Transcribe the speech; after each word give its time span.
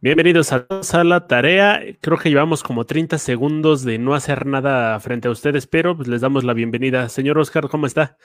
Bienvenidos 0.00 0.50
a, 0.54 0.66
a, 0.92 1.04
la 1.04 1.26
tarea. 1.26 1.82
Creo 2.00 2.16
que 2.16 2.30
llevamos 2.30 2.62
como 2.62 2.86
30 2.86 3.18
segundos 3.18 3.84
de 3.84 3.98
no 3.98 4.14
hacer 4.14 4.46
nada 4.46 4.98
frente 5.00 5.28
a 5.28 5.30
ustedes, 5.30 5.66
pero 5.66 5.94
pues 5.94 6.08
les 6.08 6.22
damos 6.22 6.42
la 6.44 6.54
bienvenida. 6.54 7.06
Señor 7.10 7.36
Oscar, 7.36 7.68
¿cómo 7.68 7.86
está? 7.86 8.16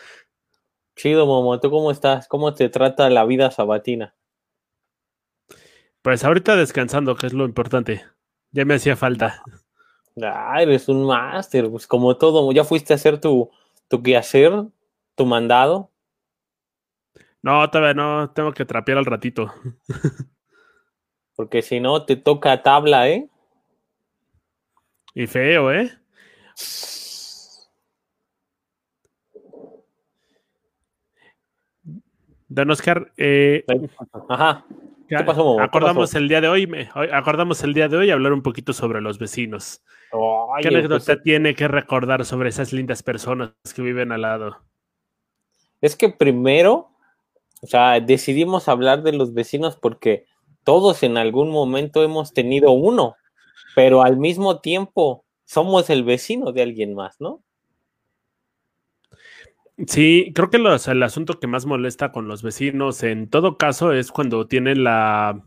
Chido, 0.95 1.25
Momo. 1.25 1.59
¿Tú 1.59 1.69
cómo 1.69 1.91
estás? 1.91 2.29
¿Cómo 2.29 2.53
te 2.53 2.69
trata 2.69 3.09
la 3.09 3.25
vida 3.25 3.51
sabatina? 3.51 4.15
Pues 6.01 6.23
ahorita 6.23 6.55
descansando, 6.55 7.17
que 7.17 7.27
es 7.27 7.33
lo 7.33 7.43
importante. 7.43 8.05
Ya 8.51 8.63
me 8.63 8.75
hacía 8.75 8.95
falta. 8.95 9.43
Ah, 10.23 10.61
eres 10.61 10.87
un 10.87 11.05
máster, 11.05 11.69
pues 11.69 11.87
como 11.87 12.15
todo. 12.15 12.49
¿Ya 12.53 12.63
fuiste 12.63 12.93
a 12.93 12.95
hacer 12.95 13.19
tu, 13.19 13.49
tu 13.89 14.01
quehacer, 14.01 14.67
tu 15.15 15.25
mandado? 15.25 15.91
No, 17.41 17.69
todavía 17.69 17.93
no, 17.93 18.31
tengo 18.31 18.51
que 18.51 18.65
trapear 18.65 18.97
al 18.97 19.05
ratito. 19.05 19.53
Porque 21.35 21.61
si 21.61 21.79
no, 21.79 22.05
te 22.05 22.15
toca 22.15 22.61
tabla, 22.63 23.09
¿eh? 23.09 23.29
Y 25.13 25.25
feo, 25.25 25.71
¿eh? 25.71 25.91
Don 32.47 32.71
Oscar, 32.71 33.11
eh, 33.15 33.63
Ajá. 34.27 34.65
¿Qué 35.07 35.23
pasó, 35.23 35.59
acordamos 35.59 36.13
el 36.13 36.27
día 36.27 36.39
de 36.39 36.47
hoy, 36.47 36.67
me, 36.67 36.87
acordamos 37.11 37.63
el 37.63 37.73
día 37.73 37.87
de 37.87 37.97
hoy 37.97 38.11
hablar 38.11 38.31
un 38.31 38.43
poquito 38.43 38.73
sobre 38.73 39.01
los 39.01 39.17
vecinos. 39.17 39.83
¿Qué 40.61 40.67
anécdota 40.67 41.13
pues, 41.13 41.23
tiene 41.23 41.55
que 41.55 41.67
recordar 41.67 42.25
sobre 42.25 42.49
esas 42.49 42.73
lindas 42.73 43.01
personas 43.01 43.53
que 43.75 43.81
viven 43.81 44.11
al 44.11 44.21
lado? 44.21 44.57
es 45.81 45.95
que 45.95 46.09
primero, 46.09 46.91
o 47.61 47.67
sea, 47.67 47.99
decidimos 47.99 48.67
hablar 48.67 49.03
de 49.03 49.13
los 49.13 49.33
vecinos 49.33 49.75
porque 49.75 50.25
todos 50.63 51.03
en 51.03 51.17
algún 51.17 51.49
momento 51.51 52.03
hemos 52.03 52.33
tenido 52.33 52.71
uno, 52.71 53.15
pero 53.75 54.03
al 54.03 54.17
mismo 54.17 54.59
tiempo 54.59 55.25
somos 55.45 55.89
el 55.89 56.03
vecino 56.03 56.51
de 56.51 56.61
alguien 56.61 56.93
más, 56.93 57.19
¿no? 57.19 57.43
Sí, 59.87 60.31
creo 60.35 60.49
que 60.49 60.57
el 60.57 61.03
asunto 61.03 61.39
que 61.39 61.47
más 61.47 61.65
molesta 61.65 62.11
con 62.11 62.27
los 62.27 62.43
vecinos 62.43 63.01
en 63.03 63.29
todo 63.29 63.57
caso 63.57 63.93
es 63.93 64.11
cuando 64.11 64.45
tienen 64.45 64.83
la, 64.83 65.41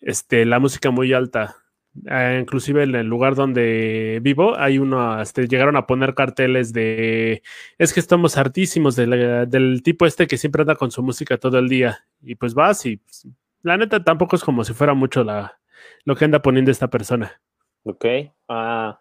este, 0.00 0.46
la 0.46 0.58
música 0.60 0.90
muy 0.90 1.12
alta. 1.12 1.63
Eh, 2.10 2.38
inclusive 2.40 2.82
en 2.82 2.94
el 2.94 3.06
lugar 3.06 3.34
donde 3.34 4.18
vivo 4.20 4.56
hay 4.56 4.78
uno, 4.78 5.20
este, 5.20 5.46
llegaron 5.46 5.76
a 5.76 5.86
poner 5.86 6.14
carteles 6.14 6.72
de, 6.72 7.42
es 7.78 7.94
que 7.94 8.00
estamos 8.00 8.36
hartísimos 8.36 8.96
del 8.96 9.82
tipo 9.84 10.04
este 10.04 10.26
que 10.26 10.36
siempre 10.36 10.62
anda 10.62 10.74
con 10.74 10.90
su 10.90 11.02
música 11.02 11.38
todo 11.38 11.58
el 11.58 11.68
día. 11.68 12.06
Y 12.22 12.34
pues 12.34 12.54
vas 12.54 12.84
y 12.86 12.96
pues, 12.96 13.28
la 13.62 13.76
neta 13.76 14.02
tampoco 14.02 14.36
es 14.36 14.44
como 14.44 14.64
si 14.64 14.72
fuera 14.72 14.94
mucho 14.94 15.24
la, 15.24 15.58
lo 16.04 16.16
que 16.16 16.24
anda 16.24 16.42
poniendo 16.42 16.70
esta 16.70 16.88
persona. 16.88 17.40
Ok. 17.84 18.04
Ah, 18.48 19.00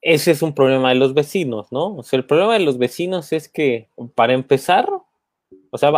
ese 0.00 0.32
es 0.32 0.42
un 0.42 0.54
problema 0.54 0.88
de 0.88 0.96
los 0.96 1.14
vecinos, 1.14 1.70
¿no? 1.70 1.96
O 1.96 2.02
sea, 2.02 2.16
el 2.18 2.26
problema 2.26 2.54
de 2.54 2.60
los 2.64 2.78
vecinos 2.78 3.32
es 3.32 3.48
que, 3.48 3.88
para 4.16 4.32
empezar, 4.32 4.88
o 5.70 5.78
sea, 5.78 5.92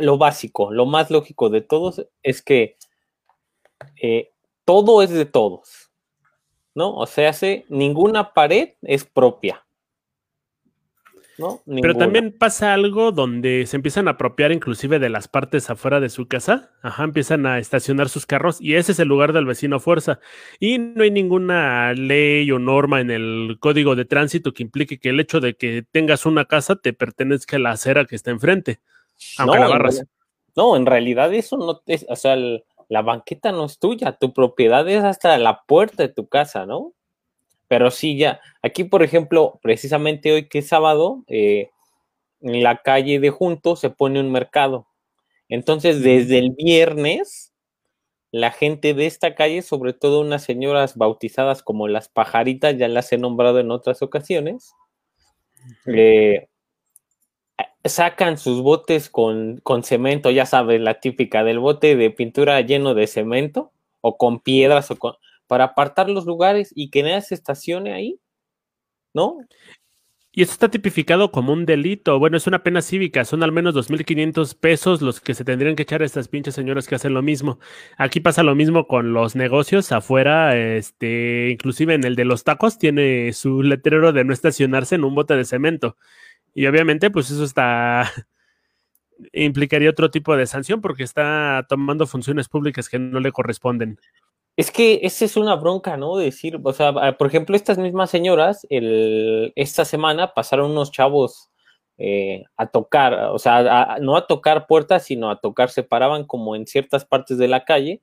lo 0.00 0.18
básico, 0.18 0.70
lo 0.70 0.84
más 0.84 1.10
lógico 1.10 1.48
de 1.48 1.62
todos 1.62 2.06
es 2.22 2.42
que 2.42 2.76
eh, 4.02 4.32
todo 4.68 5.00
es 5.02 5.08
de 5.08 5.24
todos, 5.24 5.90
¿no? 6.74 6.94
O 6.94 7.06
sea, 7.06 7.32
se, 7.32 7.64
ninguna 7.70 8.34
pared 8.34 8.74
es 8.82 9.02
propia, 9.02 9.64
¿no? 11.38 11.62
Pero 11.80 11.94
también 11.96 12.36
pasa 12.36 12.74
algo 12.74 13.10
donde 13.10 13.64
se 13.66 13.76
empiezan 13.76 14.08
a 14.08 14.12
apropiar 14.12 14.52
inclusive 14.52 14.98
de 14.98 15.08
las 15.08 15.26
partes 15.26 15.70
afuera 15.70 16.00
de 16.00 16.10
su 16.10 16.28
casa. 16.28 16.72
Ajá, 16.82 17.04
empiezan 17.04 17.46
a 17.46 17.58
estacionar 17.58 18.10
sus 18.10 18.26
carros 18.26 18.60
y 18.60 18.74
ese 18.74 18.92
es 18.92 18.98
el 18.98 19.08
lugar 19.08 19.32
del 19.32 19.46
vecino 19.46 19.76
a 19.76 19.80
fuerza. 19.80 20.20
Y 20.60 20.76
no 20.78 21.02
hay 21.02 21.10
ninguna 21.12 21.94
ley 21.94 22.50
o 22.50 22.58
norma 22.58 23.00
en 23.00 23.10
el 23.10 23.56
código 23.60 23.96
de 23.96 24.04
tránsito 24.04 24.52
que 24.52 24.64
implique 24.64 24.98
que 25.00 25.08
el 25.08 25.20
hecho 25.20 25.40
de 25.40 25.54
que 25.56 25.82
tengas 25.90 26.26
una 26.26 26.44
casa 26.44 26.76
te 26.76 26.92
pertenezca 26.92 27.56
a 27.56 27.60
la 27.60 27.70
acera 27.70 28.04
que 28.04 28.16
está 28.16 28.32
enfrente. 28.32 28.80
Aunque 29.38 29.56
No, 29.56 29.60
la 29.64 29.66
en 29.66 29.72
barras. 29.78 29.94
realidad- 29.94 30.12
no, 30.56 30.76
en 30.76 30.84
realidad 30.86 31.32
eso 31.32 31.56
no 31.56 31.80
es, 31.86 32.04
o 32.08 32.16
sea, 32.16 32.34
el- 32.34 32.64
la 32.88 33.02
banqueta 33.02 33.52
no 33.52 33.66
es 33.66 33.78
tuya, 33.78 34.12
tu 34.12 34.32
propiedad 34.32 34.88
es 34.88 35.04
hasta 35.04 35.36
la 35.38 35.62
puerta 35.66 36.02
de 36.02 36.08
tu 36.08 36.28
casa, 36.28 36.66
¿no? 36.66 36.94
Pero 37.68 37.90
sí, 37.90 38.16
ya, 38.16 38.40
aquí 38.62 38.84
por 38.84 39.02
ejemplo, 39.02 39.58
precisamente 39.62 40.32
hoy 40.32 40.48
que 40.48 40.60
es 40.60 40.68
sábado, 40.68 41.24
eh, 41.28 41.70
en 42.40 42.62
la 42.62 42.78
calle 42.82 43.20
de 43.20 43.30
junto 43.30 43.76
se 43.76 43.90
pone 43.90 44.20
un 44.20 44.32
mercado. 44.32 44.86
Entonces, 45.48 46.02
desde 46.02 46.38
el 46.38 46.50
viernes, 46.52 47.52
la 48.30 48.50
gente 48.50 48.94
de 48.94 49.06
esta 49.06 49.34
calle, 49.34 49.62
sobre 49.62 49.92
todo 49.94 50.20
unas 50.20 50.44
señoras 50.44 50.96
bautizadas 50.96 51.62
como 51.62 51.88
las 51.88 52.08
pajaritas, 52.08 52.76
ya 52.76 52.88
las 52.88 53.12
he 53.12 53.18
nombrado 53.18 53.58
en 53.60 53.70
otras 53.70 54.02
ocasiones, 54.02 54.72
eh, 55.86 56.48
sacan 57.88 58.38
sus 58.38 58.62
botes 58.62 59.10
con, 59.10 59.58
con 59.58 59.84
cemento, 59.84 60.30
ya 60.30 60.46
sabes, 60.46 60.80
la 60.80 61.00
típica 61.00 61.44
del 61.44 61.58
bote 61.58 61.96
de 61.96 62.10
pintura 62.10 62.60
lleno 62.60 62.94
de 62.94 63.06
cemento 63.06 63.72
o 64.00 64.16
con 64.16 64.40
piedras 64.40 64.90
o 64.90 64.96
con, 64.96 65.14
para 65.46 65.64
apartar 65.64 66.08
los 66.10 66.26
lugares 66.26 66.72
y 66.74 66.90
que 66.90 67.02
nadie 67.02 67.22
se 67.22 67.34
estacione 67.34 67.92
ahí, 67.92 68.20
¿no? 69.14 69.38
Y 70.38 70.42
esto 70.42 70.52
está 70.52 70.70
tipificado 70.70 71.32
como 71.32 71.52
un 71.52 71.66
delito. 71.66 72.18
Bueno, 72.20 72.36
es 72.36 72.46
una 72.46 72.62
pena 72.62 72.80
cívica. 72.80 73.24
Son 73.24 73.42
al 73.42 73.50
menos 73.50 73.74
2.500 73.74 74.56
pesos 74.56 75.02
los 75.02 75.20
que 75.20 75.34
se 75.34 75.44
tendrían 75.44 75.74
que 75.74 75.82
echar 75.82 76.00
a 76.02 76.04
estas 76.04 76.28
pinches 76.28 76.54
señoras 76.54 76.86
que 76.86 76.94
hacen 76.94 77.12
lo 77.12 77.22
mismo. 77.22 77.58
Aquí 77.96 78.20
pasa 78.20 78.44
lo 78.44 78.54
mismo 78.54 78.86
con 78.86 79.12
los 79.12 79.34
negocios 79.34 79.90
afuera. 79.90 80.56
Este, 80.56 81.50
inclusive 81.50 81.94
en 81.94 82.04
el 82.04 82.14
de 82.14 82.24
los 82.24 82.44
tacos 82.44 82.78
tiene 82.78 83.32
su 83.32 83.64
letrero 83.64 84.12
de 84.12 84.24
no 84.24 84.32
estacionarse 84.32 84.94
en 84.94 85.02
un 85.02 85.16
bote 85.16 85.34
de 85.34 85.44
cemento. 85.44 85.96
Y 86.58 86.66
obviamente, 86.66 87.08
pues 87.08 87.30
eso 87.30 87.44
está 87.44 88.10
implicaría 89.32 89.90
otro 89.90 90.10
tipo 90.10 90.36
de 90.36 90.44
sanción 90.44 90.80
porque 90.80 91.04
está 91.04 91.64
tomando 91.68 92.04
funciones 92.04 92.48
públicas 92.48 92.88
que 92.88 92.98
no 92.98 93.20
le 93.20 93.30
corresponden. 93.30 94.00
Es 94.56 94.72
que 94.72 94.98
esa 95.04 95.24
es 95.24 95.36
una 95.36 95.54
bronca, 95.54 95.96
¿no? 95.96 96.16
Decir, 96.16 96.58
o 96.60 96.72
sea, 96.72 96.88
a- 96.88 97.16
por 97.16 97.28
ejemplo, 97.28 97.54
estas 97.54 97.78
mismas 97.78 98.10
señoras, 98.10 98.66
el, 98.70 99.52
esta 99.54 99.84
semana 99.84 100.34
pasaron 100.34 100.72
unos 100.72 100.90
chavos 100.90 101.48
eh, 101.96 102.42
a 102.56 102.66
tocar, 102.66 103.14
o 103.30 103.38
sea, 103.38 103.58
a- 103.94 103.98
no 104.00 104.16
a 104.16 104.26
tocar 104.26 104.66
puertas, 104.66 105.04
sino 105.04 105.30
a 105.30 105.38
tocar, 105.40 105.70
se 105.70 105.84
paraban 105.84 106.24
como 106.24 106.56
en 106.56 106.66
ciertas 106.66 107.04
partes 107.04 107.38
de 107.38 107.46
la 107.46 107.64
calle 107.64 108.02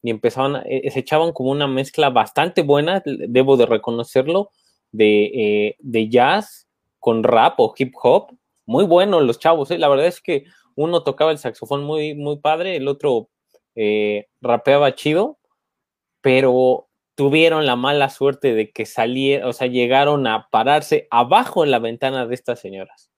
y 0.00 0.10
empezaban, 0.10 0.54
a- 0.54 0.62
eh, 0.64 0.88
se 0.92 1.00
echaban 1.00 1.32
como 1.32 1.50
una 1.50 1.66
mezcla 1.66 2.08
bastante 2.10 2.62
buena, 2.62 3.02
debo 3.04 3.56
de 3.56 3.66
reconocerlo, 3.66 4.52
de, 4.92 5.24
eh, 5.24 5.76
de 5.80 6.08
jazz 6.08 6.65
con 7.06 7.22
rap 7.22 7.60
o 7.60 7.72
hip 7.78 7.94
hop. 8.02 8.36
Muy 8.66 8.84
bueno 8.84 9.20
los 9.20 9.38
chavos, 9.38 9.70
¿eh? 9.70 9.78
La 9.78 9.88
verdad 9.88 10.06
es 10.06 10.20
que 10.20 10.46
uno 10.74 11.04
tocaba 11.04 11.30
el 11.30 11.38
saxofón 11.38 11.84
muy, 11.84 12.16
muy 12.16 12.40
padre, 12.40 12.74
el 12.74 12.88
otro 12.88 13.28
eh, 13.76 14.26
rapeaba 14.40 14.92
chido 14.96 15.38
pero 16.26 16.88
tuvieron 17.14 17.66
la 17.66 17.76
mala 17.76 18.10
suerte 18.10 18.52
de 18.52 18.72
que 18.72 18.84
salieron, 18.84 19.48
o 19.48 19.52
sea, 19.52 19.68
llegaron 19.68 20.26
a 20.26 20.48
pararse 20.50 21.06
abajo 21.12 21.62
en 21.62 21.70
la 21.70 21.78
ventana 21.78 22.26
de 22.26 22.34
estas 22.34 22.58
señoras, 22.58 23.12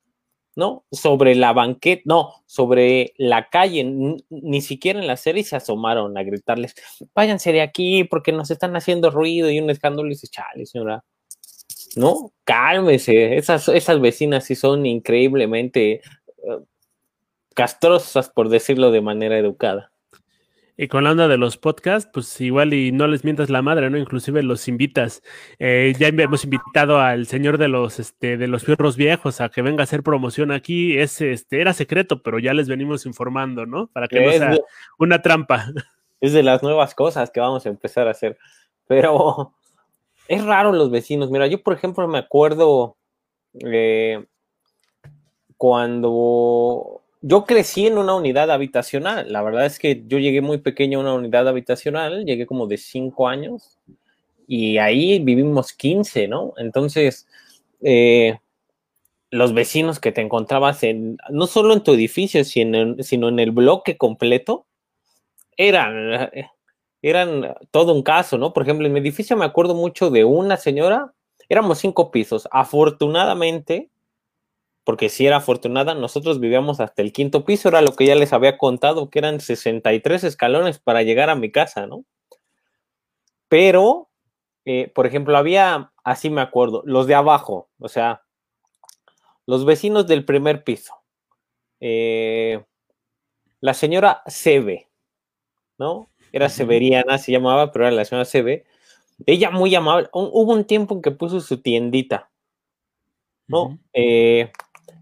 ¿no? 0.54 0.84
Sobre 0.92 1.34
la 1.34 1.54
banqueta, 1.54 2.02
no, 2.04 2.34
sobre 2.44 3.14
la 3.16 3.48
calle, 3.48 3.82
ni 4.28 4.60
siquiera 4.60 5.00
en 5.00 5.06
la 5.06 5.16
serie 5.16 5.42
se 5.42 5.56
asomaron 5.56 6.18
a 6.18 6.22
gritarles, 6.22 6.74
váyanse 7.14 7.50
de 7.52 7.62
aquí 7.62 8.04
porque 8.04 8.32
nos 8.32 8.50
están 8.50 8.76
haciendo 8.76 9.10
ruido 9.10 9.50
y 9.50 9.58
un 9.58 9.70
escándalo 9.70 10.08
y 10.08 10.10
dice, 10.10 10.26
chale, 10.26 10.66
señora, 10.66 11.02
¿no? 11.96 12.32
Cálmese, 12.44 13.36
esas, 13.36 13.68
esas 13.68 14.00
vecinas 14.00 14.44
sí 14.44 14.54
son 14.54 14.86
increíblemente 14.86 15.92
eh, 15.94 16.58
castrosas, 17.54 18.30
por 18.30 18.48
decirlo 18.48 18.90
de 18.90 19.00
manera 19.00 19.38
educada. 19.38 19.90
Y 20.80 20.86
con 20.86 21.02
la 21.02 21.10
onda 21.10 21.26
de 21.26 21.38
los 21.38 21.56
podcasts, 21.56 22.08
pues 22.14 22.40
igual 22.40 22.72
y 22.72 22.92
no 22.92 23.08
les 23.08 23.24
mientas 23.24 23.50
la 23.50 23.62
madre, 23.62 23.90
¿no? 23.90 23.98
Inclusive 23.98 24.44
los 24.44 24.68
invitas. 24.68 25.24
Eh, 25.58 25.92
ya 25.98 26.06
hemos 26.06 26.44
invitado 26.44 27.00
al 27.00 27.26
señor 27.26 27.58
de 27.58 27.66
los, 27.66 27.98
este, 27.98 28.36
de 28.36 28.46
los 28.46 28.62
fierros 28.62 28.96
viejos 28.96 29.40
a 29.40 29.48
que 29.48 29.60
venga 29.60 29.82
a 29.82 29.84
hacer 29.84 30.04
promoción 30.04 30.52
aquí. 30.52 30.96
Es, 30.96 31.20
este, 31.20 31.60
era 31.60 31.72
secreto, 31.72 32.22
pero 32.22 32.38
ya 32.38 32.54
les 32.54 32.68
venimos 32.68 33.06
informando, 33.06 33.66
¿no? 33.66 33.88
Para 33.88 34.06
que 34.06 34.20
no 34.24 34.30
sea 34.30 34.50
de- 34.50 34.62
una 35.00 35.20
trampa. 35.20 35.66
es 36.20 36.32
de 36.32 36.44
las 36.44 36.62
nuevas 36.62 36.94
cosas 36.94 37.32
que 37.32 37.40
vamos 37.40 37.66
a 37.66 37.70
empezar 37.70 38.06
a 38.06 38.12
hacer. 38.12 38.38
Pero 38.86 39.54
es 40.28 40.44
raro 40.44 40.72
los 40.72 40.90
vecinos. 40.90 41.30
Mira, 41.30 41.46
yo 41.46 41.62
por 41.62 41.74
ejemplo 41.74 42.06
me 42.06 42.18
acuerdo 42.18 42.96
eh, 43.64 44.24
cuando 45.56 47.02
yo 47.22 47.44
crecí 47.44 47.86
en 47.86 47.98
una 47.98 48.14
unidad 48.14 48.50
habitacional. 48.50 49.32
La 49.32 49.42
verdad 49.42 49.66
es 49.66 49.78
que 49.78 50.04
yo 50.06 50.18
llegué 50.18 50.40
muy 50.40 50.58
pequeño 50.58 50.98
a 50.98 51.02
una 51.02 51.14
unidad 51.14 51.48
habitacional, 51.48 52.24
llegué 52.24 52.46
como 52.46 52.66
de 52.66 52.76
5 52.76 53.26
años 53.26 53.78
y 54.46 54.78
ahí 54.78 55.18
vivimos 55.18 55.72
15, 55.72 56.28
¿no? 56.28 56.52
Entonces, 56.58 57.26
eh, 57.80 58.38
los 59.30 59.52
vecinos 59.54 59.98
que 59.98 60.12
te 60.12 60.20
encontrabas 60.20 60.82
en, 60.82 61.18
no 61.30 61.46
solo 61.46 61.74
en 61.74 61.82
tu 61.82 61.92
edificio, 61.92 62.44
sino 62.44 62.78
en, 62.78 63.02
sino 63.02 63.28
en 63.28 63.38
el 63.40 63.50
bloque 63.50 63.96
completo, 63.96 64.66
eran, 65.56 66.30
eran 67.10 67.54
todo 67.70 67.94
un 67.94 68.02
caso, 68.02 68.38
¿no? 68.38 68.52
Por 68.52 68.62
ejemplo, 68.62 68.86
en 68.86 68.92
mi 68.92 69.00
edificio 69.00 69.36
me 69.36 69.44
acuerdo 69.44 69.74
mucho 69.74 70.10
de 70.10 70.24
una 70.24 70.56
señora, 70.56 71.14
éramos 71.48 71.78
cinco 71.78 72.10
pisos, 72.10 72.48
afortunadamente, 72.50 73.90
porque 74.84 75.08
si 75.08 75.26
era 75.26 75.36
afortunada, 75.36 75.94
nosotros 75.94 76.40
vivíamos 76.40 76.80
hasta 76.80 77.02
el 77.02 77.12
quinto 77.12 77.44
piso, 77.44 77.68
era 77.68 77.82
lo 77.82 77.92
que 77.92 78.06
ya 78.06 78.14
les 78.14 78.32
había 78.32 78.56
contado, 78.56 79.10
que 79.10 79.18
eran 79.18 79.40
63 79.40 80.24
escalones 80.24 80.78
para 80.78 81.02
llegar 81.02 81.30
a 81.30 81.34
mi 81.34 81.52
casa, 81.52 81.86
¿no? 81.86 82.04
Pero, 83.48 84.08
eh, 84.64 84.90
por 84.94 85.06
ejemplo, 85.06 85.36
había, 85.36 85.92
así 86.04 86.30
me 86.30 86.40
acuerdo, 86.40 86.82
los 86.86 87.06
de 87.06 87.14
abajo, 87.14 87.68
o 87.78 87.88
sea, 87.88 88.22
los 89.46 89.64
vecinos 89.64 90.06
del 90.06 90.24
primer 90.24 90.64
piso. 90.64 90.94
Eh, 91.80 92.64
la 93.60 93.74
señora 93.74 94.22
Sebe, 94.26 94.88
¿no? 95.78 96.10
Era 96.32 96.48
Severiana, 96.48 97.18
se 97.18 97.32
llamaba, 97.32 97.72
pero 97.72 97.86
era 97.86 97.96
la 97.96 98.04
señora 98.04 98.24
Sebe. 98.24 98.64
Ella 99.26 99.50
muy 99.50 99.74
amable. 99.74 100.08
Hubo 100.12 100.52
un 100.52 100.64
tiempo 100.64 100.94
en 100.94 101.02
que 101.02 101.10
puso 101.10 101.40
su 101.40 101.60
tiendita, 101.60 102.30
¿no? 103.46 103.78
Eh, 103.92 104.52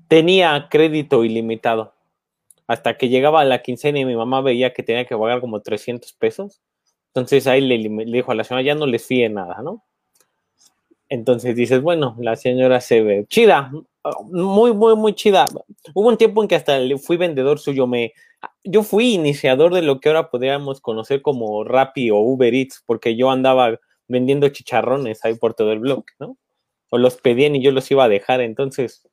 tenía 0.09 0.69
crédito 0.71 1.25
ilimitado. 1.25 1.93
Hasta 2.67 2.97
que 2.97 3.09
llegaba 3.09 3.43
a 3.43 3.45
la 3.45 3.63
quincena 3.63 3.99
y 4.01 4.05
mi 4.05 4.17
mamá 4.17 4.41
veía 4.41 4.73
que 4.73 4.83
tenía 4.83 5.05
que 5.05 5.17
pagar 5.17 5.41
como 5.41 5.61
300 5.61 6.13
pesos. 6.15 6.61
Entonces 7.09 7.47
ahí 7.47 7.61
le, 7.61 7.79
le 7.79 8.05
dijo 8.05 8.33
a 8.33 8.35
la 8.35 8.45
señora, 8.45 8.63
ya 8.63 8.75
no 8.75 8.87
les 8.87 9.07
fíe 9.07 9.29
nada, 9.29 9.63
¿no? 9.63 9.85
Entonces 11.09 11.55
dices, 11.55 11.83
bueno, 11.83 12.17
la 12.19 12.37
señora 12.37 12.81
se 12.81 13.03
ve 13.03 13.27
chida, 13.29 13.71
muy, 14.25 14.73
muy, 14.73 14.97
muy 14.97 15.15
chida. 15.15 15.47
Hubo 15.95 16.09
un 16.09 16.17
tiempo 16.17 16.43
en 16.43 16.49
que 16.49 16.55
hasta 16.55 16.79
fui 17.03 17.17
vendedor 17.17 17.59
suyo, 17.59 17.87
me, 17.87 18.13
yo 18.65 18.83
fui 18.83 19.15
iniciador 19.15 19.75
de 19.75 19.83
lo 19.83 20.01
que 20.01 20.09
ahora 20.09 20.31
podríamos 20.31 20.81
conocer 20.81 21.23
como 21.23 21.65
Rappi 21.65 22.11
o 22.11 22.17
Uber 22.17 22.55
Eats, 22.55 22.83
porque 22.87 23.17
yo 23.17 23.31
andaba 23.31 23.79
vendiendo 24.09 24.49
chicharrones 24.49 25.25
ahí 25.25 25.35
por 25.35 25.55
todo 25.55 25.73
el 25.73 25.81
blog, 25.81 26.05
¿no? 26.19 26.37
O 26.91 26.99
los 26.99 27.17
pedían 27.17 27.57
y 27.57 27.63
yo 27.63 27.73
los 27.73 27.91
iba 27.91 28.05
a 28.05 28.09
dejar, 28.09 28.41
entonces, 28.41 29.09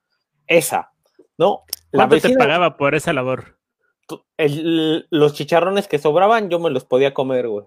esa, 0.47 0.91
¿no? 1.37 1.63
La 1.91 2.07
¿Cuánto 2.07 2.27
te 2.27 2.35
pagaba 2.35 2.77
por 2.77 2.95
esa 2.95 3.13
labor? 3.13 3.57
los 4.37 5.33
chicharrones 5.33 5.87
que 5.87 5.97
sobraban, 5.97 6.49
yo 6.49 6.59
me 6.59 6.69
los 6.69 6.85
podía 6.85 7.13
comer, 7.13 7.47
güey. 7.47 7.65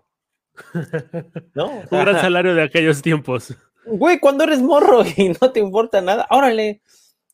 ¿No? 1.55 1.67
Un 1.91 1.99
gran 1.99 2.21
salario 2.21 2.55
de 2.55 2.63
aquellos 2.63 3.03
tiempos. 3.03 3.55
Güey, 3.87 4.21
cuando 4.21 4.45
eres 4.45 4.61
morro 4.61 5.03
y 5.17 5.31
no 5.41 5.53
te 5.53 5.61
importa 5.61 6.01
nada, 6.01 6.27
órale, 6.31 6.83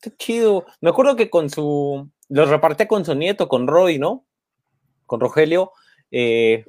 qué 0.02 0.14
chido. 0.16 0.66
Me 0.82 0.90
acuerdo 0.90 1.16
que 1.16 1.31
con 1.31 1.49
su, 1.49 2.10
los 2.28 2.49
repartí 2.50 2.87
con 2.87 3.04
su 3.06 3.14
nieto, 3.14 3.49
con 3.49 3.66
Roy, 3.66 3.99
¿no? 3.99 4.26
Con 5.06 5.20
Rogelio. 5.20 5.72
Eh, 6.10 6.66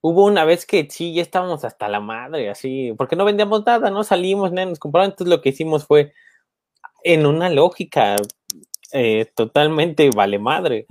hubo 0.00 0.24
una 0.26 0.44
vez 0.44 0.66
que 0.66 0.86
sí, 0.88 1.14
ya 1.14 1.22
estábamos 1.22 1.64
hasta 1.64 1.88
la 1.88 1.98
madre, 1.98 2.50
así, 2.50 2.94
porque 2.96 3.16
no 3.16 3.24
vendíamos 3.24 3.64
nada, 3.66 3.90
no 3.90 4.04
salimos, 4.04 4.52
nada, 4.52 4.68
nos 4.68 4.78
compraban. 4.78 5.10
Entonces 5.10 5.34
lo 5.34 5.40
que 5.42 5.48
hicimos 5.48 5.86
fue, 5.86 6.12
en 7.02 7.26
una 7.26 7.50
lógica 7.50 8.16
eh, 8.92 9.26
totalmente 9.34 10.10
vale 10.14 10.38
madre, 10.38 10.86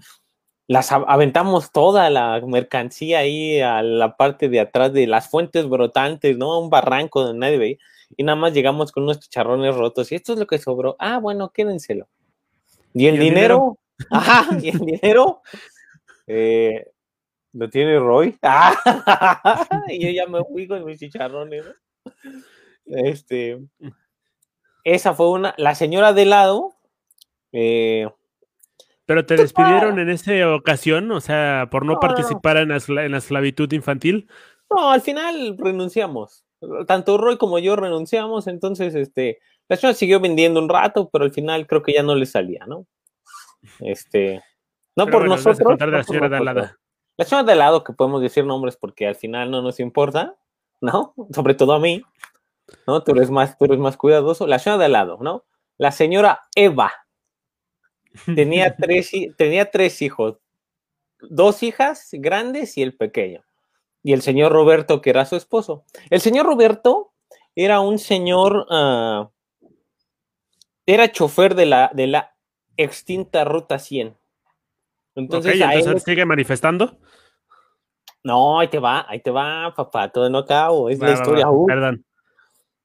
las 0.68 0.92
aventamos 0.92 1.72
toda 1.72 2.10
la 2.10 2.42
mercancía 2.46 3.20
ahí 3.20 3.62
a 3.62 3.84
la 3.84 4.18
parte 4.18 4.50
de 4.50 4.60
atrás 4.62 4.94
de 4.94 5.08
las 5.08 5.30
fuentes 5.30 5.70
brotantes, 5.70 6.38
¿no? 6.38 6.60
Un 6.60 6.70
barranco 6.70 7.24
donde 7.24 7.40
nadie 7.40 7.58
veía. 7.58 7.78
Y 8.18 8.24
nada 8.24 8.36
más 8.36 8.54
llegamos 8.54 8.92
con 8.92 9.04
unos 9.04 9.20
chicharrones 9.20 9.76
rotos. 9.76 10.12
Y 10.12 10.16
esto 10.16 10.34
es 10.34 10.40
lo 10.40 10.48
que 10.48 10.58
sobró. 10.58 10.96
Ah, 11.00 11.18
bueno, 11.18 11.52
quédenselo. 11.52 12.08
Y 12.94 13.08
el, 13.08 13.20
dinero? 13.20 13.78
Ajá, 14.10 14.48
y 14.62 14.70
el 14.70 14.80
dinero. 14.80 15.42
Eh, 16.28 16.92
lo 17.54 17.70
tiene 17.70 18.00
Roy. 18.00 18.38
y 19.88 20.00
yo 20.00 20.10
ya 20.10 20.28
me 20.28 20.44
fui 20.44 20.68
con 20.68 20.84
mis 20.86 21.00
chicharrones, 21.00 21.66
¿no? 21.66 21.74
Este. 22.86 23.60
Esa 24.84 25.14
fue 25.14 25.30
una. 25.30 25.54
La 25.58 25.76
señora 25.76 26.14
de 26.14 26.26
lado. 26.26 26.76
Eh, 27.52 28.08
¿Pero 29.06 29.26
te 29.26 29.36
despidieron 29.36 30.00
en 30.00 30.10
esa 30.10 30.54
ocasión? 30.54 31.12
O 31.12 31.22
sea, 31.22 31.68
por 31.72 31.86
no, 31.86 32.00
participar 32.00 32.58
En, 32.58 32.70
la, 32.70 33.18
esclavitud 33.18 33.72
infantil. 33.72 34.28
No, 34.70 34.90
al 34.92 35.02
final 35.02 35.58
renunciamos. 35.58 36.45
Tanto 36.88 37.18
Roy 37.18 37.38
como 37.38 37.60
yo 37.60 37.76
renunciamos, 37.76 38.48
entonces 38.48 38.96
este, 38.96 39.40
la 39.68 39.76
señora 39.76 39.96
siguió 39.96 40.20
vendiendo 40.20 40.60
un 40.60 40.70
rato, 40.70 41.10
pero 41.12 41.26
al 41.26 41.32
final 41.32 41.68
creo 41.68 41.82
que 41.84 41.94
ya 41.94 42.04
no 42.04 42.16
le 42.16 42.26
salía, 42.26 42.66
¿no? 42.66 42.86
Este, 43.80 44.44
no 44.96 45.08
por 45.08 45.28
nosotros. 45.28 45.80
la 45.80 46.04
señora 46.04 46.30
de 46.30 46.44
lado. 46.44 46.72
La 47.18 47.26
señora 47.26 47.48
de 47.48 47.56
lado, 47.56 47.84
que 47.84 47.94
podemos 47.94 48.22
decir 48.22 48.46
nombres 48.46 48.78
porque 48.78 49.08
al 49.08 49.16
final 49.16 49.50
no 49.52 49.62
nos 49.62 49.80
importa, 49.80 50.36
¿no? 50.82 51.14
Sobre 51.34 51.56
todo 51.56 51.74
a 51.74 51.80
mí, 51.80 52.04
¿no? 52.88 53.04
Tú 53.04 53.12
eres 53.12 53.32
más, 53.32 53.58
tú 53.58 53.66
eres 53.66 53.80
más 53.80 53.98
cuidadoso. 53.98 54.48
La 54.48 54.60
señora 54.60 54.84
de 54.84 54.90
lado, 54.90 55.18
¿no? 55.22 55.46
La 55.78 55.92
señora 55.92 56.42
Eva, 56.56 56.92
Tenía 58.34 58.76
tres, 58.78 59.12
tenía 59.38 59.70
tres 59.70 60.02
hijos, 60.02 60.38
dos 61.20 61.64
hijas 61.64 62.10
grandes 62.14 62.78
y 62.78 62.82
el 62.82 62.96
pequeño. 62.96 63.44
Y 64.06 64.14
el 64.14 64.22
señor 64.22 64.52
Roberto, 64.52 65.02
que 65.02 65.10
era 65.10 65.26
su 65.26 65.36
esposo. 65.36 65.84
El 66.12 66.22
señor 66.22 66.46
Roberto 66.46 67.14
era 67.56 67.80
un 67.80 67.98
señor, 67.98 68.68
ah, 68.70 69.32
era 70.86 71.12
chofer 71.12 71.56
de 71.56 71.66
la, 71.66 71.90
de 71.92 72.06
la 72.06 72.36
extinta 72.78 73.44
Ruta 73.46 73.80
100. 73.80 74.16
Entonces, 75.16 75.60
sigue 76.04 76.24
manifestando. 76.24 77.00
No, 78.24 78.60
ahí 78.60 78.68
te 78.68 78.78
va, 78.78 79.08
ahí 79.10 79.22
te 79.22 79.32
va, 79.32 79.74
papá, 79.76 80.12
todo 80.12 80.30
no 80.30 80.38
acabo, 80.38 80.88
es 80.92 81.00
la 81.00 81.14
historia. 81.14 81.48
perdón. 81.66 82.06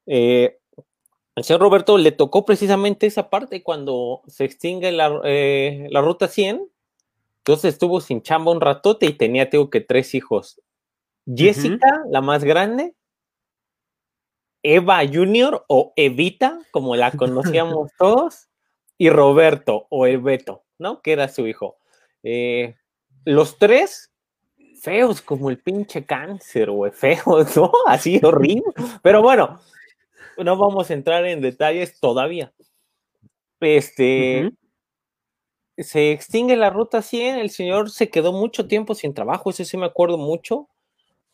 Eh, 0.07 0.59
al 1.35 1.45
señor 1.45 1.61
Roberto 1.61 1.99
le 1.99 2.13
tocó 2.13 2.47
precisamente 2.47 3.07
esa 3.07 3.29
parte 3.29 3.63
cuando 3.63 4.23
se 4.27 4.47
extingue 4.47 4.91
la, 4.91 5.21
eh, 5.25 5.87
ruta 5.93 6.29
100. 6.29 6.67
Entonces 7.41 7.75
estuvo 7.75 8.01
sin 8.01 8.23
chamba 8.23 8.53
un 8.53 8.63
ratote 8.63 9.05
y 9.05 9.13
tenía, 9.13 9.51
tengo 9.51 9.69
que 9.69 9.83
tres 9.83 10.15
hijos. 10.15 10.63
Jessica, 11.35 12.03
la 12.11 12.21
más 12.21 12.45
grande, 12.45 12.95
Eva 14.63 15.01
Junior 15.11 15.65
o 15.69 15.93
Evita, 15.97 16.59
como 16.71 16.97
la 16.97 17.13
conocíamos 17.13 17.91
todos, 17.99 18.49
y 18.99 19.09
Roberto 19.11 19.87
o 19.91 20.07
Ebeto, 20.07 20.65
¿no? 20.79 21.01
Que 21.01 21.13
era 21.13 21.29
su 21.29 21.47
hijo. 21.47 21.79
Eh, 22.23 22.77
los 23.25 23.59
tres 23.59 24.13
feos 24.81 25.23
como 25.23 25.51
el 25.51 25.59
pinche 25.59 26.05
cáncer, 26.05 26.71
güey, 26.71 26.93
feos, 26.93 27.57
¿no? 27.57 27.73
Así 27.87 28.21
horrible. 28.23 28.73
Pero 29.03 29.23
bueno, 29.23 29.61
no 30.37 30.57
vamos 30.57 30.91
a 30.91 30.95
entrar 30.95 31.25
en 31.27 31.41
detalles 31.41 31.99
todavía. 31.99 32.53
Este, 33.61 34.53
se 35.77 36.13
extingue 36.13 36.57
la 36.57 36.71
ruta 36.71 37.03
100, 37.03 37.39
el 37.39 37.51
señor 37.51 37.91
se 37.91 38.09
quedó 38.11 38.33
mucho 38.33 38.67
tiempo 38.67 38.95
sin 38.95 39.15
trabajo, 39.15 39.51
eso 39.51 39.65
sí 39.65 39.77
me 39.77 39.87
acuerdo 39.87 40.19
mucho. 40.19 40.69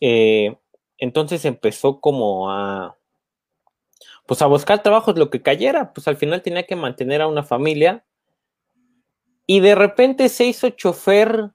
Eh, 0.00 0.56
entonces 0.98 1.44
empezó 1.44 2.00
como 2.00 2.50
a, 2.50 2.96
pues 4.26 4.42
a 4.42 4.46
buscar 4.46 4.82
trabajos, 4.82 5.18
lo 5.18 5.30
que 5.30 5.42
cayera, 5.42 5.92
pues 5.92 6.08
al 6.08 6.16
final 6.16 6.42
tenía 6.42 6.66
que 6.66 6.76
mantener 6.76 7.22
a 7.22 7.28
una 7.28 7.42
familia. 7.42 8.04
Y 9.46 9.60
de 9.60 9.74
repente 9.74 10.28
se 10.28 10.44
hizo 10.44 10.70
chofer 10.70 11.50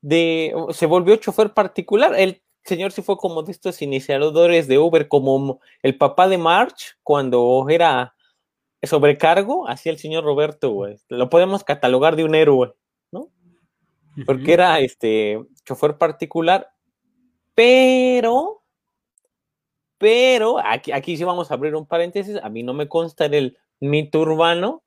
de, 0.00 0.54
se 0.70 0.86
volvió 0.86 1.16
chofer 1.16 1.52
particular. 1.52 2.14
Él 2.16 2.42
señor 2.68 2.92
sí 2.92 3.02
fue 3.02 3.16
como 3.16 3.42
de 3.42 3.52
estos 3.52 3.82
iniciadores 3.82 4.68
de 4.68 4.78
Uber, 4.78 5.08
como 5.08 5.60
el 5.82 5.96
papá 5.96 6.28
de 6.28 6.38
March 6.38 6.96
cuando 7.02 7.66
era 7.68 8.14
sobrecargo, 8.82 9.66
así 9.66 9.88
el 9.88 9.98
señor 9.98 10.24
Roberto, 10.24 10.70
güey. 10.70 10.98
Lo 11.08 11.28
podemos 11.30 11.64
catalogar 11.64 12.14
de 12.14 12.24
un 12.24 12.34
héroe, 12.34 12.74
¿no? 13.10 13.30
Porque 14.24 14.52
era 14.52 14.78
este 14.78 15.40
chofer 15.64 15.98
particular, 15.98 16.70
pero, 17.58 18.62
pero, 19.98 20.60
aquí, 20.64 20.92
aquí 20.92 21.16
sí 21.16 21.24
vamos 21.24 21.50
a 21.50 21.54
abrir 21.54 21.74
un 21.74 21.86
paréntesis, 21.86 22.36
a 22.40 22.48
mí 22.48 22.62
no 22.62 22.72
me 22.72 22.86
consta 22.86 23.24
en 23.24 23.34
el 23.34 23.58
mito 23.80 24.20
urbano 24.20 24.84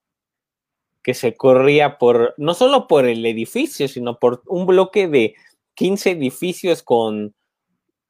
que 1.03 1.13
se 1.13 1.35
corría 1.35 1.97
por, 1.97 2.33
no 2.37 2.53
solo 2.53 2.87
por 2.87 3.05
el 3.05 3.25
edificio, 3.25 3.89
sino 3.89 4.19
por 4.19 4.41
un 4.47 4.65
bloque 4.65 5.09
de 5.09 5.35
15 5.73 6.11
edificios 6.11 6.81
con 6.81 7.35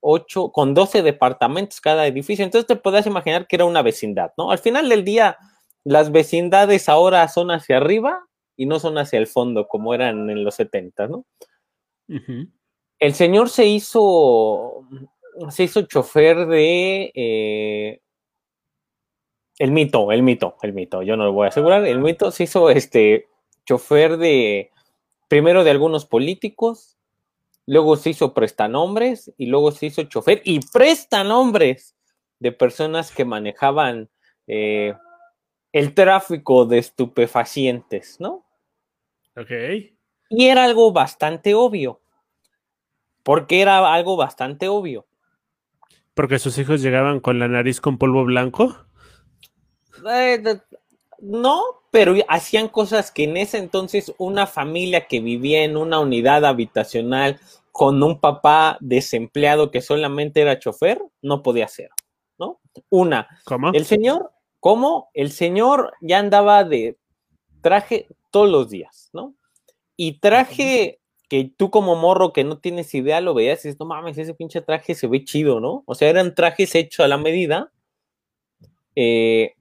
8, 0.01 0.51
con 0.51 0.75
12 0.75 1.01
departamentos 1.01 1.82
cada 1.82 2.06
edificio. 2.06 2.46
Entonces 2.46 2.68
te 2.68 2.75
puedes 2.75 3.08
imaginar 3.08 3.48
que 3.48 3.56
era 3.56 3.65
una 3.65 3.82
vecindad, 3.82 4.32
¿no? 4.38 4.51
Al 4.51 4.60
final 4.60 4.89
del 4.89 5.03
día, 5.03 5.39
las 5.84 6.12
vecindades 6.12 6.88
ahora 6.88 7.27
son 7.30 7.50
hacia 7.50 7.77
arriba 7.77 8.27
y 8.56 8.68
no 8.68 8.77
son 8.77 9.00
hacia 9.00 9.18
el 9.18 9.25
fondo 9.25 9.68
como 9.68 9.96
eran 9.96 10.30
en 10.30 10.44
los 10.44 10.53
70, 10.53 11.08
¿no? 11.08 11.25
El 13.01 13.15
señor 13.15 13.50
se 13.50 13.65
hizo, 13.65 14.86
se 15.50 15.63
hizo 15.63 15.81
chofer 15.81 16.46
de, 16.46 17.12
eh, 17.15 18.00
el 19.58 19.72
mito, 19.72 20.12
el 20.12 20.22
mito, 20.22 20.55
el 20.62 20.74
mito, 20.74 21.01
yo 21.01 21.17
no 21.17 21.25
lo 21.25 21.34
voy 21.34 21.46
a 21.46 21.50
asegurar, 21.50 21.84
el 21.88 21.98
mito 21.98 22.29
se 22.29 22.43
hizo 22.43 22.70
este 22.70 23.27
chofer 23.65 24.17
de, 24.17 24.70
primero 25.27 25.63
de 25.63 25.72
algunos 25.72 26.05
políticos, 26.05 27.00
luego 27.65 27.96
se 27.96 28.12
hizo 28.12 28.36
prestanombres 28.36 29.34
y 29.36 29.48
luego 29.48 29.72
se 29.72 29.88
hizo 29.88 30.03
chofer 30.03 30.43
y 30.46 30.60
prestanombres 30.60 31.96
de 32.38 32.51
personas 32.51 33.12
que 33.12 33.25
manejaban 33.25 34.10
eh, 34.46 34.93
el 35.72 35.96
tráfico 35.96 36.67
de 36.67 36.77
estupefacientes, 36.77 38.20
¿no? 38.20 38.46
Ok. 39.36 39.51
Y 40.29 40.46
era 40.46 40.65
algo 40.65 40.91
bastante 40.91 41.55
obvio. 41.55 42.00
Porque 43.24 43.62
era 43.62 43.94
algo 43.94 44.18
bastante 44.18 44.68
obvio. 44.68 45.06
Porque 46.13 46.40
sus 46.40 46.58
hijos 46.58 46.82
llegaban 46.82 47.20
con 47.20 47.40
la 47.40 47.48
nariz 47.48 47.80
con 47.80 47.98
polvo 47.98 48.25
blanco. 48.25 48.75
Eh, 50.10 50.44
no, 51.20 51.62
pero 51.92 52.16
hacían 52.28 52.68
cosas 52.68 53.12
que 53.12 53.25
en 53.25 53.38
ese 53.38 53.60
entonces 53.60 54.13
una 54.18 54.48
familia 54.48 55.08
que 55.08 55.20
vivía 55.20 55.63
en 55.63 55.78
una 55.78 56.00
unidad 56.00 56.46
habitacional 56.46 57.40
con 57.72 58.01
un 58.01 58.20
papá 58.20 58.78
desempleado 58.82 59.72
que 59.72 59.82
solamente 59.82 60.42
era 60.42 60.60
chofer, 60.60 61.01
no 61.22 61.44
podía 61.44 61.66
hacer, 61.66 61.90
¿no? 62.38 62.60
Una, 62.90 63.28
¿Cómo? 63.46 63.72
el 63.74 63.86
señor, 63.86 64.32
¿cómo? 64.60 65.10
El 65.13 65.32
señor 65.32 65.94
ya 66.01 66.20
andaba 66.20 66.63
de 66.63 66.98
traje 67.62 68.08
todos 68.32 68.50
los 68.50 68.70
días, 68.70 69.10
¿no? 69.13 69.36
Y 69.96 70.20
traje 70.20 71.00
que 71.31 71.50
tú 71.55 71.71
como 71.71 71.95
morro 71.95 72.33
que 72.33 72.43
no 72.43 72.57
tienes 72.57 72.93
idea 72.93 73.21
lo 73.21 73.33
veías 73.33 73.63
y 73.63 73.69
dices, 73.69 73.79
no 73.79 73.85
mames, 73.85 74.17
ese 74.17 74.33
pinche 74.33 74.59
traje 74.59 74.95
se 74.95 75.07
ve 75.07 75.23
chido, 75.23 75.61
¿no? 75.61 75.81
O 75.85 75.95
sea, 75.95 76.09
eran 76.09 76.35
trajes 76.35 76.75
hechos 76.75 77.05
a 77.05 77.07
la 77.07 77.17
medida. 77.17 77.71
Eh, 78.97 79.55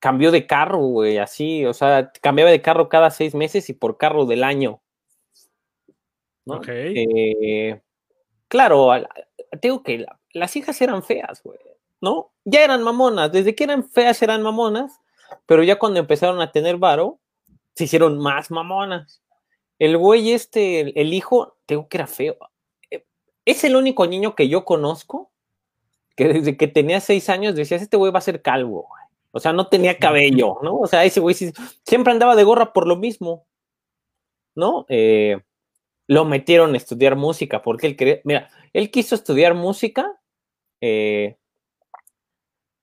cambió 0.00 0.32
de 0.32 0.48
carro, 0.48 0.78
güey, 0.78 1.18
así, 1.18 1.64
o 1.66 1.72
sea, 1.72 2.10
cambiaba 2.20 2.50
de 2.50 2.60
carro 2.60 2.88
cada 2.88 3.12
seis 3.12 3.32
meses 3.36 3.70
y 3.70 3.74
por 3.74 3.96
carro 3.96 4.26
del 4.26 4.42
año. 4.42 4.82
¿no? 6.44 6.56
Ok. 6.56 6.66
Eh, 6.68 7.80
claro, 8.48 8.90
tengo 9.60 9.84
que 9.84 10.04
las 10.32 10.56
hijas 10.56 10.80
eran 10.80 11.04
feas, 11.04 11.44
güey, 11.44 11.60
¿no? 12.00 12.32
Ya 12.44 12.64
eran 12.64 12.82
mamonas, 12.82 13.30
desde 13.30 13.54
que 13.54 13.62
eran 13.62 13.88
feas 13.88 14.20
eran 14.20 14.42
mamonas, 14.42 14.98
pero 15.46 15.62
ya 15.62 15.78
cuando 15.78 16.00
empezaron 16.00 16.40
a 16.40 16.50
tener 16.50 16.76
varo, 16.76 17.20
se 17.76 17.84
hicieron 17.84 18.18
más 18.18 18.50
mamonas. 18.50 19.22
El 19.80 19.96
güey 19.96 20.30
este, 20.30 20.80
el, 20.80 20.92
el 20.94 21.12
hijo, 21.12 21.56
tengo 21.66 21.88
que 21.88 21.96
era 21.96 22.06
feo. 22.06 22.36
Eh, 22.90 23.04
Es 23.44 23.64
el 23.64 23.74
único 23.74 24.06
niño 24.06 24.36
que 24.36 24.48
yo 24.48 24.64
conozco 24.64 25.32
que 26.16 26.28
desde 26.28 26.56
que 26.56 26.68
tenía 26.68 27.00
seis 27.00 27.28
años 27.30 27.54
decías, 27.54 27.82
este 27.82 27.96
güey 27.96 28.12
va 28.12 28.18
a 28.18 28.22
ser 28.22 28.42
calvo, 28.42 28.86
güey. 28.88 29.02
O 29.32 29.40
sea, 29.40 29.52
no 29.52 29.68
tenía 29.68 29.98
cabello, 29.98 30.58
¿no? 30.62 30.76
O 30.76 30.86
sea, 30.86 31.04
ese 31.04 31.20
güey 31.20 31.34
siempre 31.34 32.12
andaba 32.12 32.36
de 32.36 32.44
gorra 32.44 32.72
por 32.72 32.86
lo 32.86 32.96
mismo, 32.96 33.46
¿no? 34.54 34.84
Eh, 34.88 35.40
lo 36.08 36.24
metieron 36.24 36.74
a 36.74 36.76
estudiar 36.76 37.16
música 37.16 37.62
porque 37.62 37.86
él 37.86 37.96
quería, 37.96 38.20
mira, 38.24 38.50
él 38.72 38.90
quiso 38.90 39.14
estudiar 39.14 39.54
música 39.54 40.20
eh, 40.80 41.36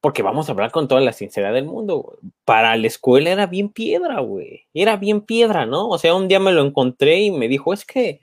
porque 0.01 0.22
vamos 0.22 0.48
a 0.48 0.51
hablar 0.51 0.72
con 0.72 0.88
toda 0.88 1.01
la 1.01 1.13
sinceridad 1.13 1.54
del 1.54 1.66
mundo. 1.66 2.20
Para 2.46 2.75
la 2.75 2.88
escuela 2.88 3.32
era 3.32 3.48
bien 3.48 3.70
piedra, 3.70 4.20
güey. 4.20 4.68
Era 4.74 4.96
bien 4.98 5.22
piedra, 5.22 5.66
¿no? 5.66 5.89
O 5.89 5.98
sea, 5.98 6.13
un 6.16 6.27
día 6.27 6.39
me 6.39 6.51
lo 6.51 6.63
encontré 6.63 7.22
y 7.22 7.32
me 7.32 7.48
dijo, 7.48 7.74
es 7.74 7.86
que, 7.86 8.22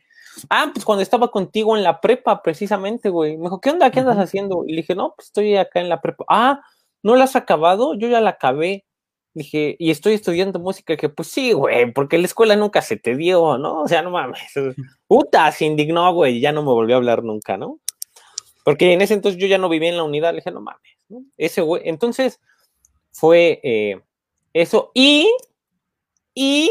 ah, 0.51 0.71
pues 0.73 0.85
cuando 0.85 1.03
estaba 1.03 1.31
contigo 1.31 1.77
en 1.77 1.83
la 1.83 2.01
prepa, 2.01 2.43
precisamente, 2.43 3.09
güey. 3.09 3.37
Me 3.37 3.45
dijo, 3.45 3.61
¿qué 3.61 3.71
onda? 3.71 3.91
¿Qué 3.91 4.01
andas 4.01 4.19
haciendo? 4.19 4.65
Y 4.67 4.73
le 4.73 4.77
dije, 4.79 4.95
no, 4.95 5.15
pues 5.17 5.29
estoy 5.29 5.57
acá 5.57 5.81
en 5.81 5.89
la 5.89 6.01
prepa. 6.01 6.25
Ah, 6.29 6.61
¿no 7.03 7.17
la 7.17 7.25
has 7.25 7.37
acabado? 7.37 7.95
Yo 7.95 8.09
ya 8.09 8.21
la 8.21 8.31
acabé. 8.31 8.85
Dije, 9.35 9.75
y 9.81 9.91
estoy 9.91 10.15
estudiando 10.15 10.61
música, 10.61 10.97
que 10.97 11.09
pues 11.09 11.27
sí, 11.29 11.53
güey, 11.53 11.93
porque 11.93 12.19
la 12.19 12.27
escuela 12.27 12.55
nunca 12.55 12.83
se 12.83 12.97
te 12.97 13.17
dio, 13.17 13.59
¿no? 13.59 13.83
O 13.83 13.89
sea, 13.89 14.01
no 14.01 14.11
mames. 14.11 14.41
Puta, 15.09 15.51
se 15.51 15.65
indignó, 15.65 16.13
güey, 16.15 16.37
y 16.37 16.41
ya 16.41 16.53
no 16.53 16.63
me 16.63 16.69
volvió 16.69 16.95
a 16.95 16.99
hablar 16.99 17.25
nunca, 17.25 17.57
¿no? 17.57 17.81
Porque 18.65 18.93
en 18.93 19.03
ese 19.03 19.15
entonces 19.15 19.41
yo 19.41 19.49
ya 19.49 19.59
no 19.59 19.69
vivía 19.69 19.91
en 19.91 19.97
la 19.97 20.05
unidad, 20.05 20.31
le 20.31 20.37
dije, 20.37 20.53
no 20.53 20.61
mames, 20.61 20.94
¿no? 21.15 21.25
Ese 21.37 21.61
güey, 21.63 21.83
entonces 21.87 22.41
fue 23.13 23.61
eh, 23.63 24.01
eso, 24.53 24.91
y, 24.95 25.29
y 26.35 26.71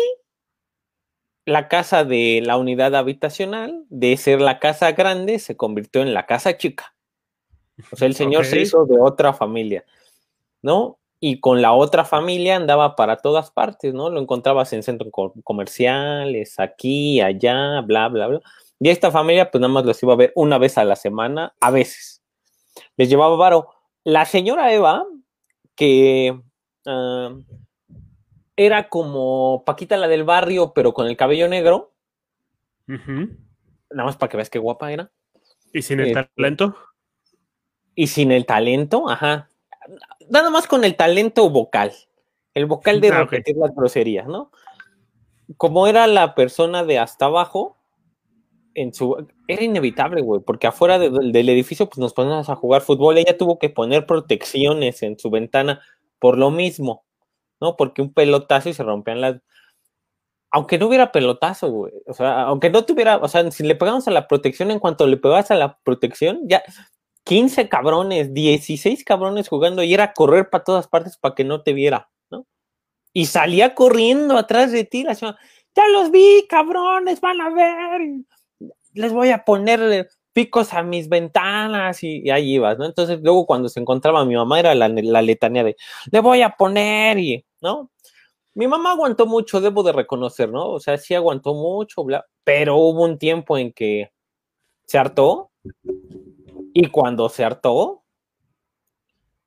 la 1.45 1.67
casa 1.67 2.03
de 2.05 2.41
la 2.43 2.57
unidad 2.57 2.95
habitacional, 2.95 3.85
de 3.89 4.15
ser 4.17 4.39
la 4.41 4.59
casa 4.59 4.91
grande, 4.93 5.39
se 5.39 5.57
convirtió 5.57 6.01
en 6.01 6.13
la 6.13 6.25
casa 6.25 6.57
chica. 6.57 6.95
O 7.91 7.95
sea, 7.95 8.07
el 8.07 8.15
señor 8.15 8.45
se 8.45 8.61
hizo 8.61 8.85
de 8.85 8.99
otra 8.99 9.33
familia, 9.33 9.83
¿no? 10.61 10.99
Y 11.19 11.39
con 11.39 11.61
la 11.61 11.73
otra 11.73 12.05
familia 12.05 12.55
andaba 12.57 12.95
para 12.95 13.17
todas 13.17 13.49
partes, 13.51 13.93
¿no? 13.93 14.09
Lo 14.09 14.19
encontrabas 14.19 14.73
en 14.73 14.83
centros 14.83 15.09
co- 15.11 15.33
comerciales, 15.43 16.59
aquí, 16.59 17.19
allá, 17.21 17.81
bla, 17.81 18.09
bla, 18.09 18.27
bla. 18.27 18.41
Y 18.79 18.89
esta 18.89 19.09
familia, 19.11 19.49
pues 19.49 19.61
nada 19.61 19.73
más 19.73 19.85
los 19.85 20.01
iba 20.03 20.13
a 20.13 20.17
ver 20.17 20.33
una 20.35 20.57
vez 20.57 20.77
a 20.77 20.83
la 20.83 20.95
semana, 20.95 21.55
a 21.59 21.71
veces. 21.71 22.21
Les 22.97 23.09
llevaba 23.09 23.35
varo. 23.35 23.69
La 24.03 24.25
señora 24.25 24.73
Eva, 24.73 25.05
que 25.75 26.39
ah, 26.85 27.35
era 28.55 28.89
como 28.89 29.63
Paquita 29.65 29.97
la 29.97 30.07
del 30.07 30.23
barrio, 30.23 30.73
pero 30.73 30.93
con 30.93 31.07
el 31.07 31.17
cabello 31.17 31.47
negro, 31.47 31.93
Ujú. 32.87 33.29
nada 33.89 34.05
más 34.05 34.17
para 34.17 34.29
que 34.29 34.37
veas 34.37 34.49
qué 34.49 34.59
guapa 34.59 34.91
era. 34.91 35.11
¿Y 35.71 35.81
sin 35.81 35.99
el 36.01 36.07
Este, 36.09 36.29
talento? 36.35 36.75
Y 37.95 38.07
sin 38.07 38.31
el 38.31 38.45
talento, 38.45 39.09
ajá. 39.09 39.49
Nada 40.29 40.49
más 40.49 40.67
con 40.67 40.83
el 40.83 40.95
talento 40.95 41.49
vocal. 41.49 41.91
El 42.53 42.65
vocal 42.65 43.01
de 43.01 43.09
Ah, 43.09 43.19
repetir 43.21 43.55
las 43.57 43.73
groserías, 43.73 44.27
¿no? 44.27 44.51
Como 45.57 45.87
era 45.87 46.05
la 46.07 46.35
persona 46.35 46.83
de 46.83 46.99
hasta 46.99 47.25
abajo, 47.25 47.77
en 48.75 48.93
su. 48.93 49.27
Era 49.47 49.63
inevitable, 49.63 50.21
güey, 50.21 50.41
porque 50.45 50.67
afuera 50.67 50.99
de- 50.99 51.09
del 51.09 51.49
edificio, 51.49 51.87
pues 51.87 51.99
nos 51.99 52.13
poníamos 52.13 52.49
a 52.49 52.55
jugar 52.55 52.81
fútbol. 52.81 53.17
Ella 53.17 53.37
tuvo 53.37 53.59
que 53.59 53.69
poner 53.69 54.05
protecciones 54.05 55.03
en 55.03 55.17
su 55.19 55.29
ventana 55.29 55.81
por 56.19 56.37
lo 56.37 56.51
mismo, 56.51 57.05
¿no? 57.61 57.75
Porque 57.75 58.01
un 58.01 58.13
pelotazo 58.13 58.69
y 58.69 58.73
se 58.73 58.83
rompían 58.83 59.21
las. 59.21 59.41
Aunque 60.51 60.77
no 60.77 60.87
hubiera 60.87 61.11
pelotazo, 61.11 61.71
güey. 61.71 61.93
O 62.07 62.13
sea, 62.13 62.43
aunque 62.43 62.69
no 62.69 62.85
tuviera. 62.85 63.17
O 63.17 63.27
sea, 63.27 63.49
si 63.51 63.63
le 63.63 63.75
pegamos 63.75 64.07
a 64.07 64.11
la 64.11 64.27
protección, 64.27 64.69
en 64.71 64.79
cuanto 64.79 65.07
le 65.07 65.17
pegabas 65.17 65.49
a 65.51 65.55
la 65.55 65.79
protección, 65.83 66.41
ya 66.47 66.61
15 67.25 67.69
cabrones, 67.69 68.33
16 68.33 69.03
cabrones 69.03 69.47
jugando 69.49 69.81
y 69.83 69.93
era 69.93 70.13
correr 70.13 70.49
para 70.49 70.63
todas 70.63 70.87
partes 70.87 71.17
para 71.17 71.33
que 71.35 71.43
no 71.43 71.63
te 71.63 71.73
viera, 71.73 72.09
¿no? 72.29 72.45
Y 73.13 73.27
salía 73.27 73.75
corriendo 73.75 74.37
atrás 74.37 74.71
de 74.71 74.83
ti, 74.85 75.03
la 75.03 75.15
señora, 75.15 75.37
ya 75.75 75.87
los 75.87 76.11
vi, 76.11 76.45
cabrones, 76.49 77.21
van 77.21 77.41
a 77.41 77.49
ver, 77.49 78.01
les 78.93 79.11
voy 79.11 79.31
a 79.31 79.45
poner 79.45 80.09
picos 80.33 80.73
a 80.73 80.83
mis 80.83 81.09
ventanas 81.09 82.03
y, 82.03 82.21
y 82.23 82.29
ahí 82.31 82.55
ibas, 82.55 82.77
¿no? 82.77 82.85
Entonces 82.85 83.19
luego 83.21 83.45
cuando 83.45 83.69
se 83.69 83.79
encontraba 83.79 84.25
mi 84.25 84.35
mamá 84.35 84.59
era 84.59 84.73
la, 84.75 84.89
la 84.89 85.21
letanía 85.21 85.63
de, 85.63 85.75
le 86.11 86.19
voy 86.19 86.41
a 86.41 86.55
poner 86.55 87.19
y, 87.19 87.45
¿no? 87.61 87.91
Mi 88.55 88.67
mamá 88.67 88.91
aguantó 88.91 89.25
mucho, 89.25 89.61
debo 89.61 89.83
de 89.83 89.91
reconocer, 89.93 90.49
¿no? 90.49 90.69
O 90.69 90.79
sea, 90.79 90.97
sí 90.97 91.15
aguantó 91.15 91.53
mucho, 91.53 92.03
bla, 92.03 92.25
pero 92.43 92.77
hubo 92.77 93.03
un 93.03 93.17
tiempo 93.17 93.57
en 93.57 93.73
que 93.73 94.11
se 94.85 94.97
hartó 94.97 95.51
y 96.73 96.87
cuando 96.87 97.29
se 97.29 97.43
hartó, 97.43 98.03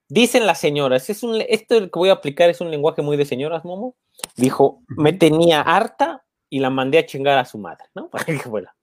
dicen 0.09 0.47
las 0.47 0.61
señoras, 0.61 1.11
es 1.11 1.23
un, 1.23 1.41
esto 1.49 1.81
que 1.81 1.99
voy 1.99 2.09
a 2.09 2.15
aplicar 2.15 2.51
es 2.51 2.61
un 2.61 2.71
lenguaje 2.71 3.03
muy 3.03 3.17
de 3.17 3.25
señoras, 3.25 3.65
Momo. 3.65 3.97
Dijo, 4.37 4.83
me 4.89 5.13
tenía 5.13 5.61
harta 5.61 6.25
y 6.49 6.61
la 6.61 6.71
mandé 6.71 6.99
a 6.99 7.07
chingar 7.07 7.39
a 7.39 7.45
su 7.45 7.59
madre, 7.59 7.87
¿no? 7.95 8.09
Para 8.11 8.25
que 8.25 8.39
fuera. 8.39 8.76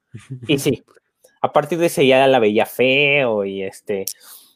Y 0.48 0.60
sí, 0.60 0.84
a 1.41 1.51
partir 1.51 1.77
de 1.79 1.88
ese 1.88 2.08
ya 2.08 2.25
la 2.27 2.39
veía 2.39 2.65
feo 2.65 3.43
y 3.46 3.63
este, 3.63 4.05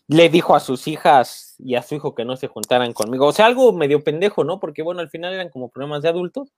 le 0.08 0.30
dijo 0.30 0.56
a 0.56 0.60
sus 0.60 0.88
hijas 0.88 1.56
y 1.60 1.76
a 1.76 1.82
su 1.82 1.96
hijo 1.96 2.16
que 2.16 2.26
no 2.26 2.38
se 2.38 2.48
juntaran 2.48 2.94
conmigo. 2.94 3.28
O 3.28 3.34
sea, 3.34 3.46
algo 3.46 3.74
medio 3.74 4.04
pendejo, 4.04 4.44
¿no? 4.44 4.60
Porque 4.60 4.84
bueno, 4.84 5.02
al 5.02 5.10
final 5.10 5.34
eran 5.34 5.50
como 5.50 5.70
problemas 5.70 6.02
de 6.02 6.10
adultos. 6.10 6.54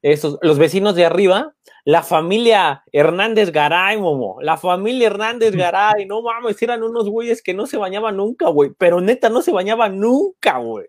Esos, 0.00 0.38
los 0.42 0.58
vecinos 0.58 0.94
de 0.94 1.06
arriba, 1.06 1.54
la 1.84 2.02
familia 2.02 2.84
Hernández 2.92 3.50
Garay, 3.50 3.98
Momo, 3.98 4.36
la 4.42 4.58
familia 4.58 5.06
Hernández 5.06 5.56
Garay, 5.56 6.04
no 6.04 6.20
mames, 6.20 6.60
eran 6.60 6.82
unos 6.82 7.08
güeyes 7.08 7.42
que 7.42 7.54
no 7.54 7.66
se 7.66 7.78
bañaban 7.78 8.18
nunca, 8.18 8.48
güey, 8.50 8.70
pero 8.76 9.00
neta 9.00 9.30
no 9.30 9.40
se 9.40 9.50
bañaban 9.50 9.98
nunca, 9.98 10.58
güey. 10.58 10.86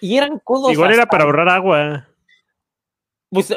Y 0.00 0.16
eran 0.16 0.38
codos. 0.38 0.72
Igual 0.72 0.92
era 0.92 1.06
para 1.06 1.24
ahorrar 1.24 1.48
agua. 1.48 2.08
Pues 3.30 3.52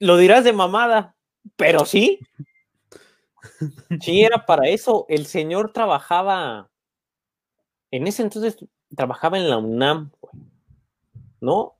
lo 0.00 0.16
dirás 0.16 0.42
de 0.42 0.52
mamada, 0.52 1.15
pero 1.56 1.84
sí. 1.84 2.20
Sí, 4.00 4.22
era 4.22 4.44
para 4.44 4.68
eso. 4.68 5.06
El 5.08 5.26
señor 5.26 5.72
trabajaba, 5.72 6.70
en 7.90 8.06
ese 8.06 8.22
entonces 8.22 8.58
trabajaba 8.94 9.38
en 9.38 9.48
la 9.48 9.58
UNAM, 9.58 10.10
güey, 10.20 10.44
¿no? 11.40 11.76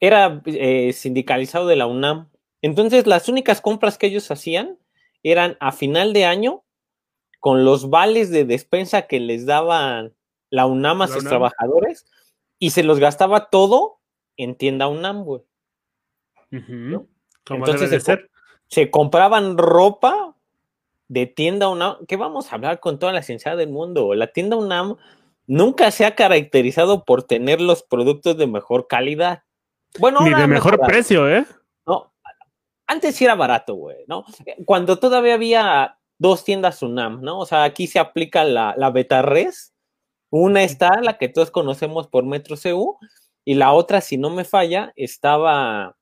Era 0.00 0.42
eh, 0.46 0.92
sindicalizado 0.92 1.66
de 1.66 1.76
la 1.76 1.86
UNAM. 1.86 2.30
Entonces, 2.62 3.06
las 3.06 3.28
únicas 3.28 3.60
compras 3.60 3.98
que 3.98 4.06
ellos 4.08 4.30
hacían 4.30 4.78
eran 5.22 5.56
a 5.60 5.72
final 5.72 6.12
de 6.12 6.24
año 6.24 6.64
con 7.40 7.64
los 7.64 7.90
vales 7.90 8.30
de 8.30 8.44
despensa 8.44 9.02
que 9.02 9.20
les 9.20 9.46
daban 9.46 10.14
la 10.50 10.66
UNAM 10.66 11.02
a 11.02 11.06
La 11.06 11.12
sus 11.12 11.22
UNAM. 11.22 11.30
trabajadores. 11.30 12.06
y 12.58 12.70
se 12.70 12.82
los 12.84 12.98
gastaba 13.00 13.50
todo 13.50 14.00
en 14.36 14.56
tienda 14.56 14.86
UNAM, 14.88 15.24
güey. 15.24 15.42
Como 17.44 17.66
Entonces 17.66 18.02
ser. 18.02 18.30
Se 18.72 18.90
compraban 18.90 19.58
ropa 19.58 20.34
de 21.08 21.26
tienda 21.26 21.68
UNAM. 21.68 22.06
¿Qué 22.06 22.16
vamos 22.16 22.50
a 22.50 22.54
hablar 22.54 22.80
con 22.80 22.98
toda 22.98 23.12
la 23.12 23.22
ciencia 23.22 23.54
del 23.54 23.68
mundo? 23.68 24.14
La 24.14 24.28
tienda 24.28 24.56
UNAM 24.56 24.96
nunca 25.46 25.90
se 25.90 26.06
ha 26.06 26.14
caracterizado 26.14 27.04
por 27.04 27.22
tener 27.22 27.60
los 27.60 27.82
productos 27.82 28.38
de 28.38 28.46
mejor 28.46 28.86
calidad. 28.86 29.42
Bueno, 29.98 30.22
Ni 30.22 30.32
de 30.32 30.46
mejor 30.46 30.80
precio, 30.80 31.28
¿eh? 31.28 31.44
¿no? 31.86 32.14
Antes 32.86 33.14
sí 33.14 33.26
era 33.26 33.34
barato, 33.34 33.74
güey, 33.74 34.06
¿no? 34.06 34.24
Cuando 34.64 34.98
todavía 34.98 35.34
había 35.34 35.98
dos 36.16 36.42
tiendas 36.42 36.80
UNAM, 36.80 37.20
¿no? 37.20 37.40
O 37.40 37.44
sea, 37.44 37.64
aquí 37.64 37.86
se 37.86 37.98
aplica 37.98 38.42
la, 38.42 38.72
la 38.78 38.90
beta 38.90 39.20
res. 39.20 39.74
Una 40.30 40.62
está, 40.62 41.02
la 41.02 41.18
que 41.18 41.28
todos 41.28 41.50
conocemos 41.50 42.08
por 42.08 42.24
Metro 42.24 42.56
CU, 42.56 42.96
y 43.44 43.52
la 43.52 43.72
otra, 43.72 44.00
si 44.00 44.16
no 44.16 44.30
me 44.30 44.44
falla, 44.44 44.94
estaba 44.96 45.98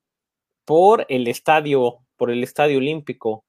por 0.65 1.05
el 1.09 1.27
estadio, 1.27 1.99
por 2.21 2.31
el 2.31 2.43
estadio 2.45 2.77
olímpico. 2.77 3.43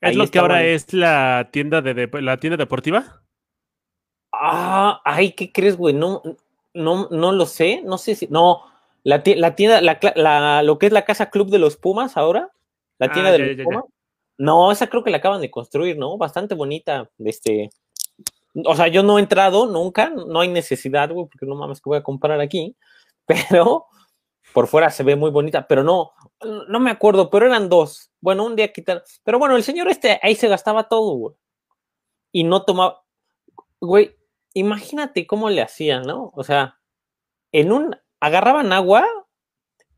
¿Es 0.00 0.10
Ahí 0.10 0.16
lo 0.16 0.26
que 0.28 0.40
ahora 0.40 0.64
es 0.64 0.92
la 0.92 1.48
tienda 1.52 1.80
de, 1.80 1.94
de- 1.94 2.22
la 2.22 2.38
tienda 2.38 2.56
deportiva? 2.56 3.22
Ah, 4.32 5.00
ay, 5.04 5.32
¿qué 5.32 5.52
crees, 5.52 5.76
güey? 5.76 5.94
No, 5.94 6.22
no, 6.74 7.08
no 7.10 7.30
lo 7.32 7.46
sé, 7.46 7.82
no 7.84 7.98
sé 7.98 8.16
si, 8.16 8.26
no, 8.28 8.62
la, 9.04 9.22
la 9.24 9.54
tienda, 9.54 9.80
la, 9.80 10.62
lo 10.64 10.78
que 10.78 10.86
es 10.86 10.92
la 10.92 11.04
casa 11.04 11.30
club 11.30 11.50
de 11.50 11.58
los 11.60 11.76
Pumas 11.76 12.16
ahora, 12.16 12.50
la 12.98 13.12
tienda 13.12 13.30
Ah, 13.30 13.32
de 13.32 13.38
ya, 13.38 13.46
los 13.46 13.56
ya, 13.56 13.58
ya. 13.58 13.64
Pumas. 13.64 13.84
No, 14.38 14.72
esa 14.72 14.88
creo 14.88 15.04
que 15.04 15.10
la 15.10 15.18
acaban 15.18 15.40
de 15.40 15.50
construir, 15.50 15.98
¿no? 15.98 16.16
Bastante 16.18 16.56
bonita, 16.56 17.08
este, 17.18 17.70
o 18.64 18.74
sea, 18.74 18.88
yo 18.88 19.02
no 19.04 19.18
he 19.18 19.22
entrado 19.22 19.66
nunca, 19.66 20.10
no 20.10 20.40
hay 20.40 20.48
necesidad, 20.48 21.10
güey, 21.12 21.26
porque 21.30 21.46
no 21.46 21.54
mames 21.54 21.80
que 21.80 21.90
voy 21.90 21.98
a 21.98 22.02
comprar 22.02 22.40
aquí, 22.40 22.74
pero 23.26 23.86
por 24.52 24.66
fuera 24.66 24.90
se 24.90 25.02
ve 25.02 25.16
muy 25.16 25.30
bonita, 25.30 25.66
pero 25.66 25.82
no, 25.82 26.12
no 26.68 26.80
me 26.80 26.90
acuerdo, 26.90 27.30
pero 27.30 27.46
eran 27.46 27.68
dos. 27.68 28.10
Bueno, 28.20 28.44
un 28.44 28.56
día 28.56 28.72
quitar, 28.72 29.04
pero 29.24 29.38
bueno, 29.38 29.56
el 29.56 29.62
señor 29.62 29.88
este 29.88 30.18
ahí 30.22 30.34
se 30.34 30.48
gastaba 30.48 30.88
todo, 30.88 31.14
güey. 31.14 31.34
Y 32.32 32.44
no 32.44 32.64
tomaba, 32.64 33.02
güey, 33.80 34.16
imagínate 34.54 35.26
cómo 35.26 35.50
le 35.50 35.62
hacían, 35.62 36.02
¿no? 36.02 36.32
O 36.34 36.44
sea, 36.44 36.78
en 37.52 37.72
un, 37.72 37.96
agarraban 38.20 38.72
agua 38.72 39.06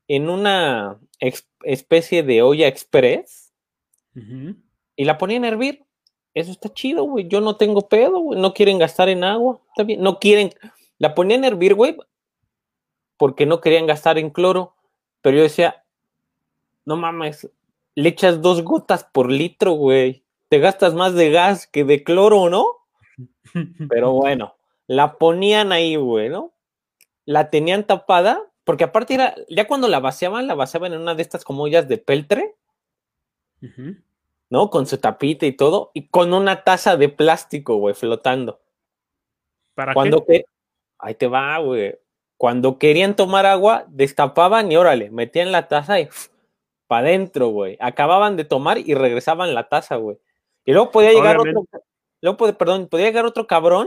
en 0.08 0.28
una 0.28 0.98
especie 1.62 2.22
de 2.22 2.42
olla 2.42 2.66
express 2.68 3.52
y 4.14 5.04
la 5.04 5.18
ponían 5.18 5.44
a 5.44 5.48
hervir. 5.48 5.86
Eso 6.34 6.50
está 6.50 6.72
chido, 6.72 7.04
güey. 7.04 7.28
Yo 7.28 7.40
no 7.40 7.56
tengo 7.56 7.88
pedo, 7.88 8.18
güey. 8.20 8.40
No 8.40 8.54
quieren 8.54 8.78
gastar 8.78 9.08
en 9.08 9.24
agua. 9.24 9.60
Está 9.68 9.84
bien. 9.84 10.00
No 10.02 10.18
quieren. 10.18 10.52
La 10.98 11.14
ponían 11.14 11.44
a 11.44 11.48
hervir, 11.48 11.74
güey, 11.74 11.96
porque 13.22 13.46
no 13.46 13.60
querían 13.60 13.86
gastar 13.86 14.18
en 14.18 14.30
cloro. 14.30 14.74
Pero 15.20 15.36
yo 15.36 15.42
decía, 15.44 15.84
no 16.84 16.96
mames, 16.96 17.48
le 17.94 18.08
echas 18.08 18.42
dos 18.42 18.64
gotas 18.64 19.04
por 19.04 19.30
litro, 19.30 19.74
güey. 19.74 20.24
Te 20.48 20.58
gastas 20.58 20.94
más 20.94 21.14
de 21.14 21.30
gas 21.30 21.68
que 21.68 21.84
de 21.84 22.02
cloro, 22.02 22.50
¿no? 22.50 22.66
Pero 23.88 24.10
bueno, 24.12 24.56
la 24.88 25.18
ponían 25.18 25.70
ahí, 25.70 25.94
güey, 25.94 26.30
¿no? 26.30 26.52
La 27.24 27.48
tenían 27.48 27.86
tapada, 27.86 28.42
porque 28.64 28.82
aparte 28.82 29.14
era, 29.14 29.36
ya 29.48 29.68
cuando 29.68 29.86
la 29.86 30.00
vaciaban, 30.00 30.48
la 30.48 30.56
vaciaban 30.56 30.92
en 30.92 31.02
una 31.02 31.14
de 31.14 31.22
estas 31.22 31.44
como 31.44 31.62
ollas 31.62 31.86
de 31.86 31.98
peltre. 31.98 32.56
¿no? 34.50 34.68
Con 34.68 34.88
su 34.88 34.98
tapita 34.98 35.46
y 35.46 35.52
todo, 35.52 35.92
y 35.94 36.08
con 36.08 36.34
una 36.34 36.64
taza 36.64 36.96
de 36.96 37.08
plástico, 37.08 37.76
güey, 37.76 37.94
flotando. 37.94 38.60
¿Para 39.76 39.94
Cuando 39.94 40.24
qué? 40.24 40.40
que, 40.40 40.44
ahí 40.98 41.14
te 41.14 41.28
va, 41.28 41.58
güey. 41.58 42.02
Cuando 42.42 42.76
querían 42.76 43.14
tomar 43.14 43.46
agua, 43.46 43.84
destapaban 43.86 44.72
y 44.72 44.76
órale, 44.76 45.12
metían 45.12 45.52
la 45.52 45.68
taza 45.68 46.00
y 46.00 46.08
para 46.88 47.06
adentro, 47.06 47.50
güey. 47.50 47.76
Acababan 47.78 48.36
de 48.36 48.44
tomar 48.44 48.78
y 48.78 48.94
regresaban 48.94 49.54
la 49.54 49.68
taza, 49.68 49.94
güey. 49.94 50.18
Y 50.64 50.72
luego 50.72 50.90
podía 50.90 51.12
llegar 51.12 51.38
Obviamente. 51.38 51.76
otro, 51.76 51.84
luego, 52.20 52.58
perdón, 52.58 52.88
podía 52.88 53.06
llegar 53.06 53.26
otro 53.26 53.46
cabrón. 53.46 53.86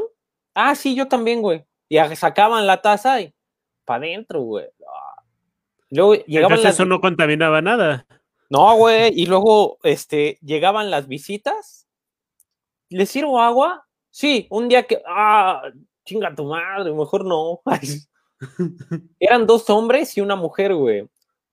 Ah, 0.54 0.74
sí, 0.74 0.96
yo 0.96 1.10
también, 1.10 1.42
güey. 1.42 1.66
Y 1.90 1.98
sacaban 2.16 2.66
la 2.66 2.82
taza 2.82 3.20
y 3.20 3.36
para 3.84 4.06
adentro, 4.06 4.40
güey. 4.40 4.68
Ah. 4.88 5.22
Luego 5.90 6.14
llegaban 6.14 6.54
Entonces 6.54 6.64
las, 6.64 6.74
eso 6.76 6.86
no 6.86 7.02
contaminaba 7.02 7.62
nada. 7.62 8.08
no, 8.50 8.74
güey, 8.78 9.12
y 9.14 9.26
luego 9.26 9.80
este, 9.84 10.40
llegaban 10.42 10.90
las 10.90 11.10
visitas. 11.10 11.90
¿Les 12.88 13.10
sirvo 13.10 13.42
agua? 13.42 13.86
Sí, 14.12 14.48
un 14.50 14.70
día 14.70 14.84
que, 14.84 15.02
ah, 15.06 15.62
chinga 16.06 16.34
tu 16.34 16.46
madre, 16.46 16.94
mejor 16.94 17.26
no. 17.26 17.60
Eran 19.20 19.46
dos 19.48 19.70
hombres 19.70 20.18
y 20.18 20.22
una 20.22 20.36
mujer, 20.36 20.74
güey. 20.76 21.08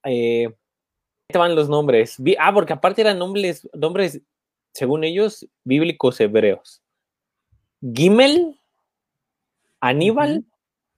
Eh, 0.05 0.53
te 1.29 1.39
van 1.39 1.55
los 1.55 1.69
nombres. 1.69 2.17
Ah, 2.39 2.53
porque 2.53 2.73
aparte 2.73 3.01
eran 3.01 3.19
nombres, 3.19 3.69
nombres, 3.73 4.21
según 4.75 5.05
ellos, 5.05 5.47
bíblicos 5.65 6.21
hebreos. 6.21 6.83
Gimel, 7.81 8.59
Aníbal 9.81 10.45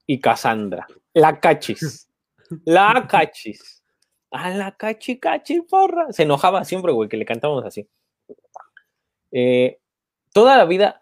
y 0.07 0.21
Cassandra. 0.21 0.87
La 1.13 1.41
cachis. 1.41 2.09
La 2.65 3.07
cachis. 3.11 3.83
A 4.31 4.51
la 4.51 4.73
cachi, 4.77 5.19
cachi, 5.19 5.61
porra. 5.63 6.13
Se 6.13 6.25
enojaba 6.25 6.65
siempre, 6.65 6.93
güey, 6.93 7.09
que 7.09 7.17
le 7.17 7.25
cantábamos 7.25 7.65
así. 7.65 7.89
Eh, 9.31 9.79
toda 10.33 10.57
la 10.57 10.65
vida, 10.65 10.99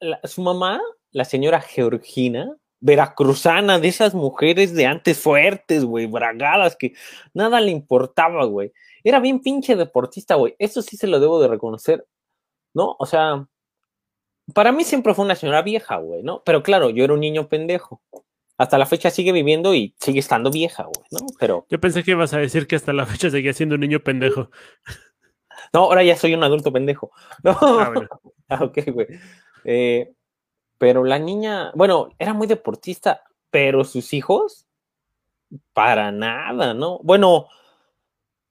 la- 0.00 0.20
su 0.24 0.42
mamá, 0.42 0.80
la 1.10 1.24
señora 1.24 1.60
Georgina, 1.60 2.56
veracruzana, 2.80 3.78
de 3.78 3.88
esas 3.88 4.14
mujeres 4.14 4.74
de 4.74 4.86
antes 4.86 5.18
fuertes, 5.18 5.84
güey, 5.84 6.06
bragadas, 6.06 6.76
que 6.76 6.92
nada 7.34 7.60
le 7.60 7.70
importaba, 7.70 8.44
güey. 8.44 8.72
Era 9.04 9.20
bien 9.20 9.40
pinche 9.40 9.76
deportista, 9.76 10.34
güey. 10.36 10.54
Eso 10.58 10.82
sí 10.82 10.96
se 10.96 11.06
lo 11.06 11.20
debo 11.20 11.40
de 11.40 11.48
reconocer, 11.48 12.06
¿no? 12.74 12.96
O 12.98 13.06
sea, 13.06 13.46
para 14.54 14.72
mí 14.72 14.84
siempre 14.84 15.14
fue 15.14 15.24
una 15.24 15.34
señora 15.34 15.62
vieja, 15.62 15.96
güey, 15.96 16.22
¿no? 16.22 16.42
Pero 16.44 16.62
claro, 16.62 16.90
yo 16.90 17.04
era 17.04 17.14
un 17.14 17.20
niño 17.20 17.48
pendejo. 17.48 18.02
Hasta 18.56 18.76
la 18.78 18.86
fecha 18.86 19.10
sigue 19.10 19.30
viviendo 19.32 19.72
y 19.74 19.94
sigue 20.00 20.18
estando 20.18 20.50
vieja, 20.50 20.84
güey, 20.84 21.06
¿no? 21.12 21.26
Pero 21.38 21.66
Yo 21.70 21.78
pensé 21.80 22.02
que 22.02 22.10
ibas 22.12 22.34
a 22.34 22.38
decir 22.38 22.66
que 22.66 22.74
hasta 22.76 22.92
la 22.92 23.06
fecha 23.06 23.30
seguía 23.30 23.52
siendo 23.52 23.76
un 23.76 23.82
niño 23.82 24.00
pendejo. 24.00 24.50
no, 25.72 25.80
ahora 25.84 26.02
ya 26.02 26.16
soy 26.16 26.34
un 26.34 26.42
adulto 26.44 26.72
pendejo. 26.72 27.10
No, 27.44 27.56
Ah, 27.60 27.90
bueno. 27.94 28.08
Ah, 28.48 28.64
ok, 28.64 28.78
güey. 28.92 29.06
Eh, 29.64 30.10
pero 30.78 31.04
la 31.04 31.18
niña, 31.18 31.72
bueno, 31.74 32.10
era 32.18 32.32
muy 32.32 32.46
deportista, 32.46 33.24
pero 33.50 33.84
sus 33.84 34.14
hijos, 34.14 34.66
para 35.72 36.12
nada, 36.12 36.74
¿no? 36.74 37.00
Bueno, 37.02 37.48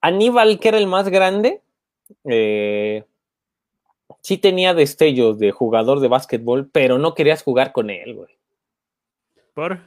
Aníbal, 0.02 0.60
que 0.60 0.68
era 0.70 0.78
el 0.78 0.88
más 0.88 1.10
grande, 1.10 1.62
eh, 2.26 3.04
sí 4.22 4.38
tenía 4.38 4.74
destellos 4.74 5.40
de 5.40 5.52
jugador 5.52 6.00
de 6.00 6.08
básquetbol, 6.08 6.70
pero 6.70 6.98
no 6.98 7.13
querías 7.13 7.44
jugar 7.44 7.72
con 7.72 7.90
él, 7.90 8.16
güey. 8.16 8.38
¿Por? 9.54 9.80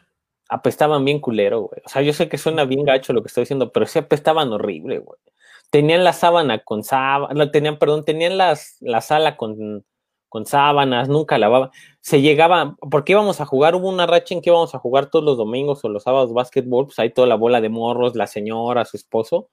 Apestaban 0.48 1.04
bien 1.04 1.20
culero, 1.20 1.60
güey. 1.60 1.80
O 1.84 1.88
sea, 1.88 2.02
yo 2.02 2.12
sé 2.12 2.28
que 2.28 2.38
suena 2.38 2.64
bien 2.64 2.84
gacho 2.84 3.12
lo 3.12 3.22
que 3.22 3.28
estoy 3.28 3.42
diciendo, 3.42 3.70
pero 3.70 3.86
sí 3.86 3.98
apestaban 3.98 4.52
horrible, 4.52 4.98
güey. 4.98 5.18
Tenían 5.70 6.02
la 6.02 6.12
sábana 6.12 6.58
con 6.58 6.82
sábana, 6.82 7.50
tenían, 7.52 7.78
perdón, 7.78 8.04
tenían 8.04 8.36
las, 8.36 8.76
la 8.80 9.00
sala 9.00 9.36
con, 9.36 9.84
con 10.30 10.46
sábanas, 10.46 11.08
nunca 11.10 11.36
lavaban. 11.36 11.70
Se 12.00 12.22
llegaba, 12.22 12.76
porque 12.90 13.12
íbamos 13.12 13.42
a 13.42 13.46
jugar, 13.46 13.74
hubo 13.74 13.88
una 13.88 14.06
racha 14.06 14.34
en 14.34 14.40
que 14.40 14.48
íbamos 14.48 14.74
a 14.74 14.78
jugar 14.78 15.10
todos 15.10 15.24
los 15.24 15.36
domingos 15.36 15.84
o 15.84 15.90
los 15.90 16.04
sábados 16.04 16.32
básquetbol, 16.32 16.86
pues 16.86 16.98
ahí 17.00 17.10
toda 17.10 17.26
la 17.26 17.34
bola 17.34 17.60
de 17.60 17.68
morros, 17.68 18.16
la 18.16 18.26
señora, 18.26 18.86
su 18.86 18.96
esposo, 18.96 19.50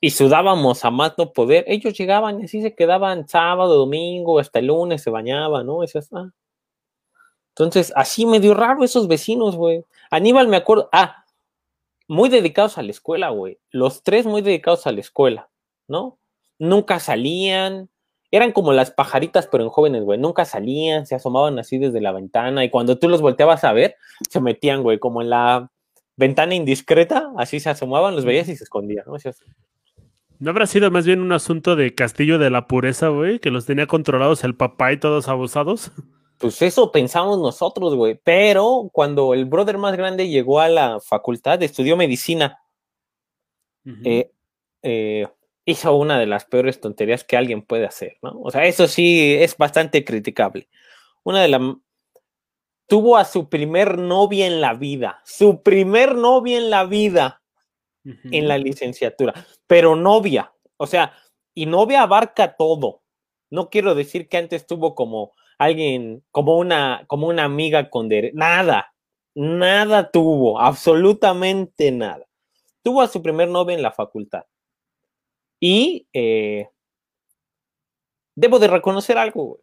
y 0.00 0.10
sudábamos 0.10 0.84
a 0.84 0.90
más 0.90 1.18
no 1.18 1.32
poder. 1.32 1.64
Ellos 1.66 1.92
llegaban 1.98 2.40
y 2.40 2.44
así 2.44 2.62
se 2.62 2.74
quedaban 2.74 3.28
sábado, 3.28 3.76
domingo, 3.76 4.38
hasta 4.38 4.60
el 4.60 4.66
lunes 4.68 5.02
se 5.02 5.10
bañaban, 5.10 5.66
¿no? 5.66 5.82
Eso 5.82 5.98
es, 5.98 6.08
ah. 6.12 6.30
Entonces, 7.50 7.92
así 7.96 8.24
medio 8.24 8.54
raro 8.54 8.84
esos 8.84 9.08
vecinos, 9.08 9.56
güey. 9.56 9.84
Aníbal, 10.10 10.46
me 10.46 10.56
acuerdo, 10.56 10.88
ah, 10.92 11.24
muy 12.06 12.28
dedicados 12.28 12.78
a 12.78 12.82
la 12.82 12.92
escuela, 12.92 13.30
güey. 13.30 13.58
Los 13.70 14.04
tres 14.04 14.24
muy 14.24 14.40
dedicados 14.40 14.86
a 14.86 14.92
la 14.92 15.00
escuela, 15.00 15.50
¿no? 15.88 16.18
Nunca 16.60 17.00
salían, 17.00 17.90
eran 18.30 18.52
como 18.52 18.72
las 18.72 18.90
pajaritas, 18.90 19.46
pero 19.46 19.64
en 19.64 19.70
jóvenes, 19.70 20.04
güey. 20.04 20.18
Nunca 20.18 20.44
salían, 20.44 21.06
se 21.06 21.14
asomaban 21.14 21.58
así 21.58 21.78
desde 21.78 22.00
la 22.00 22.12
ventana 22.12 22.64
y 22.64 22.70
cuando 22.70 22.98
tú 22.98 23.08
los 23.08 23.20
volteabas 23.20 23.64
a 23.64 23.72
ver, 23.72 23.96
se 24.28 24.40
metían, 24.40 24.82
güey, 24.82 24.98
como 24.98 25.22
en 25.22 25.30
la 25.30 25.70
ventana 26.16 26.54
indiscreta, 26.54 27.30
así 27.38 27.60
se 27.60 27.70
asomaban, 27.70 28.14
los 28.14 28.24
veías 28.24 28.48
y 28.48 28.56
se 28.56 28.64
escondían, 28.64 29.04
¿no? 29.06 29.14
Así. 29.14 29.30
¿No 30.40 30.50
habrá 30.50 30.66
sido 30.66 30.90
más 30.90 31.04
bien 31.04 31.20
un 31.20 31.32
asunto 31.32 31.74
de 31.74 31.94
Castillo 31.94 32.38
de 32.38 32.50
la 32.50 32.68
Pureza, 32.68 33.08
güey? 33.08 33.40
Que 33.40 33.50
los 33.50 33.66
tenía 33.66 33.86
controlados 33.86 34.44
el 34.44 34.54
papá 34.54 34.92
y 34.92 34.98
todos 34.98 35.28
abusados. 35.28 35.90
Pues 36.38 36.62
eso 36.62 36.92
pensamos 36.92 37.38
nosotros, 37.38 37.96
güey. 37.96 38.20
Pero 38.22 38.88
cuando 38.92 39.34
el 39.34 39.46
brother 39.46 39.78
más 39.78 39.96
grande 39.96 40.28
llegó 40.28 40.60
a 40.60 40.68
la 40.68 41.00
facultad, 41.00 41.60
estudió 41.62 41.96
medicina, 41.96 42.60
eh, 44.04 44.30
eh, 44.82 45.26
hizo 45.68 45.94
una 45.94 46.18
de 46.18 46.24
las 46.24 46.46
peores 46.46 46.80
tonterías 46.80 47.24
que 47.24 47.36
alguien 47.36 47.60
puede 47.60 47.84
hacer, 47.84 48.16
¿no? 48.22 48.40
O 48.40 48.50
sea, 48.50 48.64
eso 48.64 48.88
sí 48.88 49.36
es 49.38 49.54
bastante 49.58 50.02
criticable. 50.02 50.66
Una 51.24 51.42
de 51.42 51.48
las... 51.48 51.60
tuvo 52.86 53.18
a 53.18 53.26
su 53.26 53.50
primer 53.50 53.98
novia 53.98 54.46
en 54.46 54.62
la 54.62 54.72
vida, 54.72 55.20
su 55.26 55.62
primer 55.62 56.14
novia 56.14 56.56
en 56.56 56.70
la 56.70 56.84
vida 56.84 57.42
en 58.02 58.48
la 58.48 58.56
licenciatura, 58.56 59.34
pero 59.66 59.94
novia, 59.94 60.54
o 60.78 60.86
sea, 60.86 61.12
y 61.54 61.66
novia 61.66 62.00
abarca 62.02 62.56
todo. 62.56 63.02
No 63.50 63.68
quiero 63.68 63.94
decir 63.94 64.28
que 64.28 64.38
antes 64.38 64.66
tuvo 64.66 64.94
como 64.94 65.34
alguien, 65.58 66.24
como 66.30 66.56
una, 66.56 67.04
como 67.08 67.26
una 67.26 67.44
amiga 67.44 67.90
con 67.90 68.08
derecho, 68.08 68.34
nada, 68.38 68.94
nada 69.34 70.10
tuvo, 70.10 70.58
absolutamente 70.58 71.90
nada. 71.90 72.24
Tuvo 72.82 73.02
a 73.02 73.08
su 73.08 73.20
primer 73.22 73.48
novia 73.48 73.76
en 73.76 73.82
la 73.82 73.92
facultad. 73.92 74.44
Y 75.60 76.06
eh, 76.12 76.68
debo 78.36 78.58
de 78.58 78.68
reconocer 78.68 79.18
algo, 79.18 79.60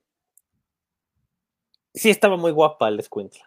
Sí 1.95 2.10
estaba 2.10 2.36
muy 2.36 2.51
guapa, 2.51 2.91
les 2.91 3.08
cuento. 3.08 3.39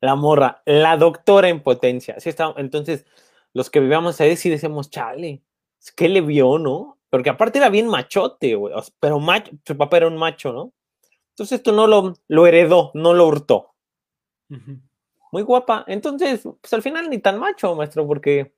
La 0.00 0.14
morra, 0.14 0.62
la 0.64 0.96
doctora 0.96 1.48
en 1.48 1.62
potencia. 1.62 2.18
Sí 2.20 2.28
estaba, 2.28 2.54
entonces, 2.56 3.04
los 3.52 3.68
que 3.68 3.80
vivíamos 3.80 4.20
ahí 4.20 4.36
sí 4.36 4.48
decíamos, 4.48 4.90
chale, 4.90 5.42
¿qué 5.96 6.08
le 6.08 6.20
vio, 6.20 6.58
no? 6.58 6.98
Porque 7.10 7.30
aparte 7.30 7.58
era 7.58 7.68
bien 7.68 7.88
machote, 7.88 8.54
güey. 8.54 8.72
Pero 9.00 9.18
macho, 9.18 9.50
su 9.66 9.76
papá 9.76 9.96
era 9.96 10.06
un 10.06 10.16
macho, 10.16 10.52
¿no? 10.52 10.72
Entonces 11.30 11.58
esto 11.58 11.72
no 11.72 11.88
lo, 11.88 12.14
lo 12.28 12.46
heredó, 12.46 12.92
no 12.94 13.12
lo 13.12 13.26
hurtó. 13.26 13.74
Muy 15.32 15.42
guapa. 15.42 15.84
Entonces, 15.88 16.42
pues 16.60 16.72
al 16.72 16.82
final 16.82 17.10
ni 17.10 17.18
tan 17.18 17.38
macho, 17.38 17.74
maestro, 17.74 18.06
porque 18.06 18.54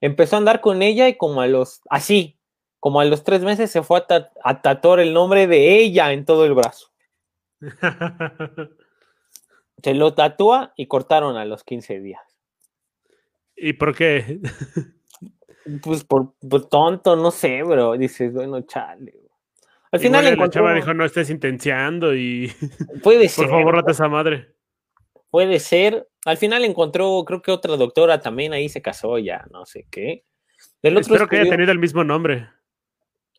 empezó 0.00 0.36
a 0.36 0.38
andar 0.38 0.60
con 0.60 0.80
ella 0.80 1.08
y 1.08 1.16
como 1.16 1.40
a 1.40 1.48
los, 1.48 1.80
así, 1.90 2.38
como 2.82 2.98
a 3.00 3.04
los 3.04 3.22
tres 3.22 3.42
meses 3.42 3.70
se 3.70 3.84
fue 3.84 4.00
a, 4.08 4.30
a 4.42 4.60
tatuar 4.60 4.98
el 4.98 5.14
nombre 5.14 5.46
de 5.46 5.78
ella 5.78 6.12
en 6.12 6.24
todo 6.24 6.44
el 6.44 6.52
brazo. 6.52 6.88
se 9.84 9.94
lo 9.94 10.14
tatúa 10.14 10.72
y 10.76 10.88
cortaron 10.88 11.36
a 11.36 11.44
los 11.44 11.62
15 11.62 12.00
días. 12.00 12.20
¿Y 13.56 13.74
por 13.74 13.94
qué? 13.94 14.40
Pues 15.80 16.02
por, 16.02 16.34
tonto, 16.68 17.14
no 17.14 17.30
sé, 17.30 17.62
bro. 17.62 17.96
Dices, 17.96 18.32
bueno, 18.32 18.62
chale. 18.62 19.14
Al 19.92 20.00
final 20.00 20.26
encontró... 20.26 20.44
la 20.46 20.50
chava 20.50 20.74
dijo, 20.74 20.92
no 20.92 21.04
estés 21.04 21.30
intenciando 21.30 22.16
y... 22.16 22.52
Puede 23.04 23.28
ser. 23.28 23.46
Por 23.46 23.60
favor, 23.60 23.76
rata 23.76 23.92
esa 23.92 24.08
madre. 24.08 24.56
Puede 25.30 25.60
ser. 25.60 26.08
Al 26.24 26.36
final 26.36 26.64
encontró, 26.64 27.22
creo 27.24 27.42
que 27.42 27.52
otra 27.52 27.76
doctora 27.76 28.18
también 28.18 28.52
ahí 28.52 28.68
se 28.68 28.82
casó 28.82 29.18
ya, 29.18 29.46
no 29.52 29.64
sé 29.64 29.86
qué. 29.88 30.24
El 30.82 30.96
otro 30.96 31.14
Espero 31.14 31.28
que 31.28 31.38
haya 31.38 31.50
tenido 31.50 31.70
el 31.70 31.78
mismo 31.78 32.02
nombre. 32.02 32.48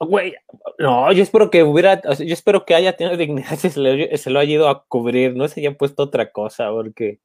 Güey, 0.05 0.35
no, 0.79 1.11
yo 1.11 1.23
espero 1.23 1.49
que 1.49 1.63
hubiera, 1.63 2.01
yo 2.01 2.33
espero 2.33 2.65
que 2.65 2.75
haya 2.75 2.95
tenido 2.95 3.17
dignidad 3.17 3.57
lo, 3.75 4.17
se 4.17 4.29
lo 4.29 4.39
haya 4.39 4.53
ido 4.53 4.69
a 4.69 4.85
cubrir, 4.85 5.35
no 5.35 5.47
se 5.47 5.59
haya 5.59 5.77
puesto 5.77 6.03
otra 6.03 6.31
cosa, 6.31 6.69
porque 6.71 7.19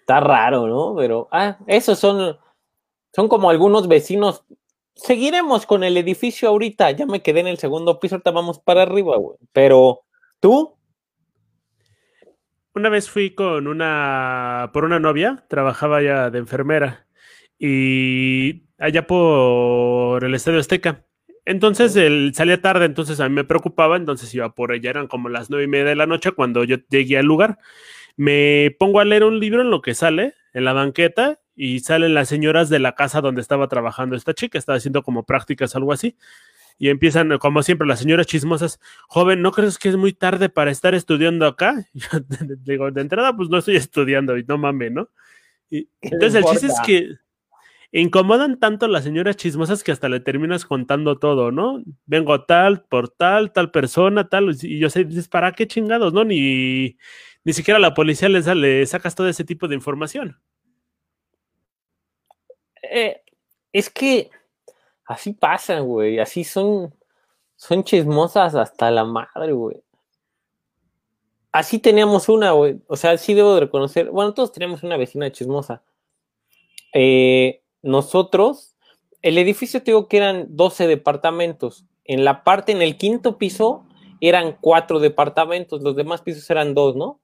está 0.00 0.20
raro, 0.20 0.66
¿no? 0.66 0.94
Pero, 0.96 1.28
ah, 1.32 1.58
esos 1.66 1.98
son, 1.98 2.38
son 3.14 3.28
como 3.28 3.50
algunos 3.50 3.88
vecinos. 3.88 4.44
Seguiremos 4.94 5.66
con 5.66 5.84
el 5.84 5.96
edificio 5.96 6.48
ahorita, 6.48 6.90
ya 6.92 7.06
me 7.06 7.22
quedé 7.22 7.40
en 7.40 7.46
el 7.46 7.58
segundo 7.58 8.00
piso, 8.00 8.16
ahorita 8.16 8.30
vamos 8.32 8.58
para 8.58 8.82
arriba, 8.82 9.16
güey. 9.16 9.38
Pero, 9.52 10.02
¿tú? 10.40 10.76
Una 12.74 12.88
vez 12.88 13.10
fui 13.10 13.34
con 13.34 13.66
una, 13.66 14.70
por 14.72 14.84
una 14.84 15.00
novia, 15.00 15.44
trabajaba 15.48 16.02
ya 16.02 16.30
de 16.30 16.38
enfermera, 16.38 17.06
y 17.58 18.64
allá 18.78 19.06
por 19.06 20.24
el 20.24 20.34
Estadio 20.34 20.60
Azteca 20.60 21.04
entonces 21.44 21.96
él 21.96 22.32
salía 22.34 22.60
tarde, 22.60 22.84
entonces 22.84 23.20
a 23.20 23.28
mí 23.28 23.34
me 23.34 23.44
preocupaba, 23.44 23.96
entonces 23.96 24.34
iba 24.34 24.54
por 24.54 24.72
ella, 24.72 24.90
eran 24.90 25.06
como 25.06 25.28
las 25.28 25.50
nueve 25.50 25.64
y 25.64 25.68
media 25.68 25.86
de 25.86 25.96
la 25.96 26.06
noche 26.06 26.32
cuando 26.32 26.64
yo 26.64 26.76
llegué 26.88 27.18
al 27.18 27.26
lugar. 27.26 27.58
Me 28.16 28.76
pongo 28.78 29.00
a 29.00 29.04
leer 29.04 29.24
un 29.24 29.40
libro 29.40 29.62
en 29.62 29.70
lo 29.70 29.82
que 29.82 29.94
sale, 29.94 30.34
en 30.52 30.64
la 30.64 30.72
banqueta, 30.72 31.40
y 31.54 31.80
salen 31.80 32.14
las 32.14 32.28
señoras 32.28 32.68
de 32.68 32.78
la 32.78 32.94
casa 32.94 33.20
donde 33.20 33.40
estaba 33.40 33.68
trabajando 33.68 34.16
esta 34.16 34.34
chica, 34.34 34.58
estaba 34.58 34.78
haciendo 34.78 35.02
como 35.02 35.24
prácticas, 35.24 35.76
algo 35.76 35.92
así. 35.92 36.16
Y 36.78 36.88
empiezan, 36.88 37.36
como 37.36 37.62
siempre, 37.62 37.86
las 37.86 37.98
señoras 37.98 38.26
chismosas, 38.26 38.80
joven, 39.06 39.42
¿no 39.42 39.52
crees 39.52 39.76
que 39.76 39.90
es 39.90 39.96
muy 39.96 40.14
tarde 40.14 40.48
para 40.48 40.70
estar 40.70 40.94
estudiando 40.94 41.46
acá? 41.46 41.86
Yo 41.92 42.56
digo, 42.64 42.90
de 42.90 43.02
entrada, 43.02 43.36
pues 43.36 43.50
no 43.50 43.58
estoy 43.58 43.76
estudiando 43.76 44.38
y 44.38 44.44
no 44.44 44.56
mames, 44.56 44.90
¿no? 44.90 45.10
Y, 45.68 45.88
entonces 46.00 46.36
el 46.36 46.44
chiste 46.44 46.68
es 46.68 46.80
que 46.84 47.10
incomodan 47.92 48.58
tanto 48.58 48.86
las 48.86 49.04
señoras 49.04 49.36
chismosas 49.36 49.82
que 49.82 49.92
hasta 49.92 50.08
le 50.08 50.20
terminas 50.20 50.64
contando 50.64 51.18
todo, 51.18 51.50
¿no? 51.50 51.82
Vengo 52.06 52.44
tal, 52.44 52.84
por 52.84 53.08
tal, 53.08 53.52
tal 53.52 53.70
persona, 53.70 54.28
tal, 54.28 54.56
y 54.62 54.78
yo 54.78 54.90
sé, 54.90 55.04
dices, 55.04 55.28
¿para 55.28 55.52
qué 55.52 55.66
chingados, 55.66 56.12
no? 56.12 56.24
Ni, 56.24 56.96
ni 57.44 57.52
siquiera 57.52 57.80
la 57.80 57.94
policía 57.94 58.28
le, 58.28 58.86
sacas 58.86 59.14
todo 59.14 59.28
ese 59.28 59.44
tipo 59.44 59.66
de 59.66 59.74
información. 59.74 60.40
Eh, 62.82 63.22
es 63.72 63.90
que 63.90 64.30
así 65.04 65.32
pasa, 65.32 65.80
güey, 65.80 66.18
así 66.20 66.44
son, 66.44 66.94
son 67.56 67.82
chismosas 67.84 68.54
hasta 68.54 68.90
la 68.90 69.04
madre, 69.04 69.52
güey. 69.52 69.82
Así 71.52 71.80
teníamos 71.80 72.28
una, 72.28 72.52
güey, 72.52 72.80
o 72.86 72.96
sea, 72.96 73.18
sí 73.18 73.34
debo 73.34 73.54
de 73.54 73.60
reconocer, 73.62 74.10
bueno, 74.10 74.32
todos 74.32 74.52
teníamos 74.52 74.84
una 74.84 74.96
vecina 74.96 75.32
chismosa. 75.32 75.82
Eh, 76.92 77.59
nosotros, 77.82 78.76
el 79.22 79.38
edificio 79.38 79.82
te 79.82 79.92
digo 79.92 80.08
que 80.08 80.18
eran 80.18 80.46
12 80.50 80.86
departamentos. 80.86 81.84
En 82.04 82.24
la 82.24 82.44
parte, 82.44 82.72
en 82.72 82.82
el 82.82 82.96
quinto 82.96 83.38
piso, 83.38 83.84
eran 84.20 84.56
cuatro 84.60 84.98
departamentos, 84.98 85.82
los 85.82 85.96
demás 85.96 86.22
pisos 86.22 86.48
eran 86.50 86.74
dos, 86.74 86.96
¿no? 86.96 87.20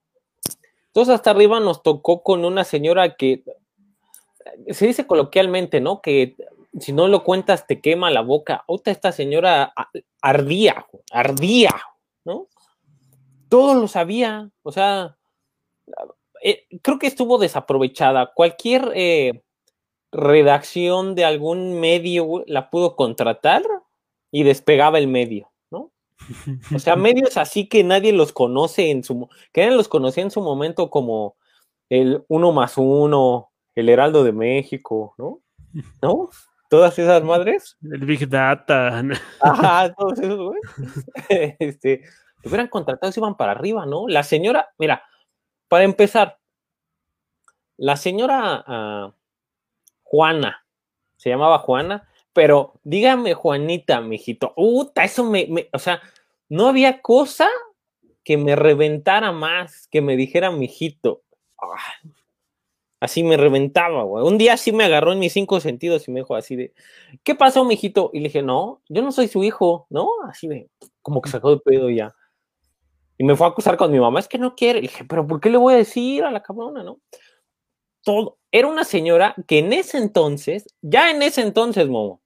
Entonces 0.87 1.13
hasta 1.13 1.31
arriba 1.31 1.59
nos 1.59 1.83
tocó 1.83 2.23
con 2.23 2.43
una 2.43 2.63
señora 2.63 3.15
que 3.15 3.43
se 4.69 4.87
dice 4.87 5.05
coloquialmente, 5.05 5.79
¿no? 5.79 6.01
Que 6.01 6.35
si 6.79 6.93
no 6.93 7.07
lo 7.07 7.23
cuentas 7.23 7.67
te 7.67 7.81
quema 7.81 8.09
la 8.09 8.21
boca. 8.21 8.63
Otra 8.67 8.93
esta 8.93 9.11
señora 9.11 9.73
ardía, 10.21 10.87
ardía, 11.11 11.75
¿no? 12.25 12.47
Todo 13.49 13.75
lo 13.75 13.87
sabía, 13.87 14.49
o 14.63 14.71
sea, 14.71 15.17
eh, 16.43 16.65
creo 16.81 16.99
que 16.99 17.07
estuvo 17.07 17.37
desaprovechada. 17.37 18.31
Cualquier 18.33 18.91
eh, 18.95 19.43
redacción 20.11 21.15
de 21.15 21.25
algún 21.25 21.79
medio 21.79 22.43
la 22.47 22.69
pudo 22.69 22.95
contratar 22.95 23.63
y 24.31 24.43
despegaba 24.43 24.97
el 24.99 25.07
medio, 25.07 25.51
¿no? 25.71 25.91
O 26.73 26.79
sea, 26.79 26.95
medios 26.95 27.37
así 27.37 27.67
que 27.67 27.83
nadie 27.83 28.13
los 28.13 28.33
conoce 28.33 28.89
en 28.91 29.03
su, 29.03 29.29
que 29.51 29.61
nadie 29.61 29.77
los 29.77 29.87
conocía 29.87 30.23
en 30.23 30.31
su 30.31 30.41
momento 30.41 30.89
como 30.89 31.35
el 31.89 32.23
uno 32.27 32.51
más 32.51 32.77
uno, 32.77 33.51
el 33.75 33.89
Heraldo 33.89 34.23
de 34.23 34.31
México, 34.31 35.13
¿no? 35.17 35.41
¿No? 36.01 36.29
Todas 36.69 36.97
esas 36.99 37.23
madres. 37.23 37.77
El 37.81 38.05
Big 38.05 38.27
Data. 38.27 39.01
Ajá, 39.39 39.93
todos 39.97 40.19
esos, 40.19 40.37
güey. 40.37 40.59
Este, 41.59 42.01
hubieran 42.43 42.67
contratado 42.67 43.11
y 43.15 43.19
iban 43.19 43.37
para 43.37 43.53
arriba, 43.53 43.85
¿no? 43.85 44.07
La 44.07 44.23
señora, 44.23 44.69
mira, 44.77 45.03
para 45.67 45.83
empezar, 45.83 46.39
la 47.77 47.95
señora 47.95 48.63
ah, 48.67 49.13
Juana. 50.09 50.65
Se 51.17 51.29
llamaba 51.29 51.59
Juana, 51.59 52.07
pero 52.31 52.79
dígame 52.83 53.33
Juanita, 53.33 53.99
mijito. 53.99 54.53
Uta, 54.55 55.03
eso 55.03 55.23
me, 55.23 55.69
o 55.73 55.79
sea, 55.79 56.01
no 56.49 56.67
había 56.67 57.01
cosa 57.01 57.49
que 58.23 58.37
me 58.37 58.55
reventara 58.55 59.31
más, 59.31 59.87
que 59.87 60.01
me 60.01 60.15
dijera 60.15 60.51
mijito. 60.51 61.23
así 63.01 63.23
me 63.23 63.37
reventaba, 63.37 64.03
güey. 64.03 64.25
Un 64.25 64.37
día 64.37 64.55
sí 64.55 64.71
me 64.71 64.85
agarró 64.85 65.11
en 65.11 65.19
mis 65.19 65.33
cinco 65.33 65.59
sentidos 65.59 66.07
y 66.07 66.11
me 66.11 66.21
dijo 66.21 66.35
así 66.35 66.55
de, 66.55 66.73
¿qué 67.23 67.35
pasó, 67.35 67.65
mijito? 67.65 68.11
Y 68.13 68.19
le 68.19 68.25
dije, 68.25 68.43
no, 68.43 68.81
yo 68.87 69.01
no 69.01 69.11
soy 69.11 69.27
su 69.27 69.43
hijo, 69.43 69.87
¿no? 69.89 70.09
Así 70.29 70.47
de, 70.47 70.69
como 71.01 71.21
que 71.21 71.29
sacó 71.29 71.51
de 71.51 71.59
pedo 71.59 71.89
ya. 71.89 72.15
Y 73.17 73.23
me 73.23 73.35
fue 73.35 73.47
a 73.47 73.49
acusar 73.49 73.77
con 73.77 73.91
mi 73.91 73.99
mamá, 73.99 74.19
es 74.19 74.27
que 74.27 74.37
no 74.37 74.55
quiere. 74.55 74.79
Le 74.79 74.87
dije, 74.87 75.05
pero 75.05 75.25
¿por 75.25 75.41
qué 75.41 75.49
le 75.49 75.57
voy 75.57 75.73
a 75.73 75.77
decir 75.77 76.23
a 76.23 76.31
la 76.31 76.43
cabrona, 76.43 76.83
no? 76.83 76.99
Todo, 78.07 78.37
era 78.53 78.69
una 78.69 78.85
señora 78.85 79.35
que 79.47 79.59
en 79.59 79.73
ese 79.73 79.97
entonces, 79.97 80.65
ya 80.81 81.11
en 81.11 81.21
ese 81.21 81.41
entonces, 81.41 81.89
Momo, 81.89 82.21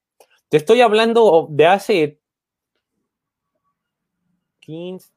te 0.48 0.58
estoy 0.58 0.80
hablando 0.82 1.48
de 1.50 1.66
hace 1.66 2.20
15, 4.60 5.10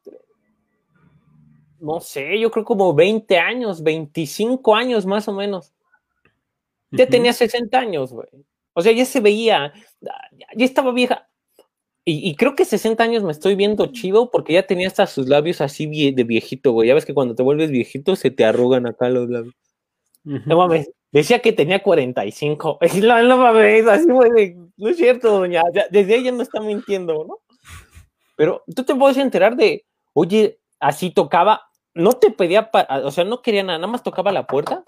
no 1.81 1.99
sé, 1.99 2.39
yo 2.39 2.49
creo 2.49 2.65
como 2.65 2.95
20 2.95 3.37
años, 3.37 3.83
25 3.83 4.75
años 4.75 5.05
más 5.05 5.27
o 5.27 5.33
menos. 5.33 5.71
Ya 6.89 7.05
tenía 7.05 7.31
60 7.31 7.77
años, 7.77 8.11
güey. 8.11 8.27
O 8.73 8.81
sea, 8.81 8.91
ya 8.91 9.05
se 9.05 9.19
veía, 9.19 9.71
ya 10.01 10.65
estaba 10.65 10.91
vieja. 10.93 11.29
Y, 12.03 12.27
y, 12.27 12.35
creo 12.35 12.55
que 12.55 12.65
60 12.65 13.03
años 13.03 13.21
me 13.21 13.31
estoy 13.31 13.53
viendo 13.53 13.85
chido 13.91 14.31
porque 14.31 14.53
ya 14.53 14.65
tenía 14.65 14.87
hasta 14.87 15.05
sus 15.05 15.29
labios 15.29 15.61
así 15.61 16.11
de 16.11 16.23
viejito, 16.23 16.71
güey. 16.71 16.87
Ya 16.87 16.95
ves 16.95 17.05
que 17.05 17.13
cuando 17.13 17.35
te 17.35 17.43
vuelves 17.43 17.69
viejito 17.69 18.15
se 18.15 18.31
te 18.31 18.45
arrugan 18.45 18.87
acá 18.87 19.09
los 19.09 19.29
labios. 19.29 19.53
No 20.25 20.57
mames, 20.57 20.91
decía 21.11 21.39
que 21.39 21.53
tenía 21.53 21.81
45. 21.81 22.79
No, 23.03 23.23
no 23.23 23.37
mames, 23.37 23.87
así 23.87 24.07
fue 24.07 24.55
no 24.77 24.89
es 24.89 24.97
cierto, 24.97 25.31
doña. 25.31 25.63
Desde 25.89 26.15
ella 26.15 26.31
no 26.31 26.41
está 26.41 26.59
mintiendo, 26.59 27.23
¿no? 27.25 27.39
Pero 28.35 28.63
tú 28.75 28.83
te 28.83 28.95
puedes 28.95 29.17
enterar 29.17 29.55
de, 29.55 29.85
oye, 30.13 30.59
así 30.79 31.11
tocaba, 31.11 31.61
no 31.93 32.13
te 32.13 32.31
pedía, 32.31 32.69
o 33.03 33.11
sea, 33.11 33.23
no 33.23 33.41
quería 33.41 33.63
nada, 33.63 33.77
nada 33.77 33.91
más 33.91 34.03
tocaba 34.03 34.31
la 34.31 34.45
puerta. 34.45 34.83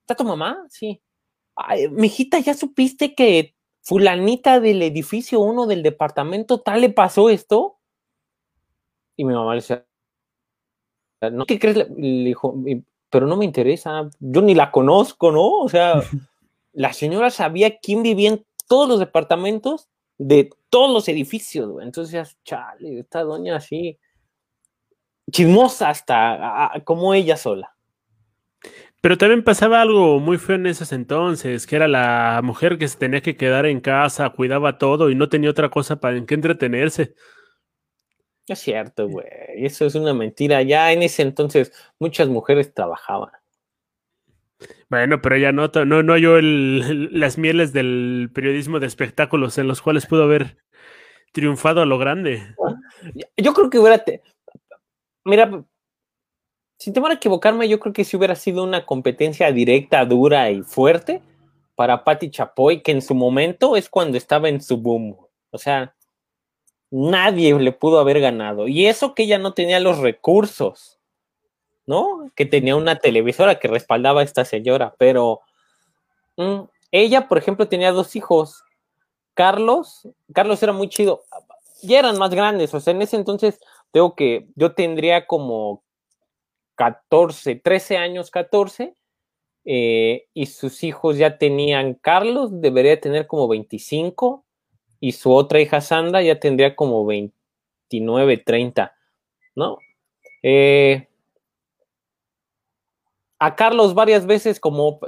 ¿Está 0.00 0.14
tu 0.14 0.24
mamá? 0.24 0.62
Sí. 0.68 1.00
Ay, 1.56 1.88
mijita, 1.88 2.38
¿ya 2.40 2.52
supiste 2.52 3.14
que 3.14 3.54
fulanita 3.80 4.60
del 4.60 4.82
edificio 4.82 5.40
uno 5.40 5.66
del 5.66 5.82
departamento 5.82 6.60
tal 6.60 6.82
le 6.82 6.90
pasó 6.90 7.30
esto? 7.30 7.78
Y 9.16 9.24
mi 9.24 9.32
mamá 9.32 9.54
le 9.54 9.60
decía, 9.62 9.86
¿no 11.32 11.46
qué 11.46 11.58
crees? 11.58 11.76
Le 11.76 12.24
dijo, 12.24 12.54
pero 13.14 13.28
no 13.28 13.36
me 13.36 13.44
interesa, 13.44 14.10
yo 14.18 14.42
ni 14.42 14.56
la 14.56 14.72
conozco, 14.72 15.30
¿no? 15.30 15.60
O 15.60 15.68
sea, 15.68 16.02
la 16.72 16.92
señora 16.92 17.30
sabía 17.30 17.78
quién 17.78 18.02
vivía 18.02 18.30
en 18.30 18.44
todos 18.66 18.88
los 18.88 18.98
departamentos 18.98 19.88
de 20.18 20.50
todos 20.68 20.92
los 20.92 21.06
edificios, 21.06 21.70
güey. 21.70 21.86
Entonces, 21.86 22.36
chale, 22.44 22.98
esta 22.98 23.22
doña 23.22 23.54
así, 23.54 24.00
chismosa 25.30 25.90
hasta 25.90 26.72
como 26.82 27.14
ella 27.14 27.36
sola. 27.36 27.76
Pero 29.00 29.16
también 29.16 29.44
pasaba 29.44 29.80
algo 29.80 30.18
muy 30.18 30.36
feo 30.36 30.56
en 30.56 30.66
esos 30.66 30.90
entonces, 30.90 31.68
que 31.68 31.76
era 31.76 31.86
la 31.86 32.40
mujer 32.42 32.78
que 32.78 32.88
se 32.88 32.98
tenía 32.98 33.20
que 33.20 33.36
quedar 33.36 33.64
en 33.64 33.80
casa, 33.80 34.30
cuidaba 34.30 34.76
todo 34.76 35.08
y 35.08 35.14
no 35.14 35.28
tenía 35.28 35.50
otra 35.50 35.68
cosa 35.68 36.00
para 36.00 36.16
en 36.16 36.26
qué 36.26 36.34
entretenerse. 36.34 37.14
Es 38.46 38.58
cierto, 38.58 39.08
güey. 39.08 39.26
Eso 39.56 39.86
es 39.86 39.94
una 39.94 40.12
mentira. 40.12 40.62
Ya 40.62 40.92
en 40.92 41.02
ese 41.02 41.22
entonces 41.22 41.72
muchas 41.98 42.28
mujeres 42.28 42.74
trabajaban. 42.74 43.30
Bueno, 44.88 45.20
pero 45.20 45.36
ya 45.36 45.52
no, 45.52 45.70
no, 45.86 46.02
no 46.02 46.16
yo 46.16 46.40
las 46.40 47.38
mieles 47.38 47.72
del 47.72 48.30
periodismo 48.34 48.80
de 48.80 48.86
espectáculos 48.86 49.58
en 49.58 49.66
los 49.66 49.82
cuales 49.82 50.06
pudo 50.06 50.24
haber 50.24 50.58
triunfado 51.32 51.82
a 51.82 51.86
lo 51.86 51.98
grande. 51.98 52.54
Yo 53.36 53.52
creo 53.54 53.70
que 53.70 53.78
hubiera. 53.78 54.04
Mira, 55.24 55.64
sin 56.78 56.92
temor 56.92 57.10
a 57.10 57.14
equivocarme, 57.14 57.68
yo 57.68 57.80
creo 57.80 57.92
que 57.92 58.04
si 58.04 58.16
hubiera 58.16 58.34
sido 58.34 58.62
una 58.62 58.86
competencia 58.86 59.50
directa, 59.52 60.04
dura 60.04 60.50
y 60.50 60.62
fuerte 60.62 61.22
para 61.74 62.04
Patti 62.04 62.30
Chapoy, 62.30 62.82
que 62.82 62.92
en 62.92 63.02
su 63.02 63.14
momento 63.14 63.76
es 63.76 63.88
cuando 63.88 64.16
estaba 64.16 64.48
en 64.48 64.60
su 64.60 64.76
boom. 64.76 65.16
O 65.50 65.58
sea, 65.58 65.94
nadie 66.94 67.52
le 67.58 67.72
pudo 67.72 67.98
haber 67.98 68.20
ganado. 68.20 68.68
Y 68.68 68.86
eso 68.86 69.14
que 69.14 69.24
ella 69.24 69.38
no 69.38 69.52
tenía 69.52 69.80
los 69.80 69.98
recursos, 69.98 71.00
¿no? 71.86 72.30
Que 72.36 72.46
tenía 72.46 72.76
una 72.76 73.00
televisora 73.00 73.58
que 73.58 73.66
respaldaba 73.66 74.20
a 74.20 74.24
esta 74.24 74.44
señora, 74.44 74.94
pero 74.96 75.40
mm, 76.36 76.60
ella, 76.92 77.26
por 77.28 77.38
ejemplo, 77.38 77.66
tenía 77.66 77.90
dos 77.90 78.14
hijos. 78.14 78.62
Carlos, 79.34 80.08
Carlos 80.32 80.62
era 80.62 80.72
muy 80.72 80.88
chido. 80.88 81.24
Ya 81.82 81.98
eran 81.98 82.16
más 82.16 82.30
grandes, 82.30 82.72
o 82.74 82.80
sea, 82.80 82.92
en 82.92 83.02
ese 83.02 83.16
entonces 83.16 83.58
tengo 83.90 84.14
que 84.14 84.46
yo 84.54 84.72
tendría 84.74 85.26
como 85.26 85.82
14, 86.76 87.56
13 87.56 87.96
años, 87.98 88.30
14, 88.30 88.94
eh, 89.64 90.26
y 90.32 90.46
sus 90.46 90.84
hijos 90.84 91.18
ya 91.18 91.38
tenían, 91.38 91.94
Carlos 91.94 92.60
debería 92.60 93.00
tener 93.00 93.26
como 93.26 93.48
25, 93.48 94.43
y 95.04 95.12
su 95.12 95.34
otra 95.34 95.60
hija 95.60 95.82
Sandra 95.82 96.22
ya 96.22 96.40
tendría 96.40 96.74
como 96.74 97.04
29, 97.04 98.38
30, 98.38 98.96
¿no? 99.54 99.76
Eh, 100.42 101.08
a 103.38 103.54
Carlos 103.54 103.92
varias 103.92 104.24
veces 104.24 104.58
como, 104.58 105.00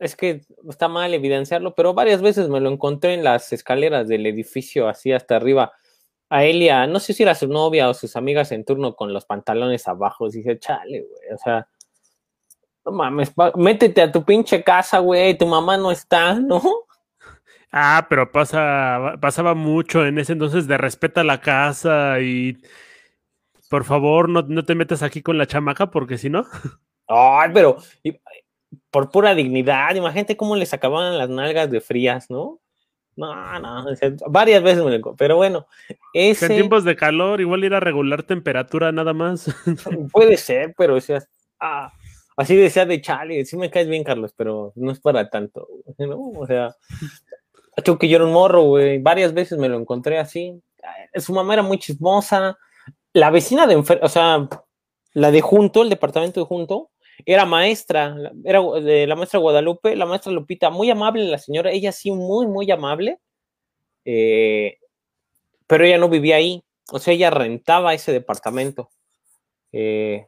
es 0.00 0.16
que 0.16 0.40
está 0.68 0.88
mal 0.88 1.14
evidenciarlo, 1.14 1.72
pero 1.76 1.94
varias 1.94 2.20
veces 2.20 2.48
me 2.48 2.58
lo 2.58 2.68
encontré 2.68 3.14
en 3.14 3.22
las 3.22 3.52
escaleras 3.52 4.08
del 4.08 4.26
edificio, 4.26 4.88
así 4.88 5.12
hasta 5.12 5.36
arriba. 5.36 5.72
A 6.28 6.44
Elia, 6.44 6.88
no 6.88 6.98
sé 6.98 7.12
si 7.12 7.22
era 7.22 7.36
su 7.36 7.46
novia 7.46 7.88
o 7.88 7.94
sus 7.94 8.16
amigas 8.16 8.50
en 8.50 8.64
turno 8.64 8.96
con 8.96 9.12
los 9.12 9.24
pantalones 9.24 9.86
abajo. 9.86 10.28
Dije, 10.28 10.58
chale, 10.58 11.02
güey, 11.02 11.32
o 11.32 11.38
sea, 11.38 11.68
no 12.84 12.90
mames, 12.90 13.32
métete 13.54 14.02
a 14.02 14.10
tu 14.10 14.24
pinche 14.24 14.64
casa, 14.64 14.98
güey, 14.98 15.38
tu 15.38 15.46
mamá 15.46 15.76
no 15.76 15.92
está, 15.92 16.34
¿no? 16.40 16.60
Ah, 17.72 18.06
pero 18.08 18.32
pasa, 18.32 19.16
pasaba 19.20 19.54
mucho 19.54 20.04
en 20.04 20.18
ese 20.18 20.32
entonces 20.32 20.66
de 20.66 20.76
respeta 20.76 21.22
la 21.22 21.40
casa 21.40 22.20
y 22.20 22.58
por 23.68 23.84
favor 23.84 24.28
no, 24.28 24.42
no 24.42 24.64
te 24.64 24.74
metas 24.74 25.02
aquí 25.02 25.22
con 25.22 25.38
la 25.38 25.46
chamaca 25.46 25.90
porque 25.90 26.18
si 26.18 26.28
no. 26.28 26.44
Ay, 27.06 27.50
pero 27.54 27.78
por 28.90 29.10
pura 29.10 29.34
dignidad, 29.34 29.94
imagínate 29.94 30.36
cómo 30.36 30.56
les 30.56 30.74
acababan 30.74 31.18
las 31.18 31.28
nalgas 31.28 31.70
de 31.70 31.80
frías, 31.80 32.30
¿no? 32.30 32.60
No, 33.16 33.60
no, 33.60 33.86
varias 34.28 34.62
veces 34.62 34.84
me 34.84 34.96
lo 34.96 35.14
pero 35.16 35.36
bueno. 35.36 35.66
Ese... 36.14 36.46
En 36.46 36.52
tiempos 36.52 36.84
de 36.84 36.96
calor, 36.96 37.40
igual 37.40 37.64
ir 37.64 37.74
a 37.74 37.80
regular 37.80 38.22
temperatura 38.22 38.92
nada 38.92 39.12
más. 39.12 39.54
Puede 40.12 40.36
ser, 40.36 40.74
pero 40.76 40.96
o 40.96 41.00
sea, 41.00 41.22
ah, 41.60 41.92
así 42.36 42.56
decía 42.56 42.86
de 42.86 43.00
chale, 43.00 43.44
sí 43.44 43.56
me 43.56 43.70
caes 43.70 43.88
bien, 43.88 44.04
Carlos, 44.04 44.32
pero 44.36 44.72
no 44.76 44.90
es 44.90 45.00
para 45.00 45.28
tanto, 45.28 45.68
¿no? 45.98 46.18
O 46.18 46.46
sea, 46.46 46.74
que 47.82 48.08
yo 48.08 48.16
era 48.16 48.24
un 48.24 48.32
morro, 48.32 48.62
güey. 48.62 48.98
Varias 49.00 49.34
veces 49.34 49.58
me 49.58 49.68
lo 49.68 49.78
encontré 49.78 50.18
así. 50.18 50.60
Su 51.14 51.32
mamá 51.32 51.54
era 51.54 51.62
muy 51.62 51.78
chismosa. 51.78 52.58
La 53.12 53.30
vecina 53.30 53.66
de 53.66 53.76
o 53.76 54.08
sea, 54.08 54.48
la 55.12 55.30
de 55.30 55.40
junto, 55.40 55.82
el 55.82 55.90
departamento 55.90 56.40
de 56.40 56.46
junto, 56.46 56.90
era 57.26 57.44
maestra, 57.44 58.16
era 58.44 58.62
de 58.80 59.06
la 59.06 59.16
maestra 59.16 59.40
Guadalupe, 59.40 59.96
la 59.96 60.06
maestra 60.06 60.32
Lupita, 60.32 60.70
muy 60.70 60.90
amable 60.90 61.24
la 61.24 61.38
señora, 61.38 61.70
ella 61.70 61.92
sí, 61.92 62.10
muy, 62.10 62.46
muy 62.46 62.70
amable. 62.70 63.18
Eh, 64.04 64.78
pero 65.66 65.84
ella 65.84 65.98
no 65.98 66.08
vivía 66.08 66.36
ahí, 66.36 66.64
o 66.90 66.98
sea, 66.98 67.14
ella 67.14 67.30
rentaba 67.30 67.94
ese 67.94 68.12
departamento. 68.12 68.90
Eh, 69.72 70.26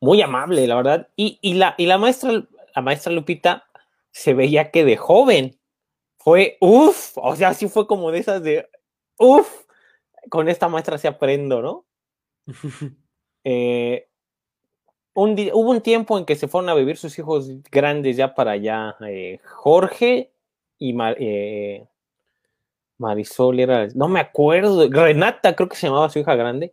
muy 0.00 0.22
amable, 0.22 0.66
la 0.66 0.76
verdad. 0.76 1.08
Y, 1.16 1.38
y, 1.40 1.54
la, 1.54 1.74
y 1.78 1.86
la 1.86 1.98
maestra, 1.98 2.46
la 2.74 2.82
maestra 2.82 3.12
Lupita 3.12 3.66
se 4.10 4.34
veía 4.34 4.70
que 4.70 4.84
de 4.84 4.96
joven 4.96 5.58
fue, 6.24 6.56
uff, 6.58 7.18
o 7.18 7.36
sea, 7.36 7.52
sí 7.52 7.68
fue 7.68 7.86
como 7.86 8.10
de 8.10 8.18
esas 8.18 8.42
de, 8.42 8.66
uff, 9.18 9.66
con 10.30 10.48
esta 10.48 10.68
maestra 10.68 10.96
se 10.96 11.06
aprendo, 11.06 11.60
¿no? 11.60 11.84
eh, 13.44 14.08
un 15.12 15.32
hubo 15.52 15.70
un 15.70 15.82
tiempo 15.82 16.16
en 16.16 16.24
que 16.24 16.34
se 16.34 16.48
fueron 16.48 16.70
a 16.70 16.74
vivir 16.74 16.96
sus 16.96 17.18
hijos 17.18 17.50
grandes 17.70 18.16
ya 18.16 18.34
para 18.34 18.52
allá, 18.52 18.96
eh, 19.06 19.38
Jorge 19.44 20.32
y 20.78 20.96
eh, 21.18 21.86
Marisol 22.96 23.60
era, 23.60 23.88
no 23.94 24.08
me 24.08 24.20
acuerdo, 24.20 24.88
Renata 24.90 25.54
creo 25.54 25.68
que 25.68 25.76
se 25.76 25.88
llamaba 25.88 26.08
su 26.08 26.20
hija 26.20 26.34
grande, 26.36 26.72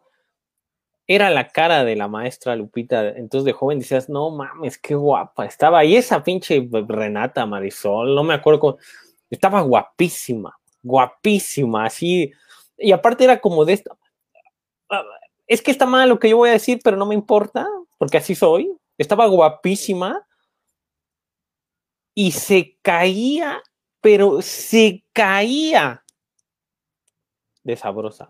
era 1.08 1.30
la 1.30 1.50
cara 1.50 1.84
de 1.84 1.98
la 1.98 2.08
maestra 2.08 2.56
Lupita, 2.56 3.10
entonces 3.10 3.44
de 3.44 3.52
joven 3.52 3.80
decías, 3.80 4.08
no 4.08 4.30
mames, 4.30 4.78
qué 4.78 4.96
guapa, 4.96 5.46
estaba 5.46 5.80
ahí 5.80 5.98
esa 5.98 6.24
pinche 6.24 6.66
Renata 6.88 7.46
Marisol, 7.46 8.16
no 8.16 8.24
me 8.24 8.34
acuerdo 8.34 8.62
cómo, 8.62 8.78
estaba 9.32 9.62
guapísima, 9.62 10.56
guapísima, 10.84 11.86
así. 11.86 12.32
Y 12.78 12.92
aparte 12.92 13.24
era 13.24 13.40
como 13.40 13.66
de 13.66 13.74
esto. 13.74 13.98
Ah, 14.90 15.04
es 15.48 15.62
que 15.62 15.72
está 15.72 15.86
mal 15.86 16.10
lo 16.10 16.20
que 16.20 16.30
yo 16.30 16.38
voy 16.38 16.50
a 16.50 16.54
decir, 16.54 16.80
pero 16.84 16.98
no 16.98 17.06
me 17.06 17.16
importa, 17.16 17.68
porque 17.98 18.18
así 18.18 18.36
soy. 18.36 18.72
Estaba 18.98 19.26
guapísima 19.28 20.28
y 22.14 22.32
se 22.32 22.78
caía, 22.82 23.62
pero 24.02 24.42
se 24.42 25.04
caía 25.14 26.04
de 27.64 27.76
sabrosa. 27.76 28.30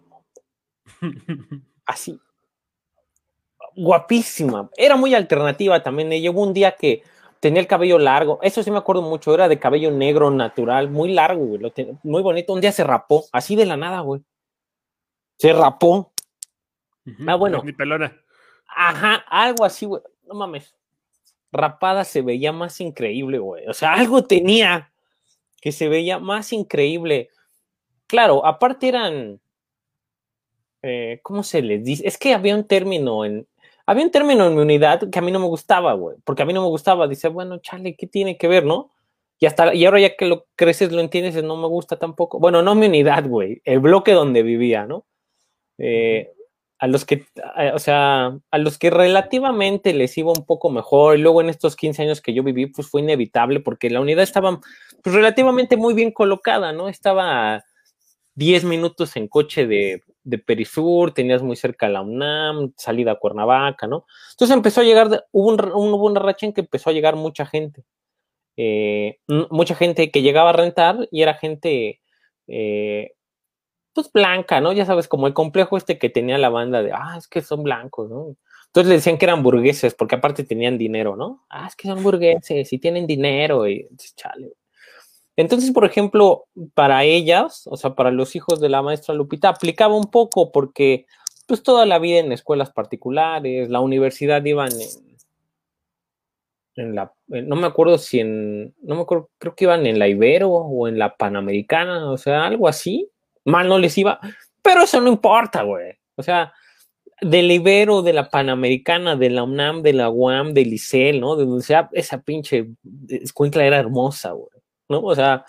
Así. 1.85 2.19
Guapísima. 3.75 4.69
Era 4.77 4.95
muy 4.95 5.15
alternativa 5.15 5.81
también. 5.81 6.09
Llegó 6.09 6.41
un 6.41 6.53
día 6.53 6.75
que 6.75 7.03
tenía 7.41 7.59
el 7.59 7.67
cabello 7.67 7.97
largo, 7.97 8.39
eso 8.41 8.63
sí 8.63 8.71
me 8.71 8.77
acuerdo 8.77 9.01
mucho, 9.01 9.33
era 9.33 9.49
de 9.49 9.59
cabello 9.59 9.91
negro 9.91 10.31
natural, 10.31 10.89
muy 10.89 11.11
largo, 11.11 11.43
güey, 11.43 11.73
muy 12.03 12.21
bonito. 12.21 12.53
Un 12.53 12.61
día 12.61 12.71
se 12.71 12.83
rapó, 12.85 13.25
así 13.33 13.55
de 13.57 13.65
la 13.65 13.75
nada, 13.75 13.99
güey. 14.01 14.21
Se 15.37 15.51
rapó. 15.51 16.13
ah, 17.27 17.35
bueno. 17.35 17.63
Mi 17.63 17.73
pelona. 17.73 18.15
Ajá, 18.67 19.25
algo 19.27 19.65
así, 19.65 19.87
güey. 19.87 20.01
No 20.27 20.35
mames. 20.35 20.75
Rapada 21.51 22.05
se 22.05 22.21
veía 22.21 22.53
más 22.53 22.79
increíble, 22.79 23.39
güey. 23.39 23.67
O 23.67 23.73
sea, 23.73 23.93
algo 23.93 24.23
tenía 24.23 24.93
que 25.61 25.71
se 25.71 25.89
veía 25.89 26.19
más 26.19 26.53
increíble. 26.53 27.29
Claro, 28.07 28.45
aparte 28.45 28.87
eran. 28.87 29.41
Eh, 30.83 31.19
¿Cómo 31.23 31.43
se 31.43 31.61
les 31.63 31.83
dice? 31.83 32.07
Es 32.07 32.17
que 32.17 32.33
había 32.33 32.55
un 32.55 32.67
término 32.67 33.25
en, 33.25 33.47
había 33.91 34.05
un 34.05 34.11
término 34.11 34.47
en 34.47 34.55
mi 34.55 34.61
unidad 34.61 35.09
que 35.09 35.19
a 35.19 35.21
mí 35.21 35.31
no 35.31 35.39
me 35.39 35.47
gustaba, 35.47 35.91
güey, 35.93 36.15
porque 36.23 36.43
a 36.43 36.45
mí 36.45 36.53
no 36.53 36.61
me 36.61 36.69
gustaba. 36.69 37.09
Dice, 37.09 37.27
bueno, 37.27 37.57
chale, 37.57 37.95
¿qué 37.97 38.07
tiene 38.07 38.37
que 38.37 38.47
ver, 38.47 38.63
no? 38.63 38.89
Y, 39.37 39.47
hasta, 39.47 39.73
y 39.73 39.83
ahora 39.85 39.99
ya 39.99 40.15
que 40.15 40.25
lo 40.27 40.45
creces, 40.55 40.93
lo 40.93 41.01
entiendes, 41.01 41.43
no 41.43 41.57
me 41.57 41.67
gusta 41.67 41.97
tampoco. 41.99 42.39
Bueno, 42.39 42.61
no 42.61 42.73
mi 42.73 42.85
unidad, 42.85 43.27
güey, 43.27 43.61
el 43.65 43.79
bloque 43.79 44.13
donde 44.13 44.43
vivía, 44.43 44.85
¿no? 44.85 45.05
Eh, 45.77 46.31
a 46.79 46.87
los 46.87 47.03
que, 47.03 47.25
o 47.73 47.79
sea, 47.79 48.39
a 48.49 48.57
los 48.57 48.77
que 48.77 48.89
relativamente 48.89 49.93
les 49.93 50.17
iba 50.17 50.31
un 50.31 50.45
poco 50.45 50.69
mejor. 50.69 51.17
Y 51.17 51.21
luego 51.21 51.41
en 51.41 51.49
estos 51.49 51.75
15 51.75 52.03
años 52.03 52.21
que 52.21 52.33
yo 52.33 52.43
viví, 52.43 52.67
pues 52.67 52.87
fue 52.87 53.01
inevitable 53.01 53.59
porque 53.59 53.89
la 53.89 53.99
unidad 53.99 54.23
estaba 54.23 54.59
pues, 55.03 55.13
relativamente 55.13 55.75
muy 55.75 55.93
bien 55.93 56.11
colocada, 56.11 56.71
¿no? 56.71 56.87
Estaba 56.87 57.61
10 58.35 58.63
minutos 58.63 59.17
en 59.17 59.27
coche 59.27 59.67
de, 59.67 60.01
de 60.23 60.37
Perisur, 60.37 61.13
tenías 61.13 61.41
muy 61.41 61.55
cerca 61.55 61.89
la 61.89 62.01
UNAM, 62.01 62.73
salida 62.77 63.13
a 63.13 63.19
Cuernavaca, 63.19 63.87
¿no? 63.87 64.05
Entonces 64.31 64.55
empezó 64.55 64.81
a 64.81 64.83
llegar, 64.83 65.25
hubo, 65.31 65.53
hubo 65.53 66.05
una 66.05 66.19
racha 66.19 66.45
en 66.45 66.53
que 66.53 66.61
empezó 66.61 66.89
a 66.89 66.93
llegar 66.93 67.15
mucha 67.15 67.45
gente. 67.45 67.83
Eh, 68.57 69.19
mucha 69.49 69.75
gente 69.75 70.11
que 70.11 70.21
llegaba 70.21 70.51
a 70.51 70.53
rentar 70.53 71.07
y 71.11 71.21
era 71.23 71.33
gente 71.35 72.01
eh, 72.47 73.13
pues 73.93 74.11
blanca, 74.11 74.61
¿no? 74.61 74.73
Ya 74.73 74.85
sabes, 74.85 75.07
como 75.07 75.27
el 75.27 75.33
complejo 75.33 75.77
este 75.77 75.97
que 75.97 76.09
tenía 76.09 76.37
la 76.37 76.49
banda 76.49 76.83
de, 76.83 76.91
ah, 76.93 77.15
es 77.17 77.27
que 77.27 77.41
son 77.41 77.63
blancos, 77.63 78.09
¿no? 78.09 78.35
Entonces 78.67 78.89
le 78.89 78.95
decían 78.95 79.17
que 79.17 79.25
eran 79.25 79.43
burgueses, 79.43 79.95
porque 79.95 80.15
aparte 80.15 80.43
tenían 80.45 80.77
dinero, 80.77 81.15
¿no? 81.17 81.45
Ah, 81.49 81.67
es 81.67 81.75
que 81.75 81.87
son 81.89 82.03
burgueses 82.03 82.71
y 82.71 82.79
tienen 82.79 83.05
dinero 83.07 83.67
y 83.67 83.87
chale. 84.15 84.53
Entonces, 85.37 85.71
por 85.71 85.85
ejemplo, 85.85 86.45
para 86.73 87.03
ellas, 87.03 87.63
o 87.65 87.77
sea, 87.77 87.95
para 87.95 88.11
los 88.11 88.35
hijos 88.35 88.59
de 88.59 88.69
la 88.69 88.81
maestra 88.81 89.15
Lupita, 89.15 89.49
aplicaba 89.49 89.95
un 89.95 90.11
poco 90.11 90.51
porque 90.51 91.05
pues 91.47 91.63
toda 91.63 91.85
la 91.85 91.99
vida 91.99 92.19
en 92.19 92.31
escuelas 92.31 92.71
particulares, 92.71 93.69
la 93.69 93.79
universidad 93.79 94.43
iban 94.45 94.71
en, 94.71 95.17
en 96.75 96.95
la, 96.95 97.13
no 97.27 97.55
me 97.55 97.67
acuerdo 97.67 97.97
si 97.97 98.19
en, 98.19 98.73
no 98.81 98.95
me 98.95 99.01
acuerdo, 99.01 99.29
creo 99.37 99.55
que 99.55 99.65
iban 99.65 99.85
en 99.85 99.99
la 99.99 100.07
Ibero 100.07 100.49
o 100.49 100.87
en 100.87 100.97
la 100.97 101.15
Panamericana, 101.15 102.09
o 102.09 102.17
sea, 102.17 102.45
algo 102.45 102.67
así, 102.67 103.09
mal 103.43 103.67
no 103.67 103.79
les 103.79 103.97
iba, 103.97 104.19
pero 104.61 104.83
eso 104.83 105.01
no 105.01 105.09
importa, 105.09 105.63
güey, 105.63 105.93
o 106.15 106.23
sea, 106.23 106.53
del 107.21 107.51
Ibero, 107.51 108.01
de 108.01 108.13
la 108.13 108.29
Panamericana, 108.29 109.15
de 109.15 109.29
la 109.29 109.43
UNAM, 109.43 109.81
de 109.81 109.93
la 109.93 110.09
UAM, 110.09 110.53
del 110.53 110.73
ICEL, 110.73 111.19
¿no? 111.19 111.35
De 111.35 111.45
donde 111.45 111.63
sea, 111.63 111.89
esa 111.91 112.21
pinche 112.21 112.67
escuincla 113.09 113.65
era 113.65 113.77
hermosa, 113.77 114.31
güey, 114.31 114.60
¿no? 114.91 115.01
O 115.01 115.15
sea, 115.15 115.45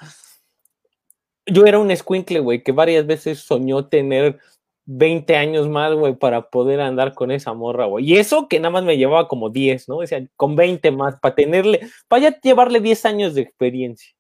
yo 1.47 1.67
era 1.67 1.79
un 1.79 1.91
escuincle, 1.91 2.41
güey, 2.41 2.63
que 2.63 2.73
varias 2.73 3.07
veces 3.07 3.41
soñó 3.41 3.89
tener 3.89 4.39
20 4.87 5.37
años 5.37 5.69
más, 5.69 5.93
güey, 5.95 6.15
para 6.15 6.49
poder 6.51 6.81
andar 6.81 7.15
con 7.15 7.31
esa 7.31 7.53
morra, 7.53 7.87
güey. 7.87 8.11
Y 8.11 8.17
eso 8.17 8.49
que 8.49 8.59
nada 8.59 8.71
más 8.71 8.85
me 8.85 8.97
llevaba 8.97 9.29
como 9.29 9.51
10, 9.51 9.89
¿no? 9.89 9.99
O 9.99 10.07
sea, 10.07 10.25
con 10.37 10.57
20 10.57 10.91
más, 10.93 11.19
para 11.21 11.35
tenerle, 11.35 11.89
para 12.09 12.31
ya 12.31 12.41
llevarle 12.41 12.81
10 12.81 13.05
años 13.07 13.35
de 13.35 13.43
experiencia. 13.43 14.15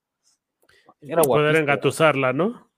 Era 1.00 1.22
poder 1.22 1.56
engatusarla, 1.56 2.32
¿no? 2.32 2.70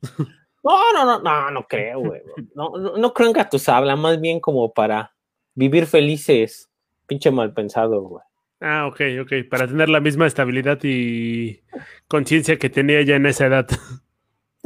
No, 0.62 0.92
no, 0.94 1.04
no, 1.04 1.18
no, 1.20 1.50
no 1.50 1.66
creo, 1.66 2.00
güey. 2.00 2.22
No, 2.54 2.70
no, 2.78 2.96
no 2.96 3.12
creo 3.12 3.28
engatusarla, 3.28 3.96
más 3.96 4.18
bien 4.18 4.40
como 4.40 4.72
para 4.72 5.14
vivir 5.54 5.86
felices, 5.86 6.70
pinche 7.06 7.30
mal 7.30 7.52
pensado, 7.52 8.00
güey. 8.00 8.24
Ah, 8.66 8.86
ok, 8.86 9.00
ok, 9.20 9.32
para 9.50 9.68
tener 9.68 9.90
la 9.90 10.00
misma 10.00 10.26
estabilidad 10.26 10.78
y 10.82 11.60
conciencia 12.08 12.58
que 12.58 12.70
tenía 12.70 12.98
ella 12.98 13.16
en 13.16 13.26
esa 13.26 13.44
edad. 13.44 13.66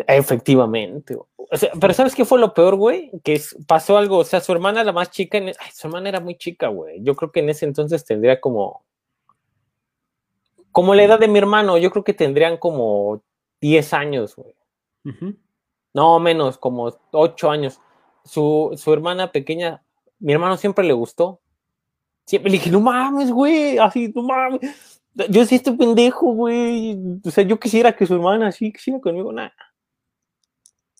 Efectivamente. 0.06 1.16
O 1.16 1.56
sea, 1.56 1.72
pero 1.80 1.92
¿sabes 1.92 2.14
qué 2.14 2.24
fue 2.24 2.38
lo 2.38 2.54
peor, 2.54 2.76
güey? 2.76 3.10
Que 3.24 3.42
pasó 3.66 3.98
algo, 3.98 4.18
o 4.18 4.24
sea, 4.24 4.40
su 4.40 4.52
hermana 4.52 4.84
la 4.84 4.92
más 4.92 5.10
chica, 5.10 5.38
en, 5.38 5.48
ay, 5.48 5.70
su 5.74 5.88
hermana 5.88 6.10
era 6.10 6.20
muy 6.20 6.36
chica, 6.36 6.68
güey. 6.68 7.02
Yo 7.02 7.16
creo 7.16 7.32
que 7.32 7.40
en 7.40 7.48
ese 7.48 7.64
entonces 7.64 8.04
tendría 8.04 8.40
como, 8.40 8.84
como 10.70 10.94
la 10.94 11.02
edad 11.02 11.18
de 11.18 11.26
mi 11.26 11.40
hermano, 11.40 11.76
yo 11.76 11.90
creo 11.90 12.04
que 12.04 12.14
tendrían 12.14 12.56
como 12.56 13.20
10 13.60 13.92
años, 13.94 14.36
güey. 14.36 14.54
No, 15.92 16.20
menos, 16.20 16.56
como 16.56 16.96
8 17.10 17.50
años. 17.50 17.80
Su, 18.24 18.70
su 18.76 18.92
hermana 18.92 19.32
pequeña, 19.32 19.82
mi 20.20 20.34
hermano 20.34 20.56
siempre 20.56 20.84
le 20.84 20.92
gustó. 20.92 21.40
Siempre 22.28 22.50
le 22.50 22.58
dije, 22.58 22.70
no 22.70 22.80
mames, 22.80 23.30
güey, 23.30 23.78
así, 23.78 24.12
no 24.14 24.22
mames. 24.22 24.60
Yo 25.30 25.46
sí 25.46 25.54
estoy 25.54 25.78
pendejo, 25.78 26.30
güey. 26.34 26.94
O 27.24 27.30
sea, 27.30 27.42
yo 27.42 27.58
quisiera 27.58 27.96
que 27.96 28.04
su 28.04 28.16
hermana 28.16 28.48
así 28.48 28.70
quisiera 28.70 29.00
conmigo, 29.00 29.32
nada. 29.32 29.54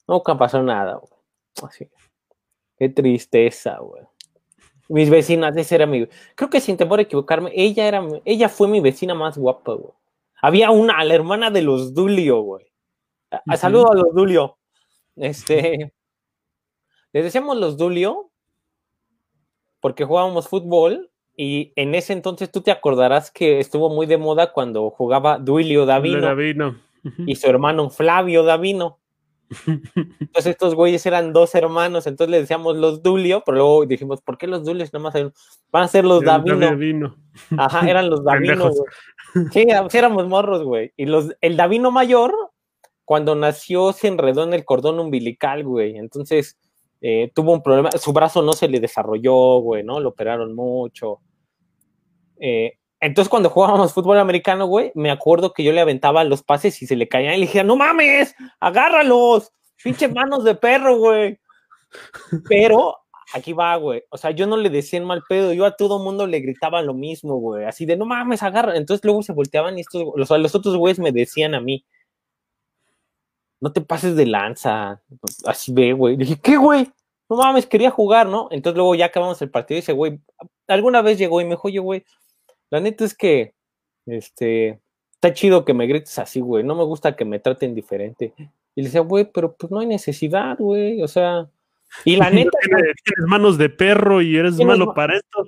Nunca 0.06 0.38
pasó 0.38 0.62
nada, 0.62 0.94
güey. 0.94 1.12
Así. 1.62 1.86
Qué 2.78 2.88
tristeza, 2.88 3.76
güey. 3.76 4.04
Mis 4.88 5.10
vecinas, 5.10 5.54
ese 5.54 5.74
era 5.74 5.84
mi. 5.84 6.08
Creo 6.34 6.48
que 6.48 6.62
sin 6.62 6.78
temor 6.78 6.98
a 6.98 7.02
equivocarme, 7.02 7.52
ella 7.54 7.86
era, 7.86 8.08
ella 8.24 8.48
fue 8.48 8.66
mi 8.66 8.80
vecina 8.80 9.14
más 9.14 9.36
guapa, 9.36 9.74
güey. 9.74 9.92
Había 10.40 10.70
una, 10.70 11.04
la 11.04 11.14
hermana 11.14 11.50
de 11.50 11.60
los 11.60 11.92
Dulio, 11.92 12.40
güey. 12.40 12.72
A, 13.46 13.58
Saludo 13.58 13.92
a 13.92 13.94
los 13.94 14.14
Dulio. 14.14 14.56
Este. 15.14 15.92
Les 17.12 17.22
decíamos 17.22 17.58
los 17.58 17.76
Dulio 17.76 18.30
porque 19.80 20.06
jugábamos 20.06 20.48
fútbol 20.48 21.10
y 21.40 21.72
en 21.76 21.94
ese 21.94 22.12
entonces 22.12 22.50
tú 22.50 22.62
te 22.62 22.72
acordarás 22.72 23.30
que 23.30 23.60
estuvo 23.60 23.88
muy 23.88 24.06
de 24.06 24.18
moda 24.18 24.52
cuando 24.52 24.90
jugaba 24.90 25.38
Duilio 25.38 25.86
Davino, 25.86 26.20
Davino. 26.20 26.76
y 27.26 27.36
su 27.36 27.46
hermano 27.46 27.90
Flavio 27.90 28.42
Davino. 28.42 28.98
Entonces 30.20 30.46
estos 30.46 30.74
güeyes 30.74 31.06
eran 31.06 31.32
dos 31.32 31.54
hermanos, 31.54 32.06
entonces 32.06 32.30
le 32.30 32.40
decíamos 32.40 32.76
los 32.76 33.02
Dulio, 33.02 33.44
pero 33.46 33.56
luego 33.56 33.86
dijimos, 33.86 34.20
¿por 34.20 34.36
qué 34.36 34.46
los 34.46 34.62
Dulios 34.62 34.92
nada 34.92 35.04
más 35.04 35.14
van 35.72 35.84
a 35.84 35.88
ser 35.88 36.04
los 36.04 36.22
Davino? 36.22 37.16
Ajá, 37.56 37.88
eran 37.88 38.10
los 38.10 38.24
Davino, 38.24 38.70
Sí, 39.52 39.66
éramos 39.94 40.28
morros, 40.28 40.64
güey. 40.64 40.92
Y 40.98 41.06
los, 41.06 41.34
el 41.40 41.56
Davino 41.56 41.90
mayor, 41.90 42.34
cuando 43.06 43.34
nació, 43.36 43.92
se 43.92 44.08
enredó 44.08 44.42
en 44.42 44.52
el 44.52 44.66
cordón 44.66 44.98
umbilical, 44.98 45.64
güey. 45.64 45.96
Entonces 45.96 46.58
eh, 47.00 47.30
tuvo 47.32 47.52
un 47.52 47.62
problema, 47.62 47.90
su 47.92 48.12
brazo 48.12 48.42
no 48.42 48.52
se 48.52 48.68
le 48.68 48.80
desarrolló, 48.80 49.60
güey, 49.60 49.82
¿no? 49.82 50.00
Lo 50.00 50.10
operaron 50.10 50.54
mucho. 50.54 51.20
Eh, 52.40 52.78
entonces, 53.00 53.28
cuando 53.28 53.50
jugábamos 53.50 53.92
fútbol 53.92 54.18
americano, 54.18 54.66
güey, 54.66 54.90
me 54.94 55.10
acuerdo 55.10 55.52
que 55.52 55.62
yo 55.62 55.72
le 55.72 55.80
aventaba 55.80 56.24
los 56.24 56.42
pases 56.42 56.82
y 56.82 56.86
se 56.86 56.96
le 56.96 57.08
caían 57.08 57.34
y 57.34 57.38
le 57.38 57.46
dije, 57.46 57.62
no 57.62 57.76
mames, 57.76 58.34
agárralos, 58.60 59.52
pinche 59.82 60.08
manos 60.08 60.44
de 60.44 60.54
perro, 60.54 60.96
güey. 60.98 61.38
Pero 62.48 62.96
aquí 63.34 63.52
va, 63.52 63.76
güey. 63.76 64.02
O 64.10 64.18
sea, 64.18 64.30
yo 64.32 64.46
no 64.46 64.56
le 64.56 64.70
decía 64.70 64.98
en 64.98 65.04
mal 65.04 65.22
pedo, 65.28 65.52
yo 65.52 65.64
a 65.64 65.76
todo 65.76 65.98
mundo 65.98 66.26
le 66.26 66.40
gritaba 66.40 66.82
lo 66.82 66.94
mismo, 66.94 67.36
güey. 67.36 67.64
Así 67.64 67.86
de, 67.86 67.96
no 67.96 68.04
mames, 68.04 68.42
agarra. 68.42 68.76
Entonces 68.76 69.04
luego 69.04 69.22
se 69.22 69.32
volteaban 69.32 69.78
y 69.78 69.82
estos, 69.82 70.04
los, 70.16 70.30
los 70.30 70.54
otros 70.54 70.76
güeyes 70.76 70.98
me 70.98 71.12
decían 71.12 71.54
a 71.54 71.60
mí, 71.60 71.84
no 73.60 73.72
te 73.72 73.80
pases 73.80 74.16
de 74.16 74.26
lanza. 74.26 75.02
Así 75.46 75.72
ve, 75.72 75.92
güey. 75.92 76.16
Dije, 76.16 76.38
¿qué, 76.42 76.56
güey? 76.56 76.90
No 77.28 77.36
mames, 77.36 77.66
quería 77.66 77.90
jugar, 77.90 78.26
¿no? 78.26 78.48
Entonces 78.50 78.76
luego 78.76 78.94
ya 78.94 79.06
acabamos 79.06 79.40
el 79.42 79.50
partido 79.50 79.78
y 79.78 79.82
dice, 79.82 79.92
güey, 79.92 80.20
alguna 80.66 81.02
vez 81.02 81.18
llegó 81.18 81.40
y 81.40 81.44
me 81.44 81.50
dijo, 81.50 81.68
oye, 81.68 81.78
güey, 81.78 82.04
la 82.70 82.80
neta 82.80 83.04
es 83.04 83.14
que, 83.14 83.54
este, 84.06 84.80
está 85.14 85.32
chido 85.34 85.64
que 85.64 85.74
me 85.74 85.86
grites 85.86 86.18
así, 86.18 86.40
güey. 86.40 86.64
No 86.64 86.74
me 86.74 86.84
gusta 86.84 87.16
que 87.16 87.24
me 87.24 87.40
traten 87.40 87.74
diferente. 87.74 88.32
Y 88.74 88.82
le 88.82 88.88
decía, 88.88 89.00
güey, 89.00 89.30
pero 89.32 89.56
pues 89.56 89.70
no 89.70 89.80
hay 89.80 89.86
necesidad, 89.86 90.56
güey. 90.58 91.02
O 91.02 91.08
sea, 91.08 91.48
y 92.04 92.16
la 92.16 92.30
neta. 92.30 92.50
tienes, 92.62 93.26
manos 93.26 93.58
de 93.58 93.68
perro 93.68 94.22
y 94.22 94.36
eres 94.36 94.56
malo 94.58 94.94
para 94.94 95.16
esto. 95.16 95.46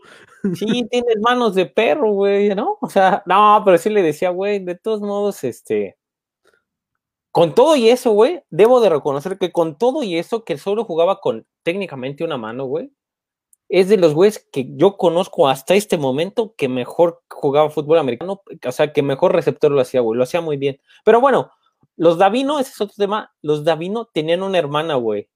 Sí, 0.54 0.66
tienes 0.90 1.18
manos 1.20 1.54
de 1.54 1.66
perro, 1.66 2.12
güey, 2.12 2.54
¿no? 2.54 2.78
O 2.80 2.88
sea, 2.88 3.22
no, 3.26 3.62
pero 3.64 3.78
sí 3.78 3.90
le 3.90 4.02
decía, 4.02 4.30
güey, 4.30 4.59
de 4.59 4.74
todos 4.74 5.00
modos, 5.00 5.44
este. 5.44 5.96
Con 7.33 7.54
todo 7.54 7.76
y 7.76 7.88
eso, 7.88 8.11
güey, 8.11 8.42
debo 8.50 8.80
de 8.80 8.88
reconocer 8.88 9.38
que 9.38 9.52
con 9.52 9.78
todo 9.78 10.02
y 10.02 10.18
eso, 10.18 10.44
que 10.44 10.59
solo 10.59 10.85
jugaba 10.85 11.20
con 11.20 11.46
técnicamente 11.62 12.24
una 12.24 12.37
mano, 12.37 12.64
güey, 12.64 12.90
es 13.70 13.88
de 13.88 13.96
los 13.96 14.14
güeyes 14.14 14.44
que 14.52 14.66
yo 14.76 14.96
conozco 14.96 15.48
hasta 15.48 15.74
este 15.74 15.96
momento 15.96 16.54
que 16.56 16.68
mejor 16.68 17.22
jugaba 17.30 17.70
fútbol 17.70 17.98
americano, 17.98 18.42
o 18.66 18.72
sea, 18.72 18.92
que 18.92 19.02
mejor 19.02 19.33
receptor 19.33 19.70
lo 19.70 19.80
hacía, 19.80 20.00
güey, 20.00 20.18
lo 20.18 20.24
hacía 20.24 20.40
muy 20.40 20.56
bien. 20.56 20.80
Pero 21.04 21.20
bueno, 21.20 21.52
los 21.96 22.18
Davino, 22.18 22.59
ese 22.59 22.70
es 22.70 22.80
otro 22.80 22.96
tema, 22.98 23.33
los 23.42 23.64
Davino 23.64 24.06
tenían 24.06 24.42
una 24.42 24.59
hermana, 24.59 24.96
güey. 24.96 25.28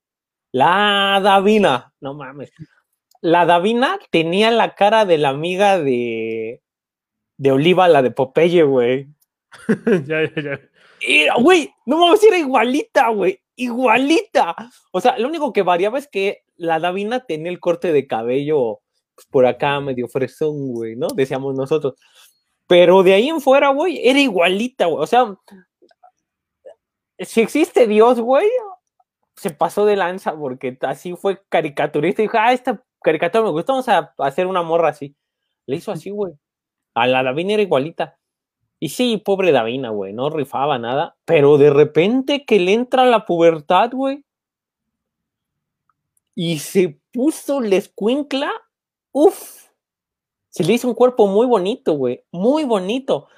La 0.51 1.21
Davina, 1.23 1.95
no 2.01 2.15
mames. 2.15 2.51
La 3.21 3.47
Davina 3.47 4.01
tenía 4.11 4.51
la 4.51 4.75
cara 4.75 5.05
de 5.05 5.19
la 5.19 5.29
amiga 5.29 5.79
de, 5.79 6.61
de 7.37 7.53
Oliva, 7.53 7.87
la 7.87 8.03
de 8.03 8.11
Popeye, 8.11 8.65
güey. 8.65 9.09
ya, 10.07 10.25
ya, 10.35 10.43
ya. 10.43 11.35
Güey, 11.37 11.73
no 11.87 11.99
mames, 11.99 12.25
era 12.25 12.39
igualita, 12.39 13.11
güey 13.11 13.44
igualita. 13.57 14.55
O 14.93 15.01
sea, 15.01 15.19
lo 15.19 15.29
único 15.29 15.53
que 15.53 15.63
variaba 15.63 15.99
es 15.99 16.09
que 16.09 16.45
la 16.57 16.79
Davina 16.79 17.25
tenía 17.27 17.51
el 17.51 17.61
corte 17.61 17.93
de 17.93 18.07
cabello 18.07 18.81
pues, 19.15 19.27
por 19.29 19.47
acá 19.47 19.81
medio 19.81 20.09
fresón, 20.09 20.73
güey, 20.73 20.97
¿no? 20.97 21.09
Decíamos 21.09 21.55
nosotros. 21.55 21.95
Pero 22.67 23.03
de 23.03 23.15
ahí 23.15 23.29
en 23.29 23.41
fuera, 23.41 23.69
güey, 23.71 24.07
era 24.09 24.21
igualita, 24.21 24.87
güey. 24.87 25.03
O 25.03 25.07
sea, 25.07 25.37
si 27.19 27.41
existe 27.41 27.87
Dios, 27.87 28.21
güey, 28.21 28.49
se 29.37 29.51
pasó 29.51 29.85
de 29.85 29.97
lanza 29.97 30.37
porque 30.37 30.77
así 30.83 31.15
fue 31.17 31.43
caricaturista 31.49 32.23
y 32.23 32.27
dijo, 32.27 32.39
ah, 32.39 32.53
esta 32.53 32.83
caricatura 33.03 33.45
me 33.45 33.51
gusta, 33.51 33.73
vamos 33.73 33.89
a 33.89 34.13
hacer 34.19 34.47
una 34.47 34.63
morra 34.63 34.89
así. 34.91 35.17
Le 35.67 35.77
hizo 35.77 35.93
así, 35.93 36.11
güey. 36.11 36.35
A 36.95 37.07
la 37.07 37.23
Davina 37.23 37.55
era 37.55 37.63
igualita. 37.63 38.19
Y 38.85 38.91
sí, 38.91 39.17
pobre 39.17 39.51
Davina, 39.51 39.89
güey, 39.89 40.13
no 40.13 40.29
rifaba 40.29 40.79
nada, 40.79 41.17
pero 41.25 41.57
de 41.57 41.71
repente 41.71 42.45
que 42.45 42.61
le 42.61 42.75
entra 42.75 43.07
la 43.07 43.25
pubertad, 43.25 43.91
güey, 43.93 44.27
y 46.35 46.59
se 46.59 47.01
puso 47.11 47.63
la 47.63 47.77
escuincla, 47.77 48.53
uff, 49.11 49.71
se 50.51 50.65
le 50.65 50.75
hizo 50.75 50.87
un 50.87 50.93
cuerpo 50.93 51.27
muy 51.27 51.47
bonito, 51.47 51.95
güey, 51.95 52.25
muy 52.31 52.65
bonito. 52.65 53.29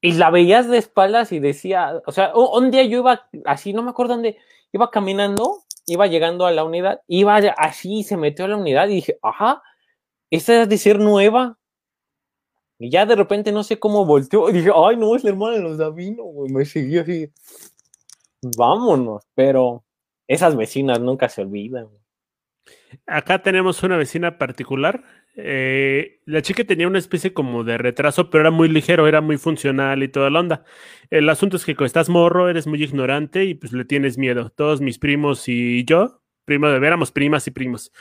Y 0.00 0.12
la 0.12 0.30
veías 0.30 0.66
de 0.66 0.78
espaldas 0.78 1.30
y 1.32 1.40
decía, 1.40 2.00
o 2.06 2.12
sea, 2.12 2.32
un 2.34 2.70
día 2.70 2.82
yo 2.84 3.00
iba 3.00 3.28
así, 3.44 3.74
no 3.74 3.82
me 3.82 3.90
acuerdo 3.90 4.14
dónde, 4.14 4.38
iba 4.72 4.90
caminando 4.90 5.58
iba 5.84 6.06
llegando 6.06 6.46
a 6.46 6.52
la 6.52 6.64
unidad, 6.64 7.02
iba 7.06 7.36
así, 7.58 8.02
se 8.02 8.16
metió 8.16 8.46
a 8.46 8.48
la 8.48 8.56
unidad 8.56 8.88
y 8.88 8.94
dije, 8.94 9.18
ajá, 9.20 9.62
esta 10.30 10.62
es 10.62 10.70
de 10.70 10.78
ser 10.78 11.00
nueva. 11.00 11.58
Y 12.80 12.88
ya 12.88 13.04
de 13.04 13.14
repente 13.14 13.52
no 13.52 13.62
sé 13.62 13.78
cómo 13.78 14.06
volteó. 14.06 14.48
Y 14.48 14.54
dije, 14.54 14.70
ay, 14.74 14.96
no, 14.96 15.14
es 15.14 15.22
la 15.22 15.30
hermana 15.30 15.56
de 15.56 15.62
los 15.62 15.76
Davino, 15.76 16.24
güey. 16.24 16.50
Me 16.50 16.64
siguió 16.64 17.02
así. 17.02 17.30
Vámonos. 18.56 19.22
Pero 19.34 19.84
esas 20.26 20.56
vecinas 20.56 20.98
nunca 20.98 21.28
se 21.28 21.42
olvidan. 21.42 21.88
Acá 23.06 23.42
tenemos 23.42 23.82
una 23.82 23.98
vecina 23.98 24.38
particular. 24.38 25.04
Eh, 25.36 26.20
la 26.24 26.40
chica 26.40 26.64
tenía 26.64 26.88
una 26.88 26.98
especie 26.98 27.34
como 27.34 27.64
de 27.64 27.76
retraso, 27.76 28.30
pero 28.30 28.42
era 28.42 28.50
muy 28.50 28.70
ligero, 28.70 29.06
era 29.06 29.20
muy 29.20 29.36
funcional 29.36 30.02
y 30.02 30.08
toda 30.08 30.30
la 30.30 30.40
onda. 30.40 30.64
El 31.10 31.28
asunto 31.28 31.58
es 31.58 31.66
que 31.66 31.76
cuando 31.76 31.86
estás 31.86 32.08
morro, 32.08 32.48
eres 32.48 32.66
muy 32.66 32.82
ignorante 32.82 33.44
y 33.44 33.54
pues 33.54 33.74
le 33.74 33.84
tienes 33.84 34.16
miedo. 34.16 34.50
Todos 34.56 34.80
mis 34.80 34.98
primos 34.98 35.48
y 35.48 35.84
yo, 35.84 36.22
primo 36.46 36.68
de 36.68 36.78
éramos 36.78 37.12
primas 37.12 37.46
y 37.46 37.50
primos 37.50 37.92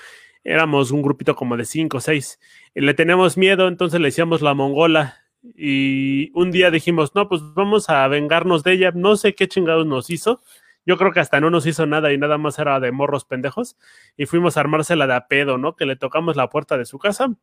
éramos 0.44 0.92
un 0.92 1.02
grupito 1.02 1.36
como 1.36 1.58
de 1.58 1.66
cinco 1.66 1.98
o 1.98 2.02
seis. 2.02 2.40
le 2.74 2.94
teníamos 2.94 3.38
miedo, 3.38 3.68
entonces 3.68 4.00
le 4.00 4.08
decíamos 4.08 4.42
la 4.42 4.54
mongola. 4.54 5.18
Y 5.56 6.32
un 6.34 6.52
día 6.52 6.70
dijimos, 6.72 7.16
no, 7.16 7.30
pues 7.30 7.42
vamos 7.54 7.90
a 7.90 8.08
vengarnos 8.08 8.64
de 8.64 8.74
ella. 8.74 8.92
No 8.94 9.16
sé 9.16 9.36
qué 9.36 9.48
chingados 9.48 9.86
nos 9.86 10.10
hizo. 10.10 10.42
Yo 10.86 10.98
creo 10.98 11.12
que 11.12 11.20
hasta 11.20 11.40
no 11.40 11.50
nos 11.50 11.66
hizo 11.66 11.86
nada 11.86 12.12
y 12.12 12.18
nada 12.18 12.38
más 12.38 12.60
era 12.60 12.80
de 12.80 12.92
morros 12.92 13.26
pendejos. 13.26 13.78
Y 14.18 14.26
fuimos 14.26 14.58
a 14.58 14.62
armársela 14.62 15.08
de 15.08 15.14
a 15.14 15.28
pedo, 15.28 15.58
¿no? 15.58 15.76
Que 15.76 15.86
le 15.86 15.96
tocamos 15.96 16.36
la 16.36 16.50
puerta 16.50 16.78
de 16.78 16.86
su 16.86 17.00
casa. 17.00 17.34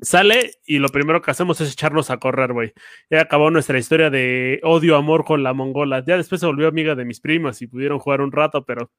Sale 0.00 0.52
y 0.66 0.78
lo 0.78 0.88
primero 0.88 1.22
que 1.22 1.30
hacemos 1.30 1.60
es 1.60 1.72
echarnos 1.72 2.10
a 2.10 2.18
correr, 2.18 2.52
güey. 2.52 2.74
Ya 3.10 3.22
acabó 3.22 3.50
nuestra 3.50 3.78
historia 3.78 4.10
de 4.10 4.60
odio-amor 4.62 5.24
con 5.24 5.42
la 5.42 5.54
mongola. 5.54 6.04
Ya 6.06 6.16
después 6.16 6.40
se 6.40 6.46
volvió 6.46 6.68
amiga 6.68 6.94
de 6.94 7.04
mis 7.04 7.20
primas 7.20 7.62
y 7.62 7.66
pudieron 7.66 7.98
jugar 7.98 8.20
un 8.20 8.32
rato, 8.32 8.64
pero 8.64 8.90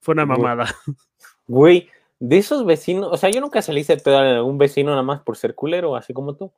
fue 0.00 0.12
una 0.12 0.26
mamada. 0.26 0.74
Güey, 1.46 1.90
de 2.26 2.38
esos 2.38 2.64
vecinos, 2.64 3.10
o 3.12 3.18
sea, 3.18 3.28
yo 3.28 3.42
nunca 3.42 3.60
salí 3.60 3.82
de 3.82 3.98
pedo 3.98 4.16
a 4.16 4.36
algún 4.36 4.56
vecino 4.56 4.90
nada 4.90 5.02
más 5.02 5.20
por 5.20 5.36
ser 5.36 5.54
culero, 5.54 5.94
así 5.94 6.14
como 6.14 6.34
tú. 6.36 6.54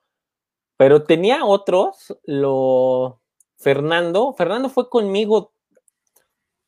Pero 0.76 1.02
tenía 1.02 1.44
otros, 1.44 2.16
lo 2.24 3.20
Fernando, 3.58 4.32
Fernando 4.34 4.68
fue 4.68 4.88
conmigo 4.88 5.52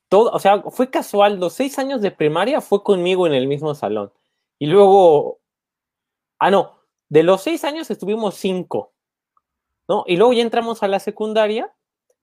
todo, 0.08 0.32
o 0.32 0.38
sea, 0.40 0.62
fue 0.62 0.90
casual, 0.90 1.38
los 1.38 1.52
seis 1.52 1.78
años 1.78 2.00
de 2.00 2.10
primaria 2.10 2.60
fue 2.60 2.82
conmigo 2.82 3.28
en 3.28 3.34
el 3.34 3.46
mismo 3.46 3.72
salón. 3.76 4.12
Y 4.58 4.66
luego, 4.66 5.38
ah, 6.40 6.50
no, 6.50 6.80
de 7.08 7.22
los 7.22 7.42
seis 7.42 7.62
años 7.62 7.90
estuvimos 7.92 8.34
cinco, 8.34 8.94
¿no? 9.86 10.02
Y 10.08 10.16
luego 10.16 10.32
ya 10.32 10.42
entramos 10.42 10.82
a 10.82 10.88
la 10.88 10.98
secundaria 10.98 11.72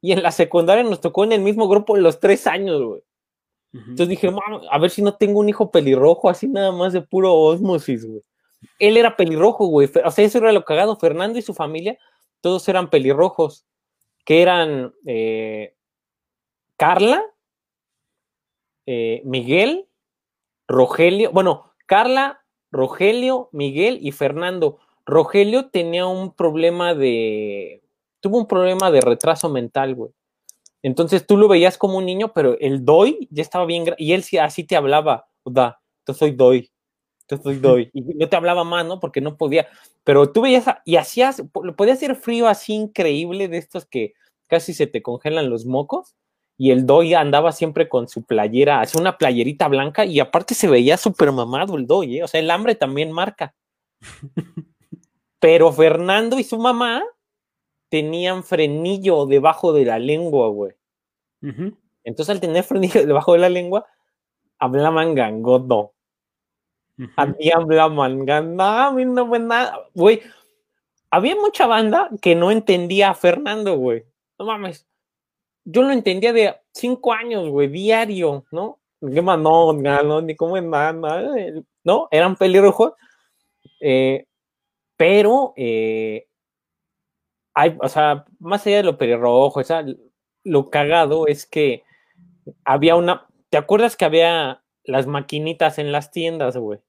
y 0.01 0.11
en 0.11 0.21
la 0.23 0.32
secundaria 0.32 0.84
nos 0.84 0.99
tocó 0.99 1.23
en 1.23 1.32
el 1.32 1.41
mismo 1.41 1.69
grupo 1.69 1.95
los 1.95 2.19
tres 2.19 2.47
años, 2.47 2.82
güey. 2.82 3.03
Entonces 3.76 4.07
dije, 4.07 4.32
a 4.71 4.80
ver 4.80 4.89
si 4.89 5.01
no 5.01 5.15
tengo 5.15 5.39
un 5.39 5.49
hijo 5.49 5.69
pelirrojo, 5.69 6.30
así 6.30 6.47
nada 6.47 6.71
más 6.71 6.93
de 6.93 7.01
puro 7.01 7.34
osmosis, 7.34 8.05
güey. 8.05 8.21
Él 8.80 8.97
era 8.97 9.15
pelirrojo, 9.15 9.67
güey. 9.67 9.89
O 10.03 10.11
sea, 10.11 10.26
eso 10.26 10.38
era 10.38 10.51
lo 10.51 10.63
cagado. 10.63 10.95
Fernando 10.95 11.38
y 11.38 11.41
su 11.41 11.53
familia, 11.53 11.97
todos 12.41 12.67
eran 12.69 12.89
pelirrojos, 12.89 13.65
que 14.26 14.41
eran 14.41 14.93
eh, 15.05 15.76
Carla, 16.78 17.23
eh, 18.86 19.21
Miguel, 19.26 19.88
Rogelio, 20.67 21.32
bueno, 21.32 21.73
Carla, 21.86 22.43
Rogelio, 22.71 23.49
Miguel 23.51 23.99
y 24.01 24.11
Fernando. 24.11 24.80
Rogelio 25.05 25.69
tenía 25.69 26.07
un 26.07 26.34
problema 26.34 26.95
de, 26.95 27.84
tuvo 28.19 28.38
un 28.38 28.47
problema 28.47 28.89
de 28.89 29.01
retraso 29.01 29.49
mental, 29.49 29.95
güey. 29.95 30.11
Entonces 30.86 31.25
tú 31.25 31.36
lo 31.36 31.47
veías 31.47 31.79
como 31.79 31.97
un 31.97 32.05
niño, 32.05 32.31
pero 32.31 32.59
el 32.59 32.86
doy 32.86 33.27
ya 33.31 33.41
estaba 33.41 33.65
bien, 33.65 33.86
y 33.97 34.13
él 34.13 34.21
sí, 34.21 34.38
así 34.38 34.63
te 34.63 34.75
hablaba, 34.75 35.27
da, 35.43 35.81
yo 36.07 36.13
soy 36.13 36.29
doy, 36.29 36.71
yo 37.27 37.38
soy 37.38 37.55
doy, 37.55 37.89
y 37.93 38.01
no 38.03 38.29
te 38.29 38.36
hablaba 38.36 38.63
más, 38.63 38.86
¿no? 38.86 38.99
Porque 38.99 39.19
no 39.19 39.36
podía, 39.36 39.67
pero 40.03 40.31
tú 40.31 40.41
veías, 40.41 40.65
y 40.86 40.97
hacías, 40.97 41.41
podía 41.75 41.93
hacer 41.93 42.15
frío 42.15 42.47
así 42.47 42.75
increíble 42.75 43.47
de 43.47 43.57
estos 43.57 43.88
que 43.88 44.13
casi 44.45 44.75
se 44.75 44.86
te 44.86 45.01
congelan 45.01 45.49
los 45.49 45.65
mocos, 45.65 46.13
y 46.55 46.69
el 46.69 46.86
doy 46.86 47.15
andaba 47.15 47.51
siempre 47.51 47.89
con 47.89 48.07
su 48.07 48.23
playera, 48.23 48.81
hacía 48.81 49.01
una 49.01 49.17
playerita 49.17 49.67
blanca, 49.67 50.05
y 50.05 50.19
aparte 50.19 50.53
se 50.53 50.67
veía 50.67 50.97
súper 50.97 51.31
mamado 51.31 51.77
el 51.77 51.88
doy, 51.88 52.19
¿eh? 52.19 52.23
O 52.23 52.27
sea, 52.27 52.39
el 52.39 52.51
hambre 52.51 52.75
también 52.75 53.11
marca. 53.11 53.55
Pero 55.39 55.73
Fernando 55.73 56.38
y 56.38 56.43
su 56.43 56.59
mamá 56.59 57.03
tenían 57.95 58.43
frenillo 58.43 59.25
debajo 59.25 59.71
de 59.71 59.85
la 59.85 59.99
lengua, 59.99 60.49
güey. 60.49 60.73
Entonces, 62.03 62.29
al 62.29 62.41
tener 62.41 62.65
frenillo 62.65 63.05
debajo 63.07 63.31
de 63.31 63.39
la 63.39 63.47
lengua, 63.47 63.85
hablaban 64.59 65.15
gangodo. 65.15 65.93
Uh 66.99 67.07
hablaban 67.55 68.25
gangodo, 68.25 69.05
no 69.05 69.27
fue 69.29 69.39
nada. 69.39 69.79
Güey, 69.93 70.21
había 71.09 71.37
mucha 71.37 71.67
banda 71.67 72.09
que 72.21 72.35
no 72.35 72.51
entendía 72.51 73.11
a 73.11 73.15
Fernando, 73.15 73.77
güey. 73.77 74.03
No 74.37 74.45
mames. 74.45 74.85
Yo 75.63 75.81
lo 75.81 75.91
entendía 75.91 76.33
de 76.33 76.53
cinco 76.73 77.13
años, 77.13 77.47
güey, 77.47 77.69
diario, 77.69 78.43
¿no? 78.51 78.79
¿Qué 78.99 79.21
no, 79.21 79.73
no, 79.73 80.21
ni 80.21 80.35
cómo 80.35 80.57
es 80.57 80.63
nada, 80.63 80.91
¿no? 81.85 82.09
Eran 82.11 82.35
pelirrojos. 82.35 82.91
Eh, 83.79 84.25
pero 84.97 85.53
eh, 85.55 86.27
o 87.82 87.89
sea, 87.89 88.26
más 88.39 88.66
allá 88.66 88.78
de 88.78 88.84
lo 88.84 88.97
pelirrojo, 88.97 89.60
o 89.60 89.64
sea, 89.64 89.86
lo 90.43 90.70
cagado 90.70 91.28
es 91.28 91.45
que 91.45 91.84
había 92.64 92.95
una, 92.95 93.28
¿te 93.49 93.58
acuerdas 93.58 93.95
que 93.95 94.06
había 94.06 94.64
las 94.84 95.08
maquinitas 95.08 95.80
en 95.80 95.91
las 95.91 96.12
tiendas, 96.12 96.58
güey? 96.58 96.80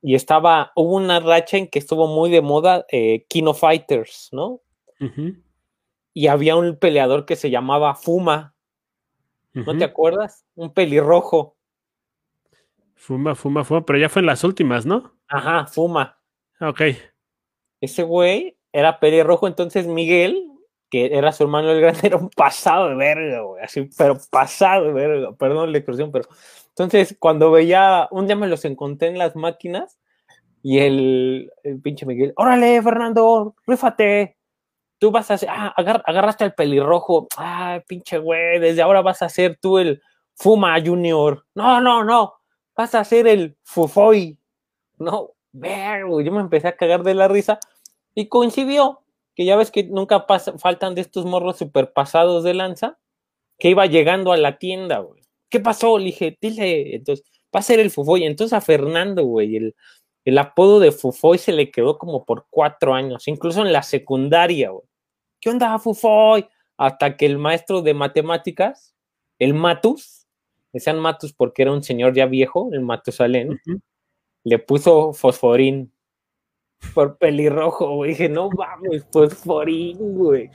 Y 0.00 0.14
estaba, 0.14 0.72
hubo 0.76 0.96
una 0.96 1.20
racha 1.20 1.58
en 1.58 1.68
que 1.68 1.78
estuvo 1.78 2.06
muy 2.06 2.30
de 2.30 2.40
moda 2.40 2.86
eh, 2.90 3.26
Kino 3.28 3.52
Fighters, 3.54 4.30
¿no? 4.32 4.60
Y 6.14 6.28
había 6.28 6.56
un 6.56 6.76
peleador 6.76 7.26
que 7.26 7.36
se 7.36 7.50
llamaba 7.50 7.94
Fuma. 7.94 8.54
¿No 9.52 9.76
te 9.76 9.84
acuerdas? 9.84 10.46
Un 10.54 10.72
pelirrojo. 10.72 11.56
Fuma, 12.94 13.34
fuma, 13.34 13.64
fuma, 13.64 13.84
pero 13.84 13.98
ya 13.98 14.08
fue 14.08 14.20
en 14.20 14.26
las 14.26 14.42
últimas, 14.44 14.86
¿no? 14.86 15.12
Ajá, 15.28 15.66
Fuma. 15.66 16.18
Ok. 16.60 16.80
Ese 17.80 18.02
güey 18.02 18.56
era 18.74 18.98
pelirrojo, 18.98 19.46
entonces 19.46 19.86
Miguel, 19.86 20.50
que 20.90 21.16
era 21.16 21.30
su 21.30 21.44
hermano 21.44 21.70
el 21.70 21.80
grande, 21.80 22.00
era 22.08 22.16
un 22.16 22.28
pasado 22.28 22.88
de 22.88 22.96
verga, 22.96 23.40
güey, 23.42 23.62
así, 23.62 23.88
pero 23.96 24.18
pasado 24.30 24.86
de 24.86 24.92
verga, 24.92 25.32
perdón 25.36 25.70
la 25.70 25.78
expresión, 25.78 26.10
pero 26.10 26.28
entonces 26.70 27.16
cuando 27.20 27.52
veía, 27.52 28.08
un 28.10 28.26
día 28.26 28.34
me 28.34 28.48
los 28.48 28.64
encontré 28.64 29.08
en 29.08 29.18
las 29.18 29.36
máquinas 29.36 29.96
y 30.60 30.80
el, 30.80 31.52
pinche 31.84 32.04
Miguel, 32.04 32.32
órale, 32.34 32.82
Fernando, 32.82 33.54
rífate, 33.64 34.38
tú 34.98 35.12
vas 35.12 35.30
a 35.30 35.34
hacer, 35.34 35.48
ah, 35.52 35.72
agarraste 35.76 36.42
al 36.42 36.54
pelirrojo, 36.54 37.28
ah, 37.36 37.80
pinche 37.86 38.18
güey, 38.18 38.58
desde 38.58 38.82
ahora 38.82 39.02
vas 39.02 39.22
a 39.22 39.28
ser 39.28 39.56
tú 39.56 39.78
el 39.78 40.02
Fuma 40.34 40.76
Junior, 40.84 41.46
no, 41.54 41.80
no, 41.80 42.02
no, 42.02 42.34
vas 42.76 42.92
a 42.96 43.04
ser 43.04 43.28
el 43.28 43.56
Fufoy, 43.62 44.36
no, 44.98 45.30
ver, 45.52 46.00
yo 46.24 46.32
me 46.32 46.40
empecé 46.40 46.66
a 46.66 46.76
cagar 46.76 47.04
de 47.04 47.14
la 47.14 47.28
risa 47.28 47.60
y 48.14 48.28
coincidió 48.28 49.00
que 49.34 49.44
ya 49.44 49.56
ves 49.56 49.70
que 49.70 49.84
nunca 49.84 50.26
faltan 50.58 50.94
de 50.94 51.00
estos 51.00 51.24
morros 51.26 51.58
super 51.58 51.92
pasados 51.92 52.44
de 52.44 52.54
lanza, 52.54 52.98
que 53.58 53.70
iba 53.70 53.86
llegando 53.86 54.32
a 54.32 54.36
la 54.36 54.58
tienda, 54.58 54.98
güey. 54.98 55.22
¿Qué 55.50 55.60
pasó? 55.60 55.98
Le 55.98 56.06
dije, 56.06 56.38
dile, 56.40 56.96
entonces, 56.96 57.26
va 57.54 57.60
a 57.60 57.62
ser 57.62 57.80
el 57.80 57.90
Fufoy. 57.90 58.24
Entonces 58.24 58.52
a 58.52 58.60
Fernando, 58.60 59.24
güey, 59.24 59.56
el, 59.56 59.76
el 60.24 60.38
apodo 60.38 60.80
de 60.80 60.92
Fufoy 60.92 61.38
se 61.38 61.52
le 61.52 61.70
quedó 61.70 61.98
como 61.98 62.24
por 62.24 62.46
cuatro 62.50 62.94
años, 62.94 63.28
incluso 63.28 63.62
en 63.62 63.72
la 63.72 63.82
secundaria, 63.82 64.70
güey. 64.70 64.86
¿Qué 65.40 65.50
onda, 65.50 65.78
Fufoy? 65.78 66.46
Hasta 66.76 67.16
que 67.16 67.26
el 67.26 67.38
maestro 67.38 67.82
de 67.82 67.94
matemáticas, 67.94 68.94
el 69.38 69.54
Matus, 69.54 70.26
decían 70.72 70.98
Matus 70.98 71.32
porque 71.32 71.62
era 71.62 71.72
un 71.72 71.82
señor 71.82 72.14
ya 72.14 72.26
viejo, 72.26 72.70
el 72.72 72.80
Matusalén, 72.80 73.60
le 74.44 74.58
puso 74.58 75.12
fosforín 75.12 75.93
por 76.92 77.18
pelirrojo, 77.18 77.94
güey. 77.96 78.10
Dije, 78.10 78.28
no 78.28 78.50
mames, 78.50 79.06
fosforín, 79.12 79.98
güey. 80.16 80.50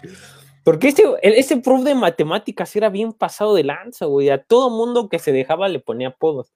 Porque 0.64 0.90
ese, 0.90 1.04
ese 1.22 1.58
prof 1.58 1.84
de 1.84 1.96
matemáticas 1.96 2.76
era 2.76 2.90
bien 2.90 3.14
pasado 3.14 3.56
de 3.56 3.64
lanza, 3.64 4.06
güey. 4.06 4.30
A 4.30 4.44
todo 4.44 4.70
mundo 4.70 5.10
que 5.10 5.20
se 5.20 5.32
dejaba 5.32 5.68
le 5.68 5.80
ponía 5.80 6.10
apodos. 6.10 6.54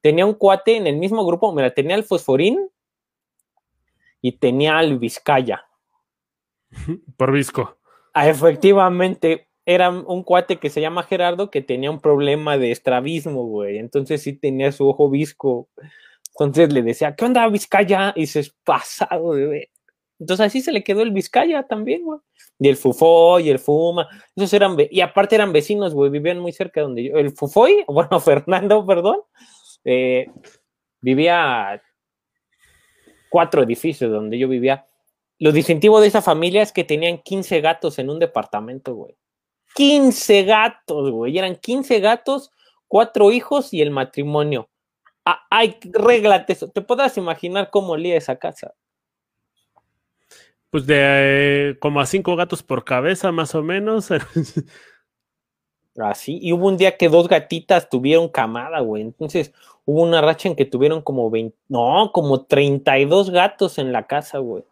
Tenía 0.00 0.26
un 0.26 0.34
cuate 0.34 0.76
en 0.76 0.86
el 0.86 0.96
mismo 0.96 1.24
grupo, 1.24 1.52
mira, 1.52 1.72
tenía 1.72 1.94
el 1.94 2.02
fosforín 2.02 2.68
y 4.20 4.32
tenía 4.32 4.78
al 4.78 4.98
Vizcaya. 4.98 5.64
Por 7.16 7.32
Visco. 7.32 7.78
Ah, 8.14 8.28
efectivamente, 8.28 9.48
era 9.64 9.90
un 9.90 10.22
cuate 10.22 10.56
que 10.56 10.70
se 10.70 10.80
llama 10.80 11.04
Gerardo 11.04 11.50
que 11.50 11.62
tenía 11.62 11.90
un 11.90 12.00
problema 12.00 12.58
de 12.58 12.72
estrabismo, 12.72 13.46
güey. 13.46 13.78
Entonces 13.78 14.22
sí 14.22 14.32
tenía 14.32 14.72
su 14.72 14.88
ojo 14.88 15.08
visco. 15.08 15.68
Entonces 16.38 16.72
le 16.72 16.82
decía, 16.82 17.14
¿qué 17.14 17.24
onda, 17.24 17.46
Vizcaya? 17.48 18.12
Y 18.16 18.22
dices, 18.22 18.54
pasado, 18.64 19.22
güey. 19.22 19.68
Entonces 20.18 20.46
así 20.46 20.60
se 20.60 20.72
le 20.72 20.84
quedó 20.84 21.02
el 21.02 21.10
Vizcaya 21.10 21.64
también, 21.64 22.04
güey. 22.04 22.20
Y 22.58 22.68
el 22.68 22.76
Fufoy, 22.76 23.48
y 23.48 23.50
el 23.50 23.58
Fuma, 23.58 24.08
esos 24.36 24.52
eran, 24.52 24.76
y 24.78 25.00
aparte 25.00 25.34
eran 25.34 25.52
vecinos, 25.52 25.94
güey, 25.94 26.10
vivían 26.10 26.38
muy 26.38 26.52
cerca 26.52 26.80
de 26.80 26.84
donde 26.84 27.04
yo. 27.04 27.16
El 27.16 27.32
Fufoy, 27.32 27.84
bueno, 27.88 28.20
Fernando, 28.20 28.86
perdón, 28.86 29.18
eh, 29.84 30.26
vivía 31.00 31.82
cuatro 33.28 33.62
edificios 33.62 34.12
donde 34.12 34.38
yo 34.38 34.48
vivía. 34.48 34.86
Lo 35.38 35.50
distintivo 35.50 36.00
de 36.00 36.06
esa 36.06 36.22
familia 36.22 36.62
es 36.62 36.70
que 36.70 36.84
tenían 36.84 37.18
15 37.18 37.60
gatos 37.60 37.98
en 37.98 38.08
un 38.10 38.20
departamento, 38.20 38.94
güey. 38.94 39.16
15 39.74 40.44
gatos, 40.44 41.10
güey. 41.10 41.36
Eran 41.36 41.56
15 41.56 41.98
gatos, 41.98 42.52
cuatro 42.86 43.32
hijos 43.32 43.74
y 43.74 43.82
el 43.82 43.90
matrimonio. 43.90 44.68
Ah, 45.24 45.46
ay, 45.50 45.76
réglate 45.84 46.52
eso. 46.52 46.68
¿Te 46.68 46.80
podrás 46.82 47.16
imaginar 47.16 47.70
cómo 47.70 47.92
olía 47.92 48.16
esa 48.16 48.36
casa? 48.36 48.74
Pues 50.70 50.86
de 50.86 50.96
eh, 50.98 51.78
como 51.80 52.00
a 52.00 52.06
cinco 52.06 52.34
gatos 52.34 52.62
por 52.62 52.84
cabeza, 52.84 53.30
más 53.30 53.54
o 53.54 53.62
menos. 53.62 54.08
Así, 55.98 56.38
y 56.40 56.54
hubo 56.54 56.68
un 56.68 56.78
día 56.78 56.96
que 56.96 57.10
dos 57.10 57.28
gatitas 57.28 57.90
tuvieron 57.90 58.28
camada, 58.28 58.80
güey. 58.80 59.02
Entonces 59.02 59.52
hubo 59.84 60.02
una 60.02 60.22
racha 60.22 60.48
en 60.48 60.56
que 60.56 60.64
tuvieron 60.64 61.02
como 61.02 61.30
20, 61.30 61.56
no, 61.68 62.10
como 62.12 62.46
32 62.46 63.30
gatos 63.30 63.78
en 63.78 63.92
la 63.92 64.06
casa, 64.06 64.38
güey. 64.38 64.64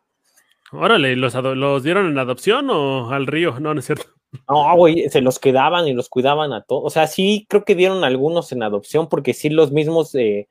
Órale, 0.72 1.16
¿los, 1.16 1.34
¿los 1.34 1.82
dieron 1.82 2.06
en 2.06 2.18
adopción 2.18 2.70
o 2.70 3.10
al 3.10 3.26
río? 3.26 3.60
No, 3.60 3.74
no 3.74 3.80
es 3.80 3.86
cierto. 3.86 4.19
No, 4.48 4.76
güey, 4.76 5.08
se 5.08 5.20
los 5.20 5.38
quedaban 5.38 5.88
y 5.88 5.92
los 5.92 6.08
cuidaban 6.08 6.52
a 6.52 6.62
todos. 6.62 6.82
O 6.84 6.90
sea, 6.90 7.06
sí 7.06 7.46
creo 7.48 7.64
que 7.64 7.74
dieron 7.74 8.04
algunos 8.04 8.52
en 8.52 8.62
adopción 8.62 9.08
porque 9.08 9.34
sí 9.34 9.50
los 9.50 9.72
mismos 9.72 10.14
eh, 10.14 10.48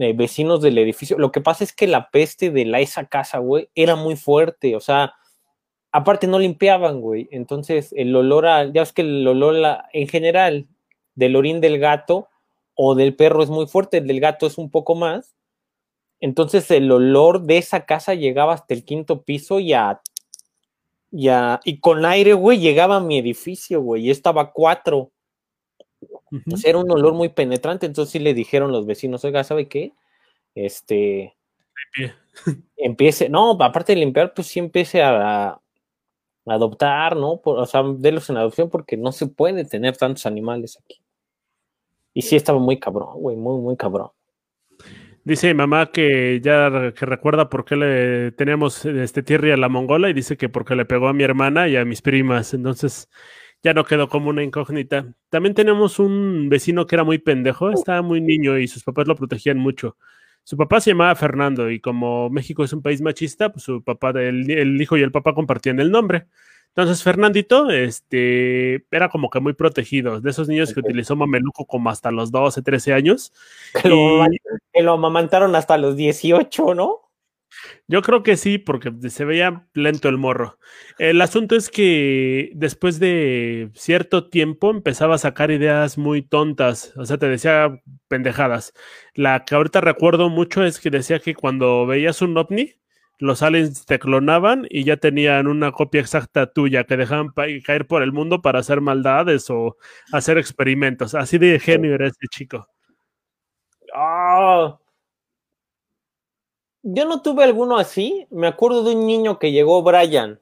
eh, 0.00 0.12
vecinos 0.14 0.62
del 0.62 0.78
edificio. 0.78 1.18
Lo 1.18 1.32
que 1.32 1.40
pasa 1.40 1.64
es 1.64 1.74
que 1.74 1.86
la 1.86 2.10
peste 2.10 2.50
de 2.50 2.64
la, 2.64 2.80
esa 2.80 3.06
casa, 3.06 3.38
güey, 3.38 3.68
era 3.74 3.96
muy 3.96 4.16
fuerte. 4.16 4.76
O 4.76 4.80
sea, 4.80 5.14
aparte 5.92 6.26
no 6.26 6.38
limpiaban, 6.38 7.00
güey. 7.00 7.28
Entonces 7.32 7.92
el 7.96 8.14
olor 8.16 8.46
a, 8.46 8.64
ya 8.64 8.82
ves 8.82 8.92
que 8.92 9.02
el 9.02 9.26
olor 9.26 9.56
en 9.92 10.08
general 10.08 10.66
del 11.14 11.36
orín 11.36 11.60
del 11.60 11.78
gato 11.78 12.28
o 12.74 12.94
del 12.94 13.16
perro 13.16 13.42
es 13.42 13.50
muy 13.50 13.66
fuerte, 13.66 13.98
el 13.98 14.06
del 14.06 14.20
gato 14.20 14.46
es 14.46 14.58
un 14.58 14.70
poco 14.70 14.94
más. 14.94 15.34
Entonces 16.20 16.70
el 16.70 16.90
olor 16.90 17.42
de 17.42 17.58
esa 17.58 17.86
casa 17.86 18.14
llegaba 18.14 18.54
hasta 18.54 18.74
el 18.74 18.84
quinto 18.84 19.22
piso 19.22 19.60
y 19.60 19.72
a 19.72 20.00
ya, 21.10 21.60
y 21.64 21.80
con 21.80 22.04
aire, 22.04 22.32
güey, 22.34 22.58
llegaba 22.58 22.96
a 22.96 23.00
mi 23.00 23.18
edificio, 23.18 23.80
güey, 23.80 24.06
y 24.06 24.10
estaba 24.10 24.52
cuatro. 24.52 25.12
era 26.64 26.78
un 26.78 26.90
olor 26.90 27.14
muy 27.14 27.28
penetrante, 27.28 27.86
entonces 27.86 28.12
sí 28.12 28.18
le 28.18 28.34
dijeron 28.34 28.72
los 28.72 28.86
vecinos, 28.86 29.24
oiga, 29.24 29.44
¿sabe 29.44 29.68
qué? 29.68 29.92
Este, 30.54 31.36
empiece, 32.76 33.28
no, 33.28 33.52
aparte 33.60 33.94
de 33.94 34.00
limpiar, 34.00 34.34
pues 34.34 34.48
sí 34.48 34.58
empiece 34.58 35.02
a, 35.02 35.60
adoptar, 36.46 37.16
¿no? 37.16 37.40
o 37.42 37.66
sea, 37.66 37.82
delos 37.82 38.30
en 38.30 38.36
adopción 38.36 38.70
porque 38.70 38.96
no 38.96 39.10
se 39.10 39.26
puede 39.26 39.64
tener 39.64 39.96
tantos 39.96 40.26
animales 40.26 40.78
aquí. 40.78 41.02
Y 42.14 42.22
sí 42.22 42.36
estaba 42.36 42.58
muy 42.58 42.78
cabrón, 42.78 43.20
güey, 43.20 43.36
muy, 43.36 43.60
muy 43.60 43.76
cabrón. 43.76 44.10
Dice 45.26 45.52
mamá 45.54 45.90
que 45.90 46.40
ya 46.40 46.92
que 46.92 47.04
recuerda 47.04 47.48
por 47.48 47.64
qué 47.64 47.74
le 47.74 48.30
tenemos 48.30 48.84
este 48.84 49.24
tierra 49.24 49.54
a 49.54 49.56
la 49.56 49.68
mongola 49.68 50.08
y 50.08 50.12
dice 50.12 50.36
que 50.36 50.48
porque 50.48 50.76
le 50.76 50.84
pegó 50.84 51.08
a 51.08 51.12
mi 51.12 51.24
hermana 51.24 51.66
y 51.66 51.74
a 51.74 51.84
mis 51.84 52.00
primas. 52.00 52.54
Entonces 52.54 53.10
ya 53.60 53.74
no 53.74 53.84
quedó 53.84 54.08
como 54.08 54.30
una 54.30 54.44
incógnita. 54.44 55.12
También 55.28 55.56
tenemos 55.56 55.98
un 55.98 56.48
vecino 56.48 56.86
que 56.86 56.94
era 56.94 57.02
muy 57.02 57.18
pendejo, 57.18 57.72
estaba 57.72 58.02
muy 58.02 58.20
niño 58.20 58.56
y 58.56 58.68
sus 58.68 58.84
papás 58.84 59.08
lo 59.08 59.16
protegían 59.16 59.58
mucho. 59.58 59.96
Su 60.44 60.56
papá 60.56 60.80
se 60.80 60.90
llamaba 60.92 61.16
Fernando 61.16 61.72
y 61.72 61.80
como 61.80 62.30
México 62.30 62.62
es 62.62 62.72
un 62.72 62.82
país 62.82 63.00
machista, 63.02 63.50
pues 63.50 63.64
su 63.64 63.82
papá, 63.82 64.10
el, 64.10 64.48
el 64.48 64.80
hijo 64.80 64.96
y 64.96 65.02
el 65.02 65.10
papá 65.10 65.34
compartían 65.34 65.80
el 65.80 65.90
nombre. 65.90 66.26
Entonces, 66.76 67.02
Fernandito, 67.02 67.70
este, 67.70 68.84
era 68.90 69.08
como 69.08 69.30
que 69.30 69.40
muy 69.40 69.54
protegido, 69.54 70.20
de 70.20 70.28
esos 70.28 70.46
niños 70.46 70.74
que 70.74 70.80
utilizó 70.80 71.16
Mameluco 71.16 71.64
como 71.64 71.88
hasta 71.88 72.10
los 72.10 72.30
12, 72.30 72.60
13 72.60 72.92
años. 72.92 73.32
Que, 73.82 73.88
lo, 74.82 74.92
amamantaron 74.92 75.56
hasta 75.56 75.78
los 75.78 75.96
18, 75.96 76.74
¿no? 76.74 77.00
Yo 77.88 78.02
creo 78.02 78.22
que 78.22 78.36
sí, 78.36 78.58
porque 78.58 78.92
se 79.08 79.24
veía 79.24 79.66
lento 79.72 80.10
el 80.10 80.18
morro. 80.18 80.58
El 80.98 81.22
asunto 81.22 81.56
es 81.56 81.70
que 81.70 82.50
después 82.52 83.00
de 83.00 83.70
cierto 83.72 84.28
tiempo 84.28 84.70
empezaba 84.70 85.14
a 85.14 85.18
sacar 85.18 85.50
ideas 85.50 85.96
muy 85.96 86.20
tontas, 86.20 86.92
o 86.98 87.06
sea, 87.06 87.16
te 87.16 87.26
decía 87.26 87.80
pendejadas. 88.08 88.74
La 89.14 89.46
que 89.46 89.54
ahorita 89.54 89.80
recuerdo 89.80 90.28
mucho 90.28 90.62
es 90.62 90.78
que 90.78 90.90
decía 90.90 91.20
que 91.20 91.34
cuando 91.34 91.86
veías 91.86 92.20
un 92.20 92.36
ovni, 92.36 92.74
los 93.18 93.42
aliens 93.42 93.86
te 93.86 93.98
clonaban 93.98 94.66
y 94.70 94.84
ya 94.84 94.96
tenían 94.98 95.46
una 95.46 95.72
copia 95.72 96.00
exacta 96.00 96.52
tuya 96.52 96.84
que 96.84 96.96
dejaban 96.96 97.32
caer 97.64 97.86
por 97.86 98.02
el 98.02 98.12
mundo 98.12 98.42
para 98.42 98.58
hacer 98.58 98.80
maldades 98.80 99.48
o 99.50 99.76
hacer 100.12 100.38
experimentos. 100.38 101.14
Así 101.14 101.38
de 101.38 101.58
genio 101.58 101.94
era 101.94 102.06
este 102.08 102.26
chico. 102.28 102.68
Ah. 103.94 104.78
Yo 106.82 107.04
no 107.06 107.22
tuve 107.22 107.44
alguno 107.44 107.78
así. 107.78 108.26
Me 108.30 108.46
acuerdo 108.46 108.84
de 108.84 108.94
un 108.94 109.06
niño 109.06 109.38
que 109.38 109.50
llegó, 109.50 109.82
Brian, 109.82 110.40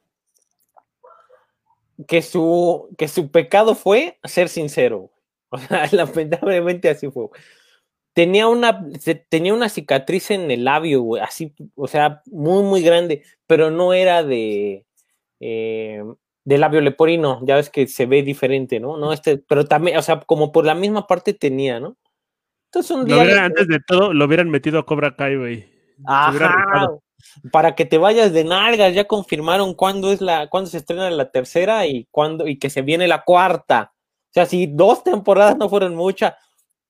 que 2.07 2.21
su, 2.21 2.89
que 2.97 3.07
su 3.07 3.31
pecado 3.31 3.75
fue 3.75 4.19
ser 4.23 4.49
sincero. 4.49 5.11
O 5.51 5.57
sea, 5.57 5.87
lamentablemente 5.91 6.89
así 6.89 7.09
fue 7.09 7.29
tenía 8.15 8.47
una, 8.47 8.87
tenía 9.29 9.53
una 9.53 9.67
cicatriz 9.67 10.31
en 10.31 10.49
el 10.49 10.63
labio, 10.63 11.01
güey, 11.01 11.21
así, 11.21 11.53
o 11.75 11.87
sea, 11.87 12.21
muy, 12.27 12.63
muy 12.63 12.81
grande, 12.81 13.23
pero 13.45 13.71
no 13.71 13.93
era 13.93 14.23
de, 14.23 14.85
eh, 15.41 16.01
de 16.45 16.57
labio 16.57 16.79
leporino, 16.79 17.41
ya 17.45 17.57
ves 17.57 17.69
que 17.69 17.87
se 17.87 18.05
ve 18.05 18.23
diferente, 18.23 18.79
¿no? 18.79 18.95
No, 18.95 19.11
este, 19.11 19.37
pero 19.37 19.65
también, 19.65 19.97
o 19.97 20.01
sea, 20.01 20.21
como 20.21 20.53
por 20.53 20.65
la 20.65 20.75
misma 20.75 21.07
parte 21.07 21.33
tenía, 21.33 21.81
¿no? 21.81 21.97
Entonces 22.69 22.91
un 22.91 23.05
día... 23.05 23.43
antes 23.43 23.67
de 23.67 23.81
todo, 23.85 24.13
lo 24.13 24.25
hubieran 24.25 24.49
metido 24.49 24.79
a 24.79 24.85
Cobra 24.85 25.15
Kai, 25.17 25.35
güey. 25.35 25.65
Ajá, 26.05 26.87
para 27.51 27.75
que 27.75 27.85
te 27.85 27.97
vayas 27.97 28.31
de 28.31 28.45
nalgas, 28.45 28.93
ya 28.93 29.05
confirmaron 29.05 29.73
cuándo 29.73 30.13
es 30.13 30.21
la, 30.21 30.47
cuándo 30.47 30.69
se 30.69 30.77
estrena 30.77 31.09
la 31.09 31.31
tercera 31.31 31.85
y 31.85 32.07
cuándo, 32.11 32.47
y 32.47 32.59
que 32.59 32.69
se 32.69 32.81
viene 32.81 33.09
la 33.09 33.23
cuarta. 33.23 33.91
O 34.29 34.33
sea, 34.35 34.45
si 34.45 34.67
dos 34.67 35.03
temporadas 35.03 35.57
no 35.57 35.67
fueron 35.67 35.95
muchas, 35.95 36.35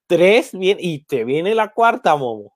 tres 0.08 0.58
bien, 0.58 0.78
y 0.80 1.06
te 1.06 1.24
viene 1.24 1.56
la 1.56 1.72
cuarta, 1.72 2.16
Momo. 2.16 2.56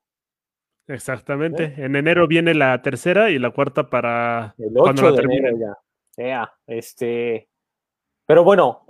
Exactamente. 0.88 1.66
¿Eh? 1.66 1.86
En 1.86 1.96
enero 1.96 2.28
viene 2.28 2.54
la 2.54 2.82
tercera 2.82 3.30
y 3.30 3.38
la 3.38 3.52
cuarta 3.52 3.90
para 3.90 4.56
el 4.58 4.74
8 4.76 5.12
de 5.12 5.22
enero 5.24 5.76
ya. 6.18 6.54
este. 6.68 7.48
Pero 8.26 8.44
bueno, 8.44 8.86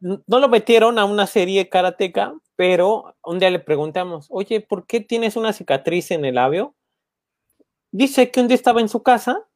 no 0.00 0.38
lo 0.38 0.48
metieron 0.48 0.98
a 0.98 1.04
una 1.04 1.26
serie 1.26 1.68
karateca, 1.68 2.34
pero 2.56 3.16
un 3.24 3.38
día 3.38 3.50
le 3.50 3.58
preguntamos, 3.58 4.26
oye, 4.30 4.60
¿por 4.60 4.86
qué 4.86 5.00
tienes 5.00 5.36
una 5.36 5.52
cicatriz 5.52 6.10
en 6.10 6.24
el 6.24 6.36
labio? 6.36 6.74
Dice 7.90 8.30
que 8.30 8.40
un 8.40 8.48
día 8.48 8.56
estaba 8.56 8.80
en 8.80 8.88
su 8.88 9.02
casa 9.02 9.46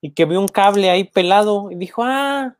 y 0.00 0.12
que 0.12 0.24
vio 0.24 0.40
un 0.40 0.48
cable 0.48 0.90
ahí 0.90 1.04
pelado 1.04 1.70
y 1.70 1.76
dijo, 1.76 2.02
ah, 2.04 2.56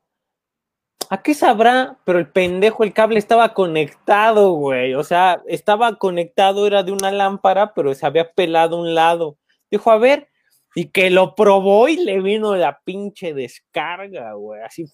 ¿A 1.08 1.22
qué 1.22 1.34
sabrá? 1.34 1.98
Pero 2.04 2.18
el 2.18 2.30
pendejo, 2.30 2.82
el 2.82 2.92
cable 2.92 3.18
estaba 3.18 3.54
conectado, 3.54 4.52
güey. 4.52 4.94
O 4.94 5.04
sea, 5.04 5.42
estaba 5.46 5.96
conectado, 5.96 6.66
era 6.66 6.82
de 6.82 6.92
una 6.92 7.12
lámpara, 7.12 7.74
pero 7.74 7.94
se 7.94 8.06
había 8.06 8.32
pelado 8.32 8.80
un 8.80 8.94
lado. 8.94 9.38
Dijo, 9.70 9.90
a 9.90 9.98
ver, 9.98 10.28
y 10.74 10.90
que 10.90 11.10
lo 11.10 11.34
probó 11.34 11.88
y 11.88 11.96
le 11.96 12.20
vino 12.20 12.56
la 12.56 12.80
pinche 12.84 13.34
descarga, 13.34 14.34
güey. 14.34 14.62
Así, 14.62 14.86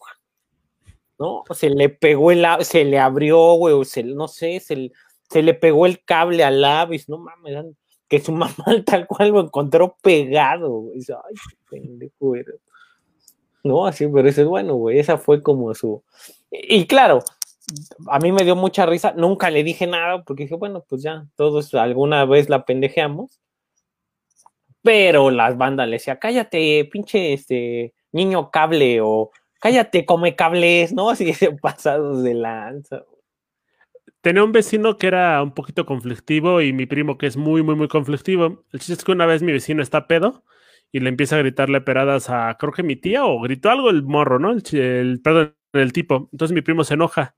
¿no? 1.18 1.44
Se 1.50 1.70
le 1.70 1.88
pegó 1.88 2.30
el, 2.30 2.46
se 2.64 2.84
le 2.84 2.98
abrió, 2.98 3.54
güey, 3.54 3.74
o 3.74 3.84
se, 3.84 4.02
no 4.02 4.28
sé, 4.28 4.60
se, 4.60 5.42
le 5.42 5.54
pegó 5.54 5.86
el 5.86 6.04
cable 6.04 6.44
al 6.44 6.60
labio. 6.60 7.00
No 7.08 7.18
mames, 7.18 7.64
que 8.08 8.20
su 8.20 8.32
mamá 8.32 8.54
tal 8.84 9.06
cual 9.06 9.30
lo 9.30 9.40
encontró 9.40 9.96
pegado, 10.02 10.70
güey. 10.70 10.98
Ay, 10.98 11.34
pendejo, 11.70 12.14
güey. 12.18 12.44
¿No? 13.62 13.86
Así, 13.86 14.06
pero 14.08 14.28
ese 14.28 14.42
es 14.42 14.48
bueno, 14.48 14.74
güey, 14.74 14.98
esa 14.98 15.18
fue 15.18 15.42
como 15.42 15.74
su... 15.74 16.02
Y 16.50 16.86
claro, 16.86 17.20
a 18.08 18.18
mí 18.18 18.32
me 18.32 18.44
dio 18.44 18.56
mucha 18.56 18.86
risa, 18.86 19.14
nunca 19.16 19.50
le 19.50 19.64
dije 19.64 19.86
nada 19.86 20.22
porque 20.24 20.44
dije, 20.44 20.56
bueno, 20.56 20.84
pues 20.88 21.02
ya, 21.02 21.26
todos 21.36 21.74
alguna 21.74 22.24
vez 22.24 22.48
la 22.48 22.64
pendejeamos, 22.64 23.40
pero 24.82 25.30
las 25.30 25.56
bandas 25.56 25.86
le 25.88 25.96
decían, 25.96 26.18
cállate, 26.20 26.88
pinche 26.90 27.32
este 27.32 27.94
niño 28.10 28.50
cable 28.50 29.00
o 29.00 29.30
cállate, 29.60 30.04
come 30.04 30.34
cables, 30.34 30.92
¿no? 30.92 31.10
Así 31.10 31.32
pasados 31.62 32.22
de 32.22 32.34
lanza. 32.34 33.04
Tenía 34.20 34.44
un 34.44 34.52
vecino 34.52 34.98
que 34.98 35.08
era 35.08 35.42
un 35.42 35.52
poquito 35.52 35.84
conflictivo 35.86 36.60
y 36.60 36.72
mi 36.72 36.86
primo 36.86 37.18
que 37.18 37.26
es 37.26 37.36
muy, 37.36 37.62
muy, 37.62 37.74
muy 37.74 37.88
conflictivo. 37.88 38.64
El 38.72 38.80
chiste 38.80 38.94
es 38.94 39.04
que 39.04 39.12
una 39.12 39.26
vez 39.26 39.42
mi 39.42 39.52
vecino 39.52 39.82
está 39.82 40.06
pedo 40.06 40.44
y 40.92 41.00
le 41.00 41.08
empieza 41.08 41.36
a 41.36 41.38
gritarle 41.40 41.80
peradas 41.80 42.28
a, 42.30 42.56
creo 42.58 42.72
que 42.72 42.82
mi 42.82 42.96
tía, 42.96 43.24
o 43.24 43.40
gritó 43.40 43.70
algo 43.70 43.90
el 43.90 44.02
morro, 44.02 44.38
¿no? 44.38 44.52
El, 44.52 45.20
perdón, 45.22 45.56
el 45.72 45.92
tipo. 45.92 46.28
Entonces 46.32 46.54
mi 46.54 46.60
primo 46.60 46.84
se 46.84 46.94
enoja. 46.94 47.34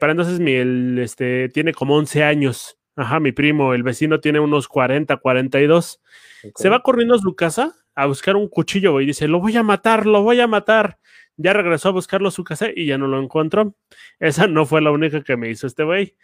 para 0.00 0.12
entonces 0.12 0.40
mi, 0.40 0.52
el, 0.54 0.98
este, 0.98 1.48
tiene 1.50 1.72
como 1.74 1.96
11 1.96 2.24
años. 2.24 2.78
Ajá, 2.96 3.20
mi 3.20 3.32
primo, 3.32 3.74
el 3.74 3.82
vecino 3.82 4.20
tiene 4.20 4.40
unos 4.40 4.68
40, 4.68 5.16
42. 5.18 6.00
Se 6.56 6.68
va 6.68 6.82
corriendo 6.82 7.14
a 7.14 7.18
su 7.18 7.36
casa, 7.36 7.74
a 7.94 8.06
buscar 8.06 8.36
un 8.36 8.48
cuchillo, 8.48 8.92
güey. 8.92 9.06
Dice, 9.06 9.28
lo 9.28 9.40
voy 9.40 9.56
a 9.56 9.62
matar, 9.62 10.06
lo 10.06 10.22
voy 10.22 10.40
a 10.40 10.46
matar. 10.48 10.98
Ya 11.36 11.52
regresó 11.52 11.90
a 11.90 11.92
buscarlo 11.92 12.28
a 12.28 12.30
su 12.32 12.44
casa 12.44 12.68
y 12.74 12.86
ya 12.86 12.98
no 12.98 13.06
lo 13.06 13.22
encontró. 13.22 13.76
Esa 14.18 14.46
no 14.48 14.66
fue 14.66 14.80
la 14.82 14.90
única 14.90 15.22
que 15.22 15.36
me 15.36 15.50
hizo 15.50 15.66
este 15.66 15.84
güey. 15.84 16.16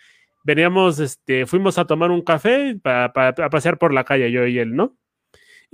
Veníamos, 0.45 0.99
este, 0.99 1.47
fuimos 1.47 1.79
a 1.79 1.87
tomar 1.87 2.11
un 2.11 2.23
café 2.23 2.77
para 2.83 3.07
a 3.15 3.51
pasear 3.51 3.79
por 3.79 3.93
la 3.95 4.05
calle, 4.05 4.33
yo 4.33 4.47
y 4.47 4.59
él, 4.59 4.75
¿no? 4.75 4.97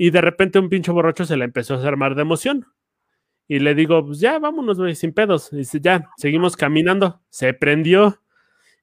Y 0.01 0.11
de 0.11 0.21
repente 0.21 0.61
un 0.61 0.69
pincho 0.69 0.95
borracho 0.95 1.25
se 1.25 1.37
le 1.37 1.45
empezó 1.45 1.75
a 1.75 1.87
armar 1.87 2.15
de 2.15 2.23
emoción. 2.23 2.67
Y 3.49 3.59
le 3.59 3.75
digo, 3.75 4.07
pues 4.07 4.21
ya, 4.21 4.39
vámonos, 4.39 4.79
güey, 4.79 4.95
sin 4.95 5.13
pedos. 5.13 5.53
Y 5.53 5.57
dice, 5.57 5.81
ya, 5.81 6.09
seguimos 6.17 6.57
caminando. 6.57 7.21
Se 7.31 7.53
prendió. 7.53 8.23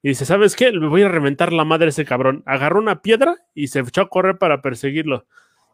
Y 0.03 0.09
dice, 0.09 0.25
¿sabes 0.25 0.57
qué? 0.57 0.73
Le 0.73 0.85
voy 0.87 1.03
a 1.03 1.07
reventar 1.07 1.53
la 1.53 1.63
madre 1.63 1.85
a 1.85 1.89
ese 1.89 2.03
cabrón. 2.03 2.43
Agarró 2.45 2.79
una 2.79 3.01
piedra 3.01 3.37
y 3.53 3.67
se 3.67 3.79
echó 3.79 4.01
a 4.01 4.09
correr 4.09 4.37
para 4.37 4.61
perseguirlo. 4.61 5.25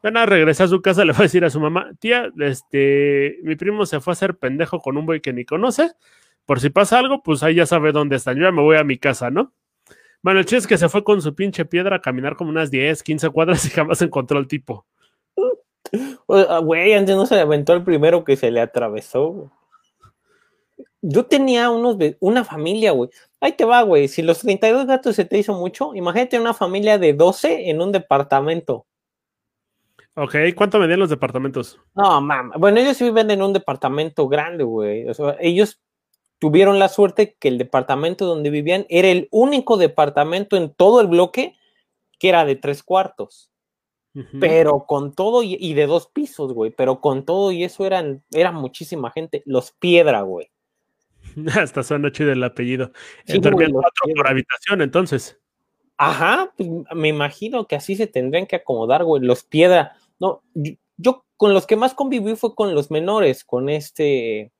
Ya 0.04 0.12
nada, 0.12 0.28
regresa 0.28 0.66
a 0.66 0.68
su 0.68 0.80
casa, 0.84 1.06
le 1.06 1.14
va 1.14 1.20
a 1.20 1.24
decir 1.24 1.44
a 1.44 1.50
su 1.50 1.60
mamá, 1.60 1.92
tía, 2.00 2.32
este, 2.40 3.40
mi 3.44 3.56
primo 3.56 3.86
se 3.88 4.00
fue 4.00 4.12
a 4.12 4.14
hacer 4.14 4.38
pendejo 4.38 4.80
con 4.80 4.96
un 4.96 5.08
güey 5.08 5.22
que 5.22 5.34
ni 5.34 5.44
conoce. 5.44 5.92
Por 6.46 6.60
si 6.60 6.70
pasa 6.70 7.00
algo, 7.00 7.24
pues 7.24 7.42
ahí 7.42 7.56
ya 7.56 7.66
sabe 7.66 7.92
dónde 7.92 8.18
están. 8.18 8.38
Yo 8.38 8.44
ya 8.44 8.52
me 8.52 8.62
voy 8.62 8.78
a 8.78 8.84
mi 8.84 9.00
casa, 9.00 9.32
¿no? 9.32 9.54
Bueno, 10.22 10.40
el 10.40 10.46
chiste 10.46 10.58
es 10.58 10.68
que 10.68 10.78
se 10.78 10.88
fue 10.88 11.04
con 11.04 11.20
su 11.20 11.34
pinche 11.34 11.66
piedra 11.66 11.96
a 11.96 12.02
caminar 12.02 12.36
como 12.36 12.52
unas 12.52 12.70
10, 12.70 13.02
15 13.02 13.30
cuadras 13.32 13.66
y 13.66 13.70
jamás 13.72 14.02
encontró 14.04 14.38
al 14.38 14.48
tipo. 14.48 14.86
Ah, 16.28 16.60
güey, 16.60 16.94
antes 16.94 17.16
no 17.16 17.26
se 17.26 17.36
le 17.36 17.42
aventó 17.42 17.74
el 17.74 17.84
primero 17.84 18.24
que 18.24 18.36
se 18.36 18.52
le 18.52 18.62
atravesó. 18.62 19.52
Yo 21.02 21.26
tenía 21.26 21.70
unos 21.70 21.98
una 22.20 22.46
familia, 22.46 22.92
güey. 22.92 23.10
Ahí 23.40 23.54
te 23.54 23.66
va, 23.66 23.82
güey. 23.82 24.08
Si 24.08 24.22
los 24.22 24.40
32 24.40 24.86
gatos 24.86 25.16
se 25.16 25.26
te 25.26 25.38
hizo 25.38 25.54
mucho, 25.54 25.96
imagínate 25.96 26.40
una 26.40 26.54
familia 26.54 26.98
de 26.98 27.14
12 27.14 27.70
en 27.70 27.82
un 27.82 27.92
departamento. 27.92 28.86
Ok, 30.16 30.36
¿cuánto 30.56 30.78
medían 30.78 31.00
los 31.00 31.10
departamentos? 31.10 31.80
No, 31.96 32.22
mamá. 32.22 32.52
Bueno, 32.58 32.80
ellos 32.80 33.00
viven 33.00 33.32
en 33.32 33.42
un 33.42 33.54
departamento 33.54 34.28
grande, 34.28 34.64
güey. 34.64 35.08
O 35.08 35.14
sea, 35.14 35.38
ellos 35.40 35.80
tuvieron 36.38 36.80
la 36.80 36.90
suerte 36.90 37.36
que 37.40 37.48
el 37.48 37.58
departamento 37.58 38.26
donde 38.26 38.50
vivían 38.50 38.86
era 38.90 39.08
el 39.08 39.28
único 39.32 39.78
departamento 39.78 40.58
en 40.58 40.74
todo 40.74 41.00
el 41.00 41.08
bloque 41.08 41.56
que 42.20 42.30
era 42.30 42.46
de 42.46 42.56
tres 42.56 42.84
cuartos. 42.84 43.51
Pero 44.40 44.86
con 44.86 45.14
todo 45.14 45.42
y, 45.42 45.74
de 45.74 45.88
dos 45.88 46.08
pisos, 46.08 46.54
güey. 46.54 46.72
Pero 46.72 47.00
con 47.00 47.24
todo 47.26 47.52
y 47.52 47.64
eso 47.64 47.86
eran, 47.86 48.24
era 48.32 48.52
muchísima 48.52 49.12
gente. 49.12 49.42
Los 49.46 49.72
Piedra, 49.72 50.22
güey. 50.22 50.52
Hasta 51.60 51.84
suena 51.84 52.12
chido 52.12 52.32
el 52.32 52.44
apellido. 52.44 52.92
Sí, 53.26 53.40
cuatro 53.40 54.14
por 54.16 54.28
habitación, 54.28 54.82
entonces. 54.82 55.40
Ajá, 55.98 56.52
pues 56.58 56.70
me 56.94 57.08
imagino 57.08 57.68
que 57.68 57.76
así 57.76 57.96
se 57.96 58.08
tendrían 58.08 58.48
que 58.48 58.58
acomodar, 58.58 59.04
güey. 59.06 59.24
Los 59.24 59.44
Piedra. 59.44 59.96
No, 60.20 60.42
yo, 60.98 61.26
con 61.38 61.54
los 61.54 61.66
que 61.66 61.78
más 61.78 61.94
conviví 61.94 62.36
fue 62.36 62.54
con 62.54 62.76
los 62.76 62.92
menores, 62.92 63.46
con 63.46 63.70
este 63.70 64.52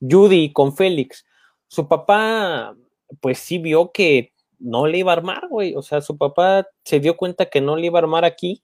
Judy 0.00 0.44
y 0.44 0.52
con 0.52 0.76
Félix. 0.76 1.24
Su 1.66 1.88
papá, 1.88 2.76
pues 3.20 3.38
sí 3.38 3.58
vio 3.58 3.90
que 3.90 4.32
no 4.58 4.86
le 4.86 4.98
iba 4.98 5.12
a 5.12 5.16
armar, 5.16 5.48
güey. 5.48 5.74
O 5.76 5.82
sea, 5.82 6.02
su 6.02 6.18
papá 6.18 6.66
se 6.84 7.00
dio 7.00 7.16
cuenta 7.16 7.46
que 7.46 7.60
no 7.62 7.76
le 7.76 7.86
iba 7.86 7.98
a 7.98 8.02
armar 8.02 8.24
aquí 8.24 8.62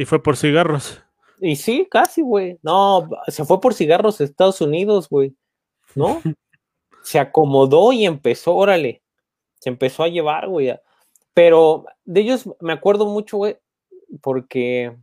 y 0.00 0.06
fue 0.06 0.22
por 0.22 0.38
cigarros. 0.38 1.02
Y 1.42 1.56
sí, 1.56 1.86
casi, 1.90 2.22
güey. 2.22 2.58
No, 2.62 3.06
se 3.28 3.44
fue 3.44 3.60
por 3.60 3.74
cigarros 3.74 4.18
a 4.18 4.24
Estados 4.24 4.62
Unidos, 4.62 5.10
güey. 5.10 5.34
¿No? 5.94 6.22
se 7.02 7.18
acomodó 7.18 7.92
y 7.92 8.06
empezó, 8.06 8.56
órale. 8.56 9.02
Se 9.58 9.68
empezó 9.68 10.02
a 10.02 10.08
llevar, 10.08 10.48
güey. 10.48 10.74
Pero 11.34 11.84
de 12.06 12.22
ellos 12.22 12.48
me 12.60 12.72
acuerdo 12.72 13.04
mucho, 13.04 13.36
güey, 13.36 13.58
porque, 14.22 14.96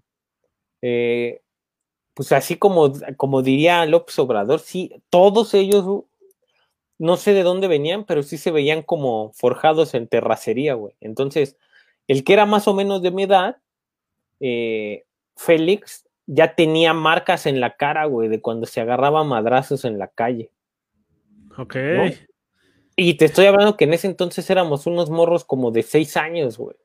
eh, 0.82 1.44
pues 2.16 2.32
así 2.32 2.56
como, 2.56 2.92
como 3.18 3.44
diría 3.44 3.86
López 3.86 4.18
Obrador, 4.18 4.62
sí, 4.62 5.04
todos 5.12 5.54
ellos, 5.54 6.06
no 6.98 7.18
sé 7.18 7.34
de 7.34 7.44
dónde 7.44 7.68
venían, 7.68 8.04
pero 8.04 8.24
sí 8.24 8.40
se 8.40 8.50
veían 8.50 8.82
como 8.82 9.32
forjados 9.34 9.94
en 9.94 10.08
terracería, 10.08 10.74
güey. 10.74 10.96
Entonces, 11.02 11.56
el 12.08 12.24
que 12.24 12.34
era 12.34 12.48
más 12.48 12.68
o 12.68 12.74
menos 12.74 13.04
de 13.04 13.12
mi 13.12 13.24
edad, 13.24 13.58
eh, 14.40 15.06
Félix 15.36 16.08
ya 16.26 16.56
tenía 16.56 16.94
marcas 16.94 17.46
en 17.46 17.60
la 17.60 17.76
cara, 17.76 18.06
güey, 18.06 18.28
de 18.28 18.42
cuando 18.42 18.66
se 18.66 18.82
agarraba 18.82 19.24
madrazos 19.24 19.86
en 19.86 19.98
la 19.98 20.08
calle. 20.08 20.52
Ok. 21.58 21.76
Y 22.96 23.14
te 23.14 23.26
estoy 23.26 23.46
hablando 23.46 23.78
que 23.78 23.86
en 23.86 23.94
ese 23.94 24.08
entonces 24.08 24.50
éramos 24.50 24.88
unos 24.88 25.10
morros 25.10 25.46
como 25.46 25.72
de 25.72 25.84
seis 25.84 26.18
años, 26.18 26.58
güey. 26.58 26.76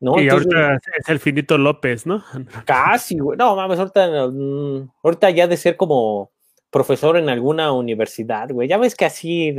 ¿No? 0.00 0.20
Y 0.20 0.28
ahorita 0.28 0.76
es 0.76 1.08
el 1.08 1.18
finito 1.18 1.56
López, 1.58 2.06
¿no? 2.06 2.22
Casi, 2.66 3.18
güey. 3.18 3.36
No, 3.38 3.56
mames, 3.56 3.78
ahorita, 3.78 4.28
mm, 4.28 4.90
ahorita 5.02 5.30
ya 5.30 5.46
de 5.46 5.56
ser 5.56 5.76
como 5.76 6.30
profesor 6.70 7.16
en 7.16 7.28
alguna 7.28 7.72
universidad, 7.72 8.48
güey. 8.50 8.68
Ya 8.68 8.78
ves 8.78 8.94
que 8.94 9.04
así 9.04 9.56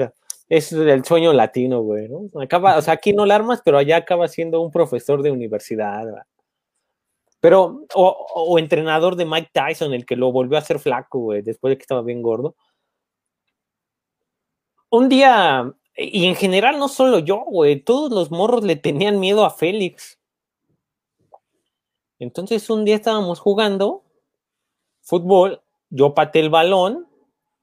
es 0.49 0.71
el 0.71 1.03
sueño 1.05 1.33
latino, 1.33 1.81
güey, 1.81 2.07
¿no? 2.07 2.29
Acaba, 2.41 2.77
o 2.77 2.81
sea, 2.81 2.93
aquí 2.93 3.13
no 3.13 3.25
la 3.25 3.35
armas, 3.35 3.61
pero 3.63 3.77
allá 3.77 3.97
acaba 3.97 4.27
siendo 4.27 4.61
un 4.61 4.71
profesor 4.71 5.21
de 5.23 5.31
universidad, 5.31 6.05
Pero, 7.39 7.85
o, 7.93 8.59
entrenador 8.59 9.15
de 9.15 9.25
Mike 9.25 9.51
Tyson, 9.53 9.93
el 9.93 10.05
que 10.05 10.15
lo 10.15 10.31
volvió 10.31 10.57
a 10.57 10.61
hacer 10.61 10.79
flaco, 10.79 11.19
güey, 11.19 11.41
después 11.41 11.71
de 11.71 11.77
que 11.77 11.81
estaba 11.83 12.01
bien 12.01 12.21
gordo. 12.21 12.55
Un 14.89 15.09
día, 15.09 15.73
y 15.95 16.25
en 16.25 16.35
general 16.35 16.79
no 16.79 16.87
solo 16.87 17.19
yo, 17.19 17.43
güey, 17.45 17.81
todos 17.81 18.11
los 18.11 18.31
morros 18.31 18.63
le 18.63 18.75
tenían 18.75 19.19
miedo 19.19 19.45
a 19.45 19.49
Félix. 19.49 20.19
Entonces 22.19 22.69
un 22.69 22.85
día 22.85 22.95
estábamos 22.95 23.39
jugando 23.39 24.03
fútbol, 25.01 25.61
yo 25.89 26.13
pateé 26.13 26.43
el 26.43 26.49
balón, 26.49 27.07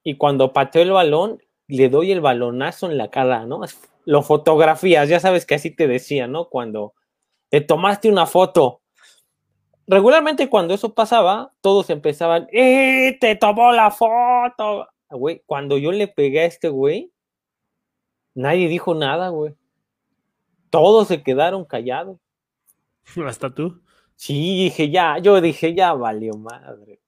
y 0.04 0.16
cuando 0.16 0.52
pateó 0.52 0.82
el 0.82 0.92
balón, 0.92 1.42
le 1.72 1.88
doy 1.88 2.12
el 2.12 2.20
balonazo 2.20 2.90
en 2.90 2.98
la 2.98 3.10
cara, 3.10 3.46
¿no? 3.46 3.62
Lo 4.04 4.22
fotografías, 4.22 5.08
ya 5.08 5.20
sabes 5.20 5.46
que 5.46 5.54
así 5.54 5.70
te 5.70 5.86
decía, 5.86 6.26
¿no? 6.26 6.50
Cuando 6.50 6.94
te 7.48 7.60
tomaste 7.62 8.10
una 8.10 8.26
foto. 8.26 8.82
Regularmente 9.86 10.50
cuando 10.50 10.74
eso 10.74 10.94
pasaba, 10.94 11.52
todos 11.60 11.88
empezaban, 11.88 12.46
¡eh! 12.52 13.16
¡Te 13.20 13.36
tomó 13.36 13.72
la 13.72 13.90
foto! 13.90 14.86
Güey, 15.08 15.42
cuando 15.46 15.78
yo 15.78 15.92
le 15.92 16.08
pegué 16.08 16.40
a 16.40 16.44
este 16.44 16.68
güey, 16.68 17.10
nadie 18.34 18.68
dijo 18.68 18.94
nada, 18.94 19.28
güey. 19.28 19.54
Todos 20.68 21.08
se 21.08 21.22
quedaron 21.22 21.64
callados. 21.64 22.18
¿Hasta 23.26 23.48
tú? 23.54 23.80
Sí, 24.14 24.64
dije 24.64 24.90
ya, 24.90 25.18
yo 25.18 25.40
dije 25.40 25.74
ya 25.74 25.94
valió 25.94 26.34
madre. 26.34 27.00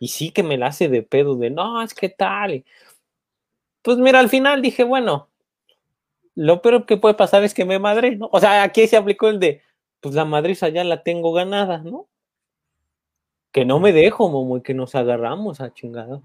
Y 0.00 0.08
sí 0.08 0.30
que 0.30 0.42
me 0.42 0.58
la 0.58 0.68
hace 0.68 0.88
de 0.88 1.02
pedo 1.02 1.36
de, 1.36 1.50
no, 1.50 1.82
es 1.82 1.94
que 1.94 2.08
tal. 2.08 2.64
Pues 3.82 3.98
mira, 3.98 4.20
al 4.20 4.28
final 4.28 4.62
dije, 4.62 4.84
bueno, 4.84 5.28
lo 6.34 6.62
peor 6.62 6.86
que 6.86 6.96
puede 6.96 7.14
pasar 7.14 7.44
es 7.44 7.52
que 7.52 7.64
me 7.64 7.78
madre, 7.78 8.16
¿no? 8.16 8.28
O 8.32 8.40
sea, 8.40 8.62
aquí 8.62 8.86
se 8.86 8.96
aplicó 8.96 9.28
el 9.28 9.40
de, 9.40 9.60
pues 10.00 10.14
la 10.14 10.24
madriza 10.24 10.68
ya 10.68 10.84
la 10.84 11.02
tengo 11.02 11.32
ganada, 11.32 11.78
¿no? 11.78 12.08
Que 13.50 13.64
no 13.64 13.80
me 13.80 13.92
dejo, 13.92 14.28
Momo, 14.28 14.56
y 14.56 14.62
que 14.62 14.72
nos 14.72 14.94
agarramos 14.94 15.60
a 15.60 15.74
chingada. 15.74 16.22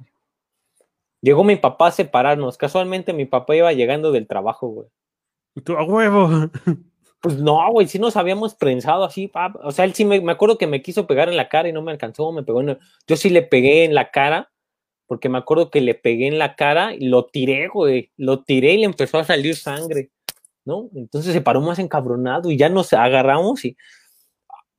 Llegó 1.22 1.44
mi 1.44 1.58
papá 1.58 1.88
a 1.88 1.92
separarnos. 1.92 2.58
Casualmente 2.58 3.12
mi 3.12 3.26
papá 3.26 3.56
iba 3.56 3.74
llegando 3.74 4.12
del 4.12 4.28
trabajo, 4.28 4.68
güey. 4.68 4.88
¿Tú 5.64 5.76
a 5.78 5.84
huevo? 5.84 6.30
Pues 7.20 7.40
no, 7.40 7.72
güey, 7.72 7.88
sí 7.88 7.98
nos 7.98 8.16
habíamos 8.16 8.54
prensado 8.54 9.04
así, 9.04 9.32
O 9.64 9.72
sea, 9.72 9.86
él 9.86 9.96
sí 9.96 10.06
me, 10.06 10.22
me, 10.22 10.32
acuerdo 10.32 10.60
que 10.60 10.68
me 10.68 10.84
quiso 10.84 11.08
pegar 11.08 11.30
en 11.30 11.36
la 11.36 11.50
cara 11.50 11.68
y 11.68 11.74
no 11.74 11.82
me 11.82 11.92
alcanzó, 11.92 12.32
me 12.32 12.44
pegó 12.44 12.62
en 12.62 12.78
Yo 13.08 13.18
sí 13.18 13.32
le 13.32 13.42
pegué 13.42 13.86
en 13.86 13.96
la 13.96 14.12
cara 14.12 14.52
porque 15.08 15.30
me 15.30 15.38
acuerdo 15.38 15.72
que 15.72 15.82
le 15.82 15.96
pegué 15.96 16.28
en 16.28 16.38
la 16.38 16.56
cara 16.56 16.94
y 16.94 17.08
lo 17.08 17.26
tiré, 17.26 17.68
güey, 17.70 18.12
lo 18.18 18.44
tiré 18.44 18.74
y 18.74 18.80
le 18.80 18.86
empezó 18.86 19.18
a 19.18 19.24
salir 19.24 19.56
sangre, 19.56 20.12
¿no? 20.66 20.90
Entonces 20.94 21.34
se 21.34 21.42
paró 21.42 21.62
más 21.62 21.80
encabronado 21.80 22.52
y 22.52 22.58
ya 22.58 22.70
nos 22.70 22.94
agarramos 22.94 23.66
y, 23.66 23.78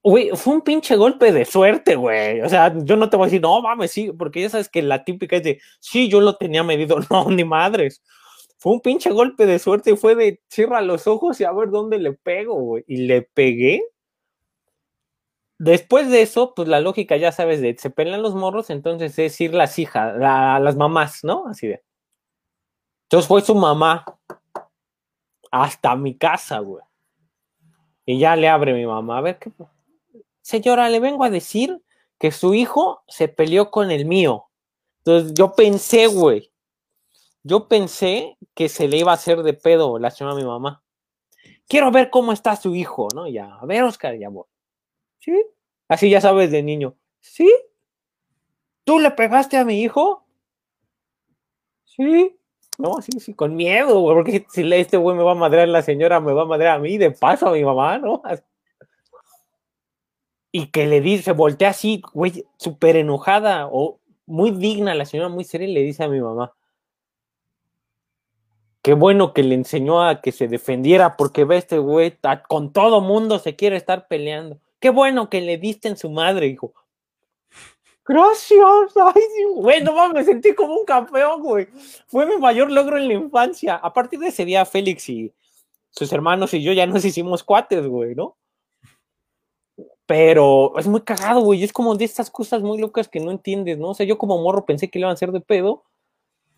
güey, 0.03 0.31
fue 0.35 0.55
un 0.55 0.61
pinche 0.63 0.97
golpe 0.97 1.33
de 1.33 1.45
suerte, 1.45 1.97
güey, 1.97 2.43
o 2.43 2.49
sea, 2.49 2.75
yo 2.77 2.97
no 2.97 3.11
te 3.11 3.17
voy 3.17 3.25
a 3.25 3.29
decir, 3.29 3.41
no 3.41 3.61
mames, 3.63 3.91
sí, 3.91 4.13
porque 4.13 4.43
ya 4.43 4.51
sabes 4.51 4.69
que 4.69 4.83
la 4.83 5.05
típica 5.05 5.37
es 5.37 5.43
de, 5.43 5.61
sí, 5.81 6.09
yo 6.09 6.21
lo 6.21 6.37
tenía 6.37 6.63
medido, 6.63 6.99
no, 7.11 7.31
ni 7.31 7.45
madres. 7.45 8.03
Fue 8.59 8.73
un 8.73 8.81
pinche 8.81 9.11
golpe 9.11 9.47
de 9.47 9.59
suerte, 9.61 9.93
y 9.93 9.97
fue 9.97 10.15
de 10.17 10.41
cierra 10.49 10.81
los 10.81 11.07
ojos 11.07 11.41
y 11.41 11.45
a 11.45 11.53
ver 11.53 11.71
dónde 11.71 11.99
le 11.99 12.13
pego, 12.13 12.55
güey. 12.55 12.85
Y 12.89 12.99
le 13.07 13.23
pegué 13.23 13.83
Después 15.59 16.09
de 16.09 16.23
eso, 16.23 16.55
pues 16.55 16.69
la 16.69 16.81
lógica, 16.81 17.17
ya 17.17 17.33
sabes, 17.33 17.61
de 17.61 17.77
se 17.77 17.91
pelean 17.91 18.23
los 18.23 18.35
morros, 18.35 18.71
entonces 18.71 19.19
es 19.19 19.41
ir 19.41 19.55
las 19.55 19.79
hijas, 19.79 20.17
las 20.17 20.77
mamás, 20.77 21.25
¿no? 21.25 21.49
Así 21.49 21.67
de. 21.67 21.83
Entonces 23.05 23.27
fue 23.27 23.43
su 23.43 23.55
mamá 23.57 24.05
hasta 25.51 25.97
mi 25.97 26.17
casa, 26.17 26.61
güey. 26.61 26.85
Y 28.07 28.19
ya 28.19 28.37
le 28.37 28.49
abre 28.49 28.73
mi 28.73 28.87
mamá, 28.87 29.19
a 29.19 29.21
ver 29.21 29.39
qué. 29.39 29.51
Señora, 30.43 30.89
le 30.89 31.01
vengo 31.01 31.25
a 31.25 31.31
decir 31.31 31.83
que 32.19 32.31
su 32.31 32.55
hijo 32.55 33.03
se 33.09 33.29
peleó 33.29 33.71
con 33.71 33.91
el 33.91 34.05
mío. 34.05 34.49
Entonces 34.99 35.35
yo 35.35 35.55
pensé, 35.55 36.07
güey. 36.07 36.53
Yo 37.43 37.67
pensé 37.67 38.37
que 38.55 38.69
se 38.69 38.89
le 38.89 38.99
iba 38.99 39.11
a 39.11 39.15
hacer 39.15 39.43
de 39.43 39.55
pedo 39.55 39.99
la 39.99 40.11
señora 40.11 40.35
a 40.35 40.39
mi 40.39 40.45
mamá. 40.45 40.83
Quiero 41.67 41.91
ver 41.91 42.11
cómo 42.11 42.33
está 42.33 42.57
su 42.57 42.75
hijo, 42.75 43.09
¿no? 43.15 43.27
Ya, 43.27 43.55
a 43.57 43.67
ver, 43.67 43.83
Oscar, 43.83 44.17
ya 44.17 44.29
voy. 44.29 44.45
Sí. 45.19 45.33
Así 45.89 46.11
ya 46.11 46.21
sabes 46.21 46.51
de 46.51 46.63
niño. 46.63 46.97
¿Sí? 47.21 47.51
¿Tú 48.85 48.99
le 48.99 49.11
pegaste 49.11 49.57
a 49.57 49.65
mi 49.65 49.83
hijo? 49.83 50.25
Sí. 51.85 52.39
No, 52.79 53.03
sí, 53.03 53.19
sí, 53.19 53.35
con 53.35 53.57
miedo, 53.57 54.05
porque 54.05 54.47
si 54.51 54.73
este 54.73 54.97
güey 54.97 55.17
me 55.17 55.25
va 55.25 55.33
a 55.33 55.35
madrear 55.35 55.67
la 55.69 55.83
señora, 55.83 56.21
me 56.21 56.33
va 56.33 56.43
a 56.43 56.47
madrear 56.47 56.77
a 56.77 56.79
mí, 56.79 56.97
de 56.97 57.11
paso 57.11 57.49
a 57.49 57.53
mi 57.53 57.65
mamá, 57.65 57.99
¿no? 57.99 58.23
Y 60.51 60.69
que 60.69 60.87
le 60.87 61.03
dice, 61.03 61.33
voltea 61.33 61.71
así, 61.71 62.01
güey, 62.15 62.47
súper 62.57 62.97
enojada 62.97 63.69
o 63.71 64.01
muy 64.25 64.51
digna, 64.51 64.95
la 64.95 65.05
señora 65.05 65.29
muy 65.29 65.45
seria, 65.45 65.69
y 65.69 65.75
le 65.75 65.83
dice 65.83 66.05
a 66.05 66.09
mi 66.09 66.21
mamá, 66.21 66.55
qué 68.81 68.95
bueno 68.95 69.35
que 69.35 69.43
le 69.43 69.55
enseñó 69.55 70.03
a 70.03 70.23
que 70.23 70.33
se 70.33 70.49
defendiera, 70.49 71.17
porque 71.17 71.45
ve 71.45 71.59
este 71.59 71.79
güey, 71.79 72.17
con 72.49 72.73
todo 72.73 73.01
mundo 73.03 73.39
se 73.39 73.57
quiere 73.57 73.77
estar 73.77 74.09
peleando. 74.09 74.61
Qué 74.81 74.91
bueno 74.91 75.29
que 75.29 75.41
le 75.41 75.59
diste 75.59 75.89
en 75.89 75.97
su 75.97 76.11
madre, 76.11 76.47
hijo. 76.47 76.73
Gracias. 78.09 78.97
Ay, 78.97 79.23
güey, 79.55 79.83
no 79.83 80.13
me 80.13 80.25
sentí 80.25 80.55
como 80.55 80.75
un 80.75 80.85
campeón, 80.85 81.43
güey. 81.43 81.69
Fue 82.07 82.25
mi 82.25 82.39
mayor 82.39 82.71
logro 82.71 82.97
en 82.97 83.09
la 83.09 83.15
infancia. 83.15 83.77
A 83.77 83.93
partir 83.93 84.19
de 84.19 84.29
ese 84.29 84.45
día, 84.45 84.65
Félix 84.65 85.09
y 85.11 85.33
sus 85.91 86.11
hermanos 86.13 86.55
y 86.55 86.63
yo 86.63 86.73
ya 86.73 86.87
nos 86.87 87.05
hicimos 87.05 87.45
cuates, 87.45 87.87
güey, 87.87 88.15
¿no? 88.15 88.37
Pero 90.07 90.79
es 90.79 90.87
muy 90.87 91.03
cagado, 91.03 91.41
güey. 91.41 91.63
Es 91.63 91.73
como 91.73 91.95
de 91.97 92.07
estas 92.07 92.31
cosas 92.31 92.63
muy 92.63 92.79
locas 92.79 93.09
que 93.09 93.21
no 93.21 93.31
entiendes, 93.31 93.77
¿no? 93.77 93.91
O 93.91 93.95
sea, 93.95 94.07
yo 94.07 94.17
como 94.17 94.41
morro 94.41 94.65
pensé 94.65 94.89
que 94.89 94.99
le 94.99 95.03
iban 95.03 95.11
a 95.11 95.15
hacer 95.15 95.33
de 95.33 95.41
pedo. 95.41 95.85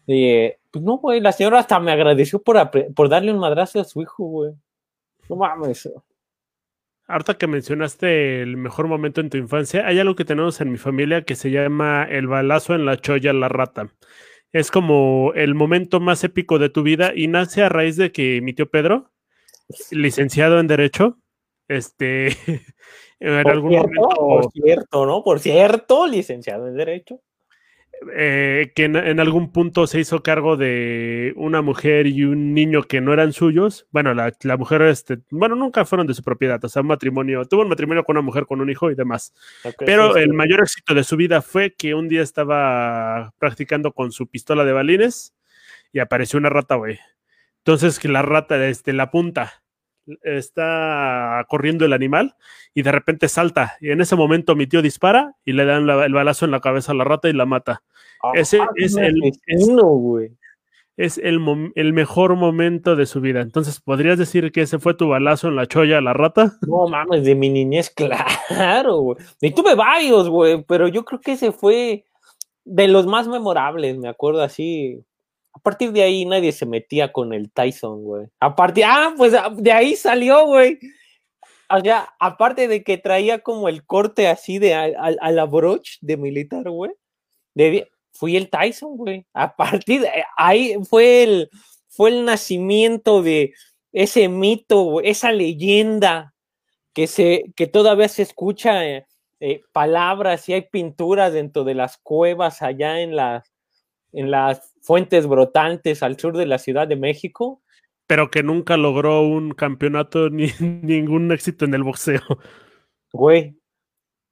Y, 0.07 0.51
pues 0.71 0.85
no, 0.85 0.99
güey, 0.99 1.21
la 1.21 1.33
señora 1.33 1.59
hasta 1.59 1.81
me 1.81 1.91
agradeció 1.91 2.41
por, 2.41 2.71
por 2.95 3.09
darle 3.09 3.33
un 3.33 3.39
madrazo 3.39 3.81
a 3.81 3.85
su 3.85 4.01
hijo, 4.03 4.25
güey. 4.25 4.53
No 5.29 5.37
mames. 5.37 5.89
Ahorita 7.11 7.37
que 7.39 7.49
mencionaste 7.49 8.41
el 8.41 8.57
mejor 8.57 8.87
momento 8.87 9.21
en 9.21 9.31
tu 9.31 9.37
infancia, 9.37 9.85
hay 9.85 9.99
algo 9.99 10.15
que 10.15 10.25
tenemos 10.25 10.61
en 10.61 10.71
mi 10.71 10.79
familia 10.79 11.25
que 11.25 11.35
se 11.35 11.51
llama 11.51 12.05
el 12.09 12.29
balazo 12.29 12.75
en 12.77 12.87
la 12.87 12.99
cholla 12.99 13.33
la 13.33 13.49
rata. 13.49 13.93
Es 14.53 14.71
como 14.71 15.33
el 15.35 15.57
momento 15.57 15.99
más 15.99 16.23
épico 16.23 16.61
de 16.61 16.69
tu 16.69 16.85
vida 16.85 17.13
y 17.15 17.27
nace 17.27 17.63
a 17.63 17.69
raíz 17.69 17.97
de 17.97 18.13
que 18.13 18.41
mi 18.41 18.53
tío 18.53 18.71
Pedro, 18.71 19.11
licenciado 19.91 20.61
en 20.61 20.69
Derecho, 20.69 21.19
este, 21.67 22.29
en 23.21 23.33
algún 23.47 23.73
momento. 23.73 24.09
Por 24.17 24.53
cierto, 24.53 25.05
¿no? 25.05 25.25
Por 25.25 25.41
cierto, 25.41 26.07
licenciado 26.07 26.69
en 26.69 26.77
Derecho. 26.77 27.21
Eh, 28.15 28.73
que 28.75 28.85
en, 28.85 29.21
algún 29.21 29.53
punto 29.53 29.87
se 29.87 30.01
hizo 30.01 30.23
cargo 30.23 30.57
de 30.57 31.35
una 31.37 31.61
mujer 31.61 32.07
y 32.07 32.25
un 32.25 32.55
niño 32.55 32.83
que 32.85 33.03
no 33.03 33.13
eran 33.13 33.35
suyos. 33.35 33.87
Bueno, 33.91 34.15
la, 34.15 34.57
mujer, 34.57 34.83
este, 34.83 35.19
bueno, 35.31 35.55
nunca 35.55 35.85
fueron 35.85 36.07
de 36.07 36.15
su 36.15 36.23
propiedad, 36.23 36.65
o 36.65 36.69
sea, 36.69 36.81
un 36.81 36.89
matrimonio, 36.89 37.45
tuvo 37.45 37.63
un 37.63 37.69
matrimonio 37.69 38.03
con 38.05 38.17
una 38.17 38.25
mujer, 38.25 38.47
con 38.47 38.63
un 38.63 38.71
hijo 38.71 38.91
y 38.91 38.95
demás. 38.95 39.35
Pero 39.79 40.17
el 40.17 40.33
mayor 40.33 40.61
éxito 40.61 40.95
de 40.95 41.05
su 41.05 41.17
vida 41.17 41.43
fue 41.43 41.75
que 41.75 41.95
un 41.95 42.09
día 42.09 42.23
estaba 42.23 43.35
practicando 43.39 43.93
con 43.93 44.13
su 44.13 44.27
pistola 44.29 44.65
de 44.65 44.73
balines 44.73 45.35
y 45.93 45.99
apareció 45.99 46.39
una 46.39 46.49
rata, 46.49 46.77
güey. 46.77 46.99
Entonces, 47.59 47.99
que 47.99 48.09
la 48.09 48.23
rata, 48.23 48.67
este, 48.67 48.95
la 48.95 49.11
punta 49.11 49.63
está 50.23 51.45
corriendo 51.49 51.85
el 51.85 51.93
animal 51.93 52.37
y 52.75 52.83
de 52.83 52.93
repente 52.93 53.29
salta. 53.29 53.77
Y 53.81 53.91
en 53.91 54.01
ese 54.01 54.17
momento 54.17 54.57
mi 54.57 54.67
tío 54.67 54.83
dispara 54.83 55.35
y 55.45 55.53
le 55.53 55.65
dan 55.65 55.89
el 55.89 56.13
balazo 56.13 56.45
en 56.45 56.51
la 56.51 56.61
cabeza 56.61 56.93
a 56.93 56.95
la 56.95 57.05
rata 57.05 57.29
y 57.29 57.33
la 57.33 57.47
mata. 57.47 57.83
Ah, 58.23 58.33
ese 58.35 58.59
es 58.77 58.97
el, 58.97 59.23
es, 60.97 61.19
el, 61.19 61.43
el, 61.75 61.93
mejor 61.93 62.37
momento 62.37 62.97
de 62.97 63.07
su 63.07 63.21
vida. 63.21 63.41
Entonces, 63.41 63.81
¿podrías 63.81 64.19
decir 64.19 64.53
que 64.53 64.63
ese 64.63 64.79
fue 64.79 64.95
tu 64.95 65.09
balazo 65.09 65.49
en 65.49 65.57
la 65.57 65.67
cholla 65.67 65.99
a 65.99 66.03
la 66.03 66.13
rata? 66.13 66.53
No 66.67 66.87
mames, 66.87 67.25
de 67.25 67.35
mi 67.35 67.49
niñez, 67.49 67.91
claro, 68.49 68.99
güey. 68.99 69.19
Y 69.41 69.53
tuve 69.53 69.75
varios, 69.75 70.29
güey, 70.29 70.63
pero 70.65 70.89
yo 70.89 71.05
creo 71.05 71.21
que 71.21 71.33
ese 71.33 71.53
fue 71.53 72.05
de 72.65 72.89
los 72.89 73.07
más 73.07 73.27
memorables, 73.27 73.97
me 73.97 74.09
acuerdo 74.09 74.43
así 74.43 75.03
a 75.53 75.59
partir 75.59 75.93
de 75.93 76.03
ahí 76.03 76.25
nadie 76.25 76.53
se 76.53 76.67
metía 76.67 77.13
con 77.13 77.33
el 77.33 77.51
Tyson, 77.51 78.03
güey. 78.03 78.29
A 78.41 78.55
partir, 78.55 78.85
ah, 78.87 79.15
pues 79.17 79.35
ah, 79.35 79.51
de 79.55 79.73
ahí 79.73 79.97
salió, 79.97 80.47
güey. 80.47 80.79
O 81.69 81.81
sea, 81.81 82.09
aparte 82.19 82.67
de 82.69 82.83
que 82.83 82.99
traía 82.99 83.41
como 83.41 83.69
el 83.69 83.85
corte 83.85 84.29
así 84.29 84.59
de 84.59 84.75
a, 84.75 85.11
la 85.31 85.45
broche 85.47 85.99
de 86.01 86.17
militar, 86.17 86.69
güey. 86.69 86.93
fui 88.13 88.37
el 88.37 88.51
Tyson, 88.51 88.97
güey. 88.97 89.27
A 89.33 89.55
partir 89.55 90.03
de 90.03 90.11
ahí 90.37 90.77
fue 90.89 91.23
el, 91.23 91.51
fue 91.89 92.11
el 92.11 92.25
nacimiento 92.25 93.23
de 93.23 93.55
ese 93.93 94.29
mito, 94.29 95.01
esa 95.01 95.33
leyenda 95.33 96.35
que, 96.93 97.07
se, 97.07 97.53
que 97.57 97.67
todavía 97.67 98.09
se 98.09 98.23
escucha 98.23 98.87
eh, 98.87 99.07
eh, 99.41 99.63
palabras 99.73 100.49
y 100.49 100.55
hay 100.55 100.63
pinturas 100.63 101.33
dentro 101.33 101.65
de 101.65 101.75
las 101.75 101.99
cuevas 101.99 102.63
allá 102.63 103.01
en 103.01 103.17
las, 103.17 103.53
en 104.13 104.31
las 104.31 104.70
fuentes 104.81 105.27
brotantes 105.27 106.03
al 106.03 106.19
sur 106.19 106.37
de 106.37 106.47
la 106.47 106.59
Ciudad 106.59 106.89
de 106.89 106.97
México. 106.97 107.63
Pero 108.07 108.31
que 108.31 108.43
nunca 108.43 108.77
logró 108.77 109.23
un 109.23 109.53
campeonato 109.53 110.31
ni 110.31 110.51
ningún 110.61 111.31
éxito 111.33 111.65
en 111.65 111.75
el 111.75 111.83
boxeo. 111.83 112.23
Güey, 113.13 113.57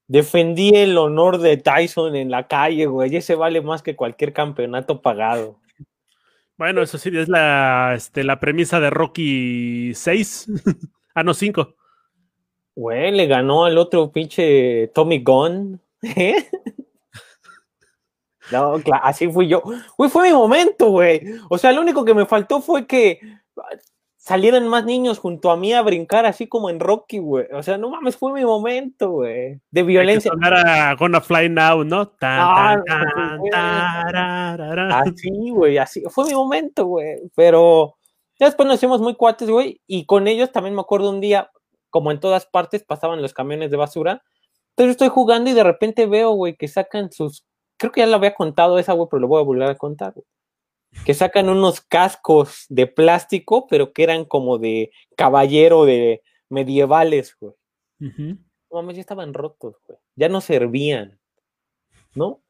defendí 0.06 0.70
el 0.74 0.96
honor 0.98 1.38
de 1.38 1.56
Tyson 1.56 2.16
en 2.16 2.30
la 2.30 2.46
calle, 2.48 2.86
güey. 2.86 3.14
Ese 3.14 3.34
vale 3.34 3.60
más 3.60 3.82
que 3.82 3.96
cualquier 3.96 4.32
campeonato 4.32 5.02
pagado. 5.02 5.60
Bueno, 6.56 6.82
eso 6.82 6.98
sí, 6.98 7.10
es 7.16 7.28
la, 7.28 7.92
este, 7.94 8.24
la 8.24 8.40
premisa 8.40 8.80
de 8.80 8.90
Rocky 8.90 9.92
6. 9.94 10.48
ah, 11.14 11.22
no, 11.22 11.32
5. 11.32 11.76
Güey, 12.74 13.12
le 13.12 13.26
ganó 13.26 13.64
al 13.64 13.78
otro 13.78 14.10
pinche 14.10 14.88
Tommy 14.88 15.22
Gunn. 15.22 15.80
¿Eh? 16.02 16.34
No, 18.50 18.74
así 19.02 19.30
fui 19.30 19.48
yo. 19.48 19.62
Güey, 19.96 20.10
fue 20.10 20.28
mi 20.28 20.34
momento, 20.34 20.90
güey. 20.90 21.20
O 21.48 21.58
sea, 21.58 21.72
lo 21.72 21.80
único 21.80 22.04
que 22.04 22.14
me 22.14 22.26
faltó 22.26 22.60
fue 22.60 22.86
que 22.86 23.20
salieran 24.28 24.68
más 24.68 24.84
niños 24.84 25.18
junto 25.18 25.50
a 25.50 25.56
mí 25.56 25.72
a 25.72 25.80
brincar 25.80 26.26
así 26.26 26.46
como 26.46 26.68
en 26.68 26.80
Rocky, 26.80 27.18
güey. 27.18 27.46
O 27.52 27.62
sea, 27.62 27.78
no 27.78 27.88
mames, 27.88 28.16
fue 28.16 28.32
mi 28.32 28.44
momento, 28.44 29.10
güey. 29.10 29.58
De 29.70 29.82
violencia. 29.82 30.30
a 30.42 30.94
Gonna 30.96 31.22
Fly 31.22 31.48
Now, 31.48 31.82
¿no? 31.82 32.12
Ah, 32.20 32.76
así, 35.02 35.30
güey, 35.50 35.78
así. 35.78 36.02
Fue 36.10 36.26
mi 36.26 36.34
momento, 36.34 36.84
güey. 36.84 37.16
Pero 37.34 37.96
ya 38.38 38.46
después 38.46 38.66
nos 38.66 38.76
hicimos 38.76 39.00
muy 39.00 39.14
cuates, 39.14 39.48
güey. 39.48 39.80
Y 39.86 40.04
con 40.04 40.28
ellos 40.28 40.52
también 40.52 40.74
me 40.74 40.82
acuerdo 40.82 41.08
un 41.08 41.22
día, 41.22 41.50
como 41.88 42.10
en 42.10 42.20
todas 42.20 42.44
partes 42.44 42.84
pasaban 42.84 43.22
los 43.22 43.32
camiones 43.32 43.70
de 43.70 43.78
basura. 43.78 44.22
Entonces 44.76 44.92
estoy 44.92 45.08
jugando 45.08 45.48
y 45.48 45.54
de 45.54 45.64
repente 45.64 46.04
veo, 46.04 46.32
güey, 46.32 46.54
que 46.54 46.68
sacan 46.68 47.10
sus 47.10 47.47
creo 47.78 47.92
que 47.92 48.00
ya 48.00 48.06
lo 48.06 48.16
había 48.16 48.34
contado 48.34 48.78
esa, 48.78 48.92
güey, 48.92 49.08
pero 49.10 49.20
lo 49.20 49.28
voy 49.28 49.40
a 49.40 49.44
volver 49.44 49.70
a 49.70 49.76
contar, 49.76 50.14
Que 51.04 51.14
sacan 51.14 51.48
unos 51.48 51.80
cascos 51.80 52.66
de 52.68 52.86
plástico, 52.86 53.66
pero 53.66 53.92
que 53.92 54.02
eran 54.02 54.24
como 54.24 54.58
de 54.58 54.90
caballero 55.16 55.84
de 55.84 56.22
medievales, 56.50 57.36
güey. 57.40 57.54
No 58.70 58.90
ya 58.90 59.00
estaban 59.00 59.32
rotos, 59.32 59.76
güey. 59.86 59.98
Ya 60.16 60.28
no 60.28 60.40
servían, 60.40 61.18
¿no? 62.14 62.42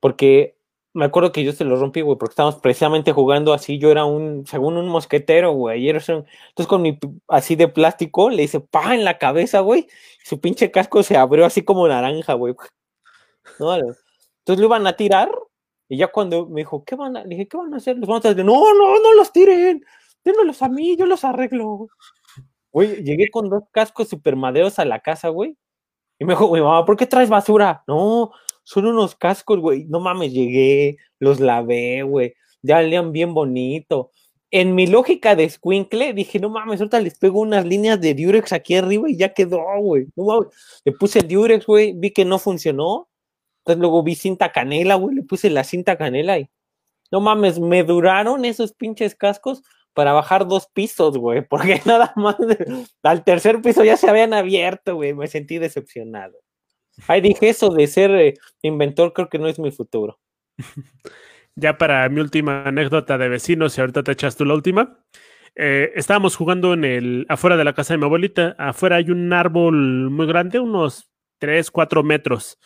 Porque 0.00 0.58
me 0.94 1.04
acuerdo 1.04 1.32
que 1.32 1.42
yo 1.44 1.52
se 1.52 1.64
los 1.64 1.80
rompí, 1.80 2.00
güey, 2.00 2.16
porque 2.16 2.32
estábamos 2.32 2.60
precisamente 2.60 3.12
jugando 3.12 3.52
así. 3.52 3.78
Yo 3.78 3.90
era 3.90 4.04
un, 4.04 4.46
según 4.46 4.76
un 4.76 4.88
mosquetero, 4.88 5.52
güey. 5.52 5.88
Entonces 5.88 6.66
con 6.68 6.82
mi, 6.82 6.98
así 7.28 7.56
de 7.56 7.68
plástico, 7.68 8.30
le 8.30 8.44
hice 8.44 8.60
pa 8.60 8.94
en 8.94 9.04
la 9.04 9.18
cabeza, 9.18 9.60
güey. 9.60 9.88
Su 10.24 10.40
pinche 10.40 10.70
casco 10.70 11.02
se 11.02 11.16
abrió 11.16 11.44
así 11.44 11.62
como 11.62 11.86
naranja, 11.88 12.34
güey. 12.34 12.54
No, 13.58 13.76
entonces 14.44 14.60
lo 14.60 14.66
iban 14.66 14.86
a 14.86 14.92
tirar 14.94 15.30
y 15.88 15.96
ya 15.96 16.08
cuando 16.08 16.46
me 16.46 16.60
dijo, 16.60 16.84
¿qué 16.84 16.96
van 16.96 17.16
a? 17.16 17.22
Le 17.22 17.30
dije, 17.30 17.48
¿qué 17.48 17.56
van 17.56 17.72
a 17.72 17.78
hacer? 17.78 17.96
Los 17.96 18.06
van 18.06 18.20
a 18.22 18.28
decir, 18.28 18.44
no, 18.44 18.74
no, 18.74 19.00
no 19.00 19.14
los 19.14 19.32
tiren, 19.32 19.82
démelos 20.22 20.60
a 20.60 20.68
mí, 20.68 20.96
yo 20.98 21.06
los 21.06 21.24
arreglo. 21.24 21.88
Güey, 22.70 23.02
llegué 23.02 23.30
con 23.30 23.48
dos 23.48 23.62
cascos 23.70 24.08
super 24.08 24.36
maderos 24.36 24.78
a 24.78 24.84
la 24.84 25.00
casa, 25.00 25.30
güey. 25.30 25.56
Y 26.18 26.26
me 26.26 26.34
dijo, 26.34 26.46
güey, 26.46 26.62
mamá, 26.62 26.84
¿por 26.84 26.96
qué 26.96 27.06
traes 27.06 27.30
basura? 27.30 27.84
No, 27.86 28.32
son 28.64 28.86
unos 28.86 29.14
cascos, 29.14 29.60
güey. 29.60 29.86
No 29.86 30.00
mames, 30.00 30.32
llegué, 30.32 30.98
los 31.18 31.40
lavé, 31.40 32.02
güey. 32.02 32.34
Ya 32.62 32.82
lean 32.82 33.12
bien 33.12 33.32
bonito. 33.32 34.10
En 34.50 34.74
mi 34.74 34.86
lógica 34.86 35.34
de 35.36 35.48
squinkle, 35.48 36.12
dije, 36.12 36.38
no 36.38 36.50
mames, 36.50 36.80
ahorita 36.80 37.00
les 37.00 37.18
pego 37.18 37.40
unas 37.40 37.64
líneas 37.64 38.00
de 38.00 38.14
Durex 38.14 38.52
aquí 38.52 38.74
arriba 38.74 39.08
y 39.08 39.16
ya 39.16 39.32
quedó, 39.32 39.62
güey. 39.80 40.06
No 40.16 40.24
mames. 40.24 40.48
Le 40.84 40.92
puse 40.92 41.20
el 41.20 41.28
Durex, 41.28 41.66
güey, 41.66 41.94
vi 41.94 42.10
que 42.12 42.24
no 42.26 42.38
funcionó 42.38 43.08
entonces 43.64 43.80
luego 43.80 44.02
vi 44.02 44.14
cinta 44.14 44.52
canela, 44.52 44.96
güey, 44.96 45.16
le 45.16 45.22
puse 45.22 45.48
la 45.48 45.64
cinta 45.64 45.96
canela 45.96 46.38
y 46.38 46.50
no 47.10 47.22
mames, 47.22 47.58
me 47.58 47.82
duraron 47.82 48.44
esos 48.44 48.74
pinches 48.74 49.14
cascos 49.14 49.62
para 49.94 50.12
bajar 50.12 50.46
dos 50.46 50.66
pisos, 50.66 51.16
güey, 51.16 51.40
porque 51.48 51.80
nada 51.86 52.12
más 52.16 52.36
al 53.02 53.24
tercer 53.24 53.62
piso 53.62 53.82
ya 53.82 53.96
se 53.96 54.10
habían 54.10 54.34
abierto, 54.34 54.96
güey, 54.96 55.14
me 55.14 55.28
sentí 55.28 55.56
decepcionado. 55.58 56.34
Ahí 57.08 57.22
dije 57.22 57.48
eso 57.48 57.70
de 57.70 57.86
ser 57.86 58.10
eh, 58.10 58.34
inventor, 58.60 59.14
creo 59.14 59.30
que 59.30 59.38
no 59.38 59.48
es 59.48 59.58
mi 59.58 59.70
futuro. 59.70 60.20
Ya 61.56 61.78
para 61.78 62.08
mi 62.08 62.20
última 62.20 62.64
anécdota 62.64 63.16
de 63.16 63.28
vecinos, 63.28 63.78
y 63.78 63.80
ahorita 63.80 64.02
te 64.02 64.10
echas 64.10 64.34
tú 64.34 64.44
la 64.44 64.54
última. 64.54 64.98
Eh, 65.54 65.92
estábamos 65.94 66.34
jugando 66.34 66.74
en 66.74 66.84
el 66.84 67.26
afuera 67.28 67.56
de 67.56 67.62
la 67.62 67.74
casa 67.74 67.94
de 67.94 67.98
mi 67.98 68.06
abuelita. 68.06 68.56
Afuera 68.58 68.96
hay 68.96 69.12
un 69.12 69.32
árbol 69.32 70.10
muy 70.10 70.26
grande, 70.26 70.58
unos 70.58 71.12
3, 71.38 71.70
4 71.70 72.02
metros 72.02 72.58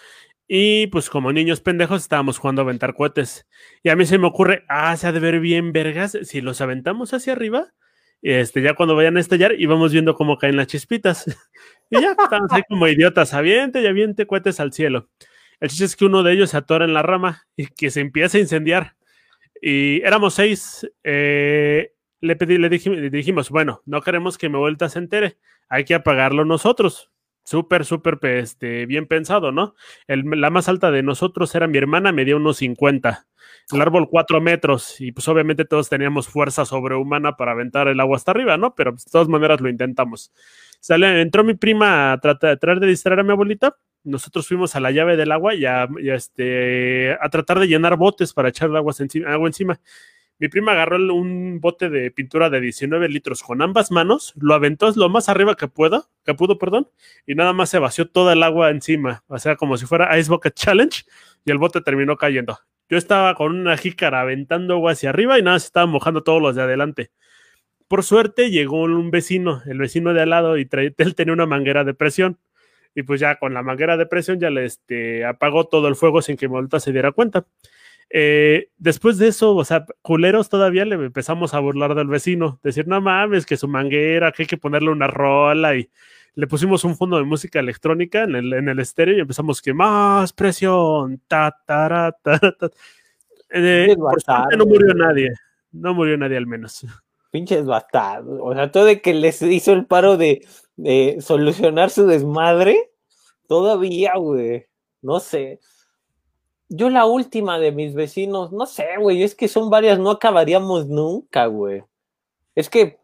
Y 0.51 0.87
pues 0.87 1.11
como 1.11 1.31
niños 1.31 1.61
pendejos 1.61 2.01
estábamos 2.01 2.39
jugando 2.39 2.63
a 2.63 2.65
aventar 2.65 2.95
cohetes. 2.95 3.47
Y 3.83 3.91
a 3.91 3.97
mí 3.97 4.07
se 4.07 4.17
me 4.17 4.27
ocurre, 4.27 4.65
ah, 4.69 4.97
se 4.97 5.07
ha 5.07 5.13
de 5.13 5.21
ver 5.21 5.41
bien 5.41 5.73
vergas 5.73 6.17
si 6.23 6.41
los 6.41 6.63
aventamos 6.63 7.13
hacia 7.13 7.35
arriba. 7.35 7.75
Este, 8.23 8.63
ya 8.63 8.75
cuando 8.75 8.97
vayan 8.97 9.19
a 9.19 9.21
estallar 9.21 9.53
y 9.61 9.67
vamos 9.67 9.93
viendo 9.93 10.15
cómo 10.15 10.39
caen 10.39 10.57
las 10.57 10.67
chispitas. 10.69 11.27
y 11.91 12.01
ya 12.01 12.13
estamos 12.13 12.51
ahí 12.51 12.63
como 12.67 12.89
idiotas, 12.89 13.35
aviente 13.35 13.83
y 13.83 13.87
aviente 13.87 14.27
cohetes 14.27 14.59
al 14.59 14.73
cielo. 14.73 15.11
El 15.61 15.69
chiste 15.69 15.85
es 15.85 15.97
que 15.97 16.07
uno 16.07 16.23
de 16.23 16.33
ellos 16.33 16.51
se 16.51 16.57
atora 16.57 16.87
en 16.87 16.95
la 16.95 17.03
rama 17.03 17.47
y 17.55 17.67
que 17.67 17.91
se 17.91 18.01
empieza 18.01 18.39
a 18.39 18.41
incendiar. 18.41 18.97
Y 19.61 20.01
éramos 20.01 20.33
seis. 20.33 20.91
Eh, 21.05 21.93
le, 22.23 22.37
pedí, 22.37 22.57
le, 22.57 22.71
dijimos, 22.71 22.99
le 22.99 23.11
dijimos, 23.11 23.51
bueno, 23.51 23.83
no 23.85 24.01
queremos 24.01 24.39
que 24.39 24.49
mi 24.49 24.57
vuelta 24.57 24.89
se 24.89 24.99
entere, 24.99 25.37
hay 25.69 25.85
que 25.85 25.95
apagarlo 25.95 26.45
nosotros 26.47 27.11
súper, 27.49 27.87
súper 27.87 28.19
este, 28.23 28.85
bien 28.85 29.07
pensado, 29.07 29.53
¿no? 29.53 29.75
la 30.07 30.51
más 30.51 30.69
alta 30.69 30.91
de 30.91 31.03
nosotros 31.03 31.55
era 31.55 31.67
mi 31.67 31.79
hermana, 31.79 32.13
medía 32.13 32.37
unos 32.37 32.59
50. 32.59 33.27
El 33.73 33.81
árbol 33.81 34.09
cuatro 34.11 34.41
metros 34.41 35.01
y 35.01 35.13
pues 35.13 35.27
obviamente 35.29 35.65
todos 35.65 35.89
teníamos 35.89 36.29
fuerza 36.29 36.67
sobrehumana 36.67 37.37
para 37.37 37.53
aventar 37.53 37.89
el 37.89 38.01
agua 38.01 38.17
hasta 38.17 38.33
arriba, 38.33 38.57
¿no? 38.57 38.75
Pero 38.75 38.93
pues, 38.93 39.07
de 39.07 39.11
todas 39.11 39.29
maneras 39.29 39.61
lo 39.61 39.69
intentamos. 39.69 40.33
Sale, 40.81 41.21
entró 41.21 41.43
mi 41.43 41.55
prima 41.55 42.13
a 42.13 42.21
tratar, 42.21 42.81
de 42.81 42.87
distraer 42.87 43.21
a 43.21 43.23
mi 43.23 43.33
abuelita. 43.33 43.77
Nosotros 44.05 44.47
fuimos 44.47 44.77
a 44.77 44.81
la 44.81 44.91
llave 44.91 45.17
del 45.17 45.33
agua 45.33 45.55
y 45.55 45.65
a, 45.65 45.89
este, 46.03 47.13
a 47.13 47.29
tratar 47.31 47.59
de 47.59 47.67
llenar 47.67 47.97
botes 47.97 48.33
para 48.33 48.51
echar 48.51 48.75
agua 48.75 48.93
encima, 48.99 49.33
agua 49.33 49.49
encima. 49.49 49.81
Mi 50.41 50.49
prima 50.49 50.73
agarró 50.73 50.97
un 51.15 51.61
bote 51.61 51.91
de 51.91 52.13
pintura 52.13 52.49
de 52.49 52.61
19 52.61 53.09
litros 53.09 53.43
con 53.43 53.61
ambas 53.61 53.91
manos, 53.91 54.35
lo 54.39 54.55
aventó 54.55 54.89
lo 54.95 55.09
más 55.09 55.29
arriba 55.29 55.57
que 55.57 55.67
pueda, 55.67 56.05
que 56.25 56.35
pudo, 56.35 56.59
perdón, 56.59 56.89
y 57.27 57.35
nada 57.35 57.53
más 57.53 57.71
se 57.71 57.81
vació 57.81 58.09
toda 58.09 58.35
el 58.35 58.43
agua 58.45 58.71
encima, 58.71 59.25
o 59.27 59.39
sea, 59.39 59.57
como 59.57 59.77
si 59.77 59.87
fuera 59.87 60.17
Ice 60.17 60.31
Bucket 60.31 60.55
Challenge, 60.55 61.05
y 61.45 61.51
el 61.51 61.59
bote 61.59 61.81
terminó 61.81 62.17
cayendo. 62.17 62.59
Yo 62.89 62.97
estaba 62.97 63.35
con 63.35 63.55
una 63.55 63.77
jícara 63.77 64.21
aventando 64.21 64.75
agua 64.75 64.93
hacia 64.93 65.11
arriba 65.11 65.39
y 65.39 65.43
nada, 65.43 65.59
se 65.59 65.67
estaba 65.67 65.87
mojando 65.87 66.23
todos 66.23 66.41
los 66.41 66.55
de 66.55 66.63
adelante. 66.63 67.11
Por 67.89 68.05
suerte 68.05 68.51
llegó 68.51 68.83
un 68.83 69.11
vecino, 69.11 69.63
el 69.67 69.79
vecino 69.79 70.15
de 70.15 70.23
al 70.23 70.31
lado, 70.31 70.57
y 70.57 70.69
él 70.71 71.15
tenía 71.15 71.33
una 71.33 71.47
manguera 71.47 71.85
de 71.85 71.95
presión. 71.95 72.39
Y 72.95 73.03
pues 73.03 73.21
ya 73.21 73.37
con 73.39 73.55
la 73.55 73.63
manguera 73.63 73.97
de 73.97 74.07
presión 74.07 74.41
ya 74.41 74.51
le 74.51 74.65
este, 74.65 75.25
apagó 75.25 75.67
todo 75.67 75.89
el 75.89 75.97
fuego 75.97 76.23
sin 76.23 76.37
que 76.37 76.49
Molta 76.49 76.81
se 76.81 76.93
diera 76.93 77.13
cuenta. 77.13 77.47
Eh, 78.11 78.71
después 78.79 79.19
de 79.19 79.29
eso, 79.29 79.55
o 79.55 79.65
sea, 79.65 79.85
culeros 80.01 80.49
todavía 80.49 80.85
le 80.85 80.95
empezamos 80.95 81.53
a 81.53 81.61
burlar 81.61 81.95
del 81.95 82.09
vecino, 82.09 82.59
decir, 82.63 82.87
no 82.89 83.01
mames, 83.01 83.45
que 83.45 83.57
su 83.57 83.69
manguera, 83.69 84.33
que 84.33 84.45
hay 84.45 84.47
que 84.47 84.57
ponerle 84.57 84.91
una 84.91 85.09
rola 85.09 85.77
y 85.77 85.91
le 86.35 86.47
pusimos 86.47 86.85
un 86.85 86.97
fondo 86.97 87.19
de 87.19 87.25
música 87.25 87.61
electrónica 87.61 88.23
en 88.23 88.37
el, 88.37 88.53
en 88.55 88.69
el 88.69 88.79
estéreo 88.79 89.17
y 89.17 89.21
empezamos 89.21 89.61
que 89.61 89.75
más 89.75 90.33
presión, 90.33 91.21
ta, 91.27 91.55
ta, 91.67 92.17
ta, 92.23 92.39
ta. 92.39 92.71
Eh, 93.51 93.95
por 93.97 94.21
suerte 94.21 94.57
no 94.57 94.67
murió 94.67 94.95
nadie, 94.95 95.31
no 95.73 95.95
murió 95.95 96.17
nadie 96.17 96.37
al 96.37 96.47
menos. 96.47 96.87
Pinches 97.31 97.67
bastardos, 97.67 98.41
o 98.43 98.55
sea, 98.55 98.71
todo 98.73 98.87
de 98.87 99.03
que 99.03 99.13
les 99.13 99.43
hizo 99.43 99.73
el 99.75 99.85
paro 99.85 100.17
de, 100.17 100.47
de 100.77 101.19
solucionar 101.21 101.91
su 101.91 102.07
desmadre, 102.07 102.91
todavía, 103.47 104.13
güey, 104.17 104.67
no 105.03 105.21
sé 105.21 105.61
yo 106.69 106.91
la 106.91 107.07
última 107.07 107.59
de 107.59 107.73
mis 107.73 107.95
vecinos, 107.95 108.53
no 108.53 108.67
sé, 108.67 108.87
güey, 108.99 109.23
es 109.23 109.35
que 109.35 109.49
son 109.49 109.71
varias, 109.71 109.99
no 109.99 110.11
acabaríamos 110.11 110.87
nunca, 110.87 111.47
güey. 111.47 111.83
Es 112.55 112.69
que, 112.69 112.99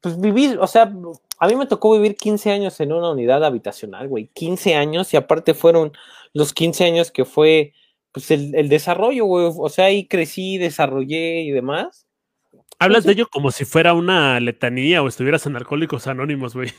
pues 0.00 0.20
vivir, 0.20 0.58
o 0.58 0.66
sea, 0.66 0.92
a 1.38 1.46
mí 1.48 1.56
me 1.56 1.66
tocó 1.66 1.92
vivir 1.92 2.16
15 2.16 2.50
años 2.50 2.80
en 2.80 2.92
una 2.92 3.10
unidad 3.10 3.44
habitacional, 3.44 4.08
güey, 4.08 4.28
15 4.34 4.74
años 4.74 5.12
y 5.12 5.16
aparte 5.16 5.54
fueron 5.54 5.92
los 6.32 6.52
15 6.52 6.84
años 6.84 7.10
que 7.10 7.24
fue, 7.24 7.74
pues 8.12 8.30
el, 8.30 8.68
desarrollo, 8.68 9.24
güey, 9.26 9.50
o 9.54 9.68
sea, 9.68 9.86
ahí 9.86 10.06
crecí, 10.06 10.58
desarrollé 10.58 11.42
y 11.42 11.50
demás. 11.50 12.06
Hablas 12.78 13.04
de 13.04 13.12
ello 13.12 13.28
como 13.30 13.50
si 13.50 13.64
fuera 13.64 13.94
una 13.94 14.40
letanía 14.40 15.02
o 15.02 15.08
estuvieras 15.08 15.46
en 15.46 15.56
Alcohólicos 15.56 16.06
Anónimos, 16.06 16.54
güey. 16.54 16.70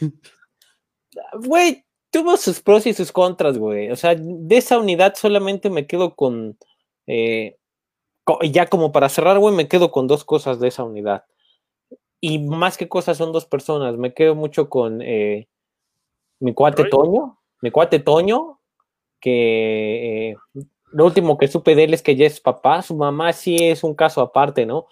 Güey, 1.33 1.85
tuvo 2.11 2.37
sus 2.37 2.61
pros 2.61 2.85
y 2.87 2.93
sus 2.93 3.11
contras, 3.11 3.57
güey. 3.57 3.91
O 3.91 3.95
sea, 3.95 4.15
de 4.15 4.57
esa 4.57 4.77
unidad 4.77 5.15
solamente 5.15 5.69
me 5.69 5.87
quedo 5.87 6.15
con. 6.15 6.57
Eh, 7.07 7.57
ya 8.49 8.67
como 8.67 8.91
para 8.91 9.09
cerrar, 9.09 9.37
güey, 9.39 9.55
me 9.55 9.67
quedo 9.67 9.91
con 9.91 10.07
dos 10.07 10.23
cosas 10.23 10.59
de 10.59 10.67
esa 10.67 10.83
unidad. 10.83 11.25
Y 12.21 12.39
más 12.39 12.77
que 12.77 12.89
cosas 12.89 13.17
son 13.17 13.31
dos 13.31 13.45
personas. 13.45 13.97
Me 13.97 14.13
quedo 14.13 14.33
mucho 14.33 14.69
con 14.69 15.01
eh, 15.01 15.47
mi 16.39 16.53
cuate 16.53 16.85
Toño. 16.85 17.37
Mi 17.61 17.71
cuate 17.71 17.99
Toño, 17.99 18.59
que 19.19 20.31
eh, 20.31 20.35
lo 20.91 21.05
último 21.05 21.37
que 21.37 21.47
supe 21.47 21.75
de 21.75 21.83
él 21.83 21.93
es 21.93 22.01
que 22.01 22.15
ya 22.15 22.25
es 22.25 22.39
papá. 22.39 22.81
Su 22.81 22.95
mamá 22.95 23.33
sí 23.33 23.57
es 23.59 23.83
un 23.83 23.93
caso 23.93 24.21
aparte, 24.21 24.65
¿no? 24.65 24.87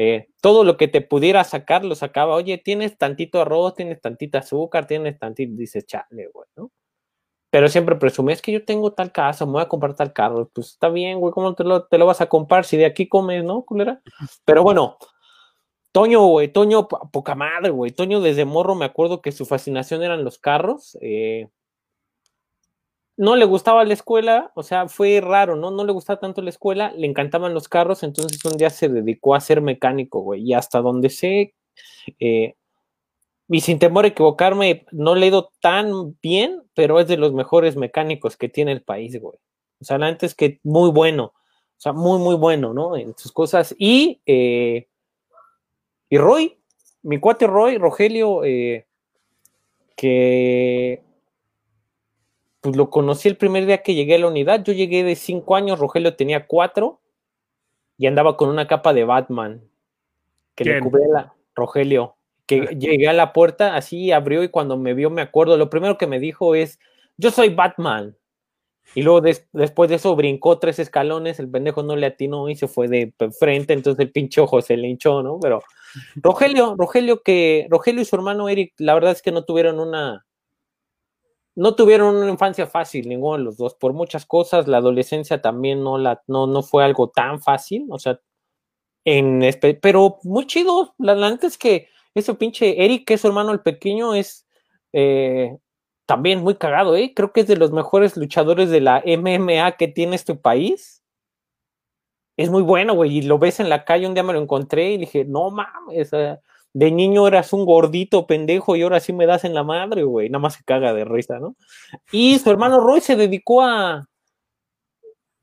Eh, 0.00 0.28
todo 0.40 0.62
lo 0.62 0.76
que 0.76 0.86
te 0.86 1.00
pudiera 1.00 1.42
sacar 1.42 1.84
lo 1.84 1.96
sacaba. 1.96 2.36
Oye, 2.36 2.56
tienes 2.56 2.96
tantito 2.96 3.40
arroz, 3.40 3.74
tienes 3.74 4.00
tantita 4.00 4.38
azúcar, 4.38 4.86
tienes 4.86 5.18
tantito, 5.18 5.56
dices, 5.56 5.86
chale, 5.86 6.30
güey, 6.32 6.46
¿no? 6.54 6.70
Pero 7.50 7.68
siempre 7.68 7.96
presumes 7.96 8.40
que 8.40 8.52
yo 8.52 8.64
tengo 8.64 8.92
tal 8.92 9.10
casa, 9.10 9.44
me 9.44 9.52
voy 9.52 9.62
a 9.62 9.68
comprar 9.68 9.94
tal 9.96 10.12
carro. 10.12 10.48
Pues 10.54 10.68
está 10.68 10.88
bien, 10.88 11.18
güey, 11.18 11.32
¿cómo 11.32 11.54
te 11.56 11.64
lo, 11.64 11.86
te 11.86 11.98
lo 11.98 12.06
vas 12.06 12.20
a 12.20 12.28
comprar 12.28 12.64
si 12.64 12.76
de 12.76 12.86
aquí 12.86 13.08
comes, 13.08 13.42
no, 13.42 13.64
culera? 13.64 14.00
Pero 14.44 14.62
bueno, 14.62 14.98
Toño, 15.90 16.26
güey, 16.26 16.52
Toño, 16.52 16.86
poca 16.86 17.34
madre, 17.34 17.70
güey. 17.70 17.90
Toño 17.90 18.20
desde 18.20 18.44
morro 18.44 18.76
me 18.76 18.84
acuerdo 18.84 19.20
que 19.20 19.32
su 19.32 19.46
fascinación 19.46 20.04
eran 20.04 20.22
los 20.22 20.38
carros. 20.38 20.96
Eh, 21.00 21.48
no 23.18 23.34
le 23.34 23.44
gustaba 23.44 23.84
la 23.84 23.94
escuela, 23.94 24.52
o 24.54 24.62
sea, 24.62 24.86
fue 24.88 25.20
raro, 25.20 25.56
¿no? 25.56 25.72
No 25.72 25.84
le 25.84 25.92
gustaba 25.92 26.20
tanto 26.20 26.40
la 26.40 26.50
escuela, 26.50 26.92
le 26.96 27.06
encantaban 27.06 27.52
los 27.52 27.68
carros, 27.68 28.04
entonces 28.04 28.42
un 28.44 28.56
día 28.56 28.70
se 28.70 28.88
dedicó 28.88 29.34
a 29.34 29.40
ser 29.40 29.60
mecánico, 29.60 30.20
güey, 30.20 30.42
y 30.42 30.54
hasta 30.54 30.80
donde 30.80 31.10
sé, 31.10 31.54
eh, 32.20 32.54
y 33.48 33.60
sin 33.60 33.80
temor 33.80 34.04
a 34.04 34.08
equivocarme, 34.08 34.86
no 34.92 35.16
le 35.16 35.26
he 35.26 35.28
ido 35.30 35.50
tan 35.60 36.16
bien, 36.22 36.62
pero 36.74 37.00
es 37.00 37.08
de 37.08 37.16
los 37.16 37.32
mejores 37.32 37.76
mecánicos 37.76 38.36
que 38.36 38.48
tiene 38.48 38.70
el 38.70 38.82
país, 38.82 39.20
güey. 39.20 39.36
O 39.80 39.84
sea, 39.84 39.96
antes 39.96 40.36
que 40.36 40.60
muy 40.62 40.90
bueno, 40.90 41.24
o 41.24 41.80
sea, 41.80 41.92
muy, 41.92 42.20
muy 42.20 42.36
bueno, 42.36 42.72
¿no? 42.72 42.96
En 42.96 43.16
sus 43.16 43.32
cosas. 43.32 43.74
Y, 43.78 44.20
eh, 44.26 44.86
y 46.08 46.18
Roy, 46.18 46.58
mi 47.02 47.18
cuate 47.18 47.46
Roy, 47.48 47.78
Rogelio, 47.78 48.44
eh, 48.44 48.86
que 49.96 51.02
pues 52.68 52.76
lo 52.76 52.90
conocí 52.90 53.28
el 53.28 53.36
primer 53.36 53.66
día 53.66 53.82
que 53.82 53.94
llegué 53.94 54.16
a 54.16 54.18
la 54.18 54.28
unidad. 54.28 54.62
Yo 54.62 54.72
llegué 54.72 55.04
de 55.04 55.16
cinco 55.16 55.56
años, 55.56 55.78
Rogelio 55.78 56.16
tenía 56.16 56.46
cuatro 56.46 57.00
y 57.96 58.06
andaba 58.06 58.36
con 58.36 58.48
una 58.48 58.66
capa 58.66 58.92
de 58.92 59.04
Batman 59.04 59.62
que 60.54 60.64
le 60.64 60.80
cubría 60.80 61.06
la 61.08 61.34
Rogelio. 61.54 62.16
Que 62.46 62.68
ah. 62.68 62.70
llegué 62.70 63.08
a 63.08 63.12
la 63.12 63.32
puerta, 63.32 63.76
así 63.76 64.12
abrió 64.12 64.42
y 64.42 64.48
cuando 64.48 64.76
me 64.76 64.94
vio, 64.94 65.10
me 65.10 65.22
acuerdo, 65.22 65.56
lo 65.56 65.70
primero 65.70 65.98
que 65.98 66.06
me 66.06 66.18
dijo 66.18 66.54
es: 66.54 66.78
Yo 67.16 67.30
soy 67.30 67.50
Batman. 67.50 68.16
Y 68.94 69.02
luego 69.02 69.20
después 69.20 69.90
de 69.90 69.96
eso 69.96 70.16
brincó 70.16 70.58
tres 70.58 70.78
escalones, 70.78 71.38
el 71.38 71.50
pendejo 71.50 71.82
no 71.82 71.94
le 71.94 72.06
atinó 72.06 72.48
y 72.48 72.56
se 72.56 72.68
fue 72.68 72.88
de 72.88 73.12
frente, 73.38 73.74
entonces 73.74 74.02
el 74.02 74.10
pinche 74.10 74.40
ojo 74.40 74.62
se 74.62 74.78
le 74.78 74.88
hinchó, 74.88 75.22
¿no? 75.22 75.38
Pero 75.40 75.62
Rogelio, 76.16 76.74
Rogelio 76.74 77.22
que, 77.22 77.66
Rogelio 77.68 78.00
y 78.00 78.06
su 78.06 78.16
hermano 78.16 78.48
Eric, 78.48 78.72
la 78.78 78.94
verdad 78.94 79.12
es 79.12 79.20
que 79.20 79.30
no 79.30 79.44
tuvieron 79.44 79.78
una, 79.78 80.24
no 81.58 81.74
tuvieron 81.74 82.14
una 82.14 82.30
infancia 82.30 82.68
fácil, 82.68 83.08
ninguno 83.08 83.36
de 83.36 83.42
los 83.42 83.56
dos, 83.56 83.74
por 83.74 83.92
muchas 83.92 84.24
cosas. 84.24 84.68
La 84.68 84.76
adolescencia 84.76 85.42
también 85.42 85.82
no, 85.82 85.98
la, 85.98 86.22
no, 86.28 86.46
no 86.46 86.62
fue 86.62 86.84
algo 86.84 87.10
tan 87.10 87.40
fácil, 87.42 87.84
o 87.90 87.98
sea, 87.98 88.20
en, 89.04 89.42
pero 89.82 90.18
muy 90.22 90.46
chido. 90.46 90.94
La, 90.98 91.16
neta 91.16 91.48
es 91.48 91.58
que 91.58 91.88
ese 92.14 92.34
pinche 92.34 92.84
Eric, 92.84 93.08
que 93.08 93.14
es 93.14 93.22
su 93.22 93.26
hermano 93.26 93.50
el 93.50 93.60
pequeño, 93.60 94.14
es 94.14 94.46
eh, 94.92 95.58
también 96.06 96.42
muy 96.42 96.54
cagado, 96.54 96.94
¿eh? 96.94 97.12
Creo 97.12 97.32
que 97.32 97.40
es 97.40 97.48
de 97.48 97.56
los 97.56 97.72
mejores 97.72 98.16
luchadores 98.16 98.70
de 98.70 98.80
la 98.80 99.02
MMA 99.04 99.72
que 99.72 99.88
tiene 99.88 100.14
este 100.14 100.36
país. 100.36 101.02
Es 102.36 102.50
muy 102.50 102.62
bueno, 102.62 102.94
güey, 102.94 103.18
y 103.18 103.22
lo 103.22 103.40
ves 103.40 103.58
en 103.58 103.68
la 103.68 103.84
calle, 103.84 104.06
un 104.06 104.14
día 104.14 104.22
me 104.22 104.32
lo 104.32 104.40
encontré 104.40 104.92
y 104.92 104.98
dije, 104.98 105.24
no 105.24 105.50
mames, 105.50 106.12
de 106.74 106.90
niño 106.90 107.26
eras 107.26 107.52
un 107.52 107.64
gordito 107.64 108.26
pendejo 108.26 108.76
y 108.76 108.82
ahora 108.82 109.00
sí 109.00 109.12
me 109.12 109.26
das 109.26 109.44
en 109.44 109.54
la 109.54 109.64
madre, 109.64 110.04
güey. 110.04 110.28
Nada 110.30 110.42
más 110.42 110.54
se 110.54 110.64
caga 110.64 110.92
de 110.92 111.04
risa, 111.04 111.38
¿no? 111.38 111.56
Y 112.12 112.38
su 112.38 112.50
hermano 112.50 112.80
Roy 112.80 113.00
se 113.00 113.16
dedicó 113.16 113.62
a. 113.62 114.06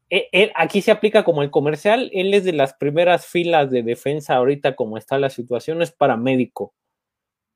E, 0.09 0.51
aquí 0.55 0.81
se 0.81 0.91
aplica 0.91 1.23
como 1.23 1.41
el 1.41 1.51
comercial. 1.51 2.09
Él 2.13 2.33
es 2.33 2.43
de 2.43 2.53
las 2.53 2.73
primeras 2.75 3.25
filas 3.25 3.71
de 3.71 3.83
defensa 3.83 4.35
ahorita, 4.35 4.75
como 4.75 4.97
está 4.97 5.17
la 5.17 5.29
situación, 5.29 5.81
es 5.81 5.91
paramédico. 5.91 6.73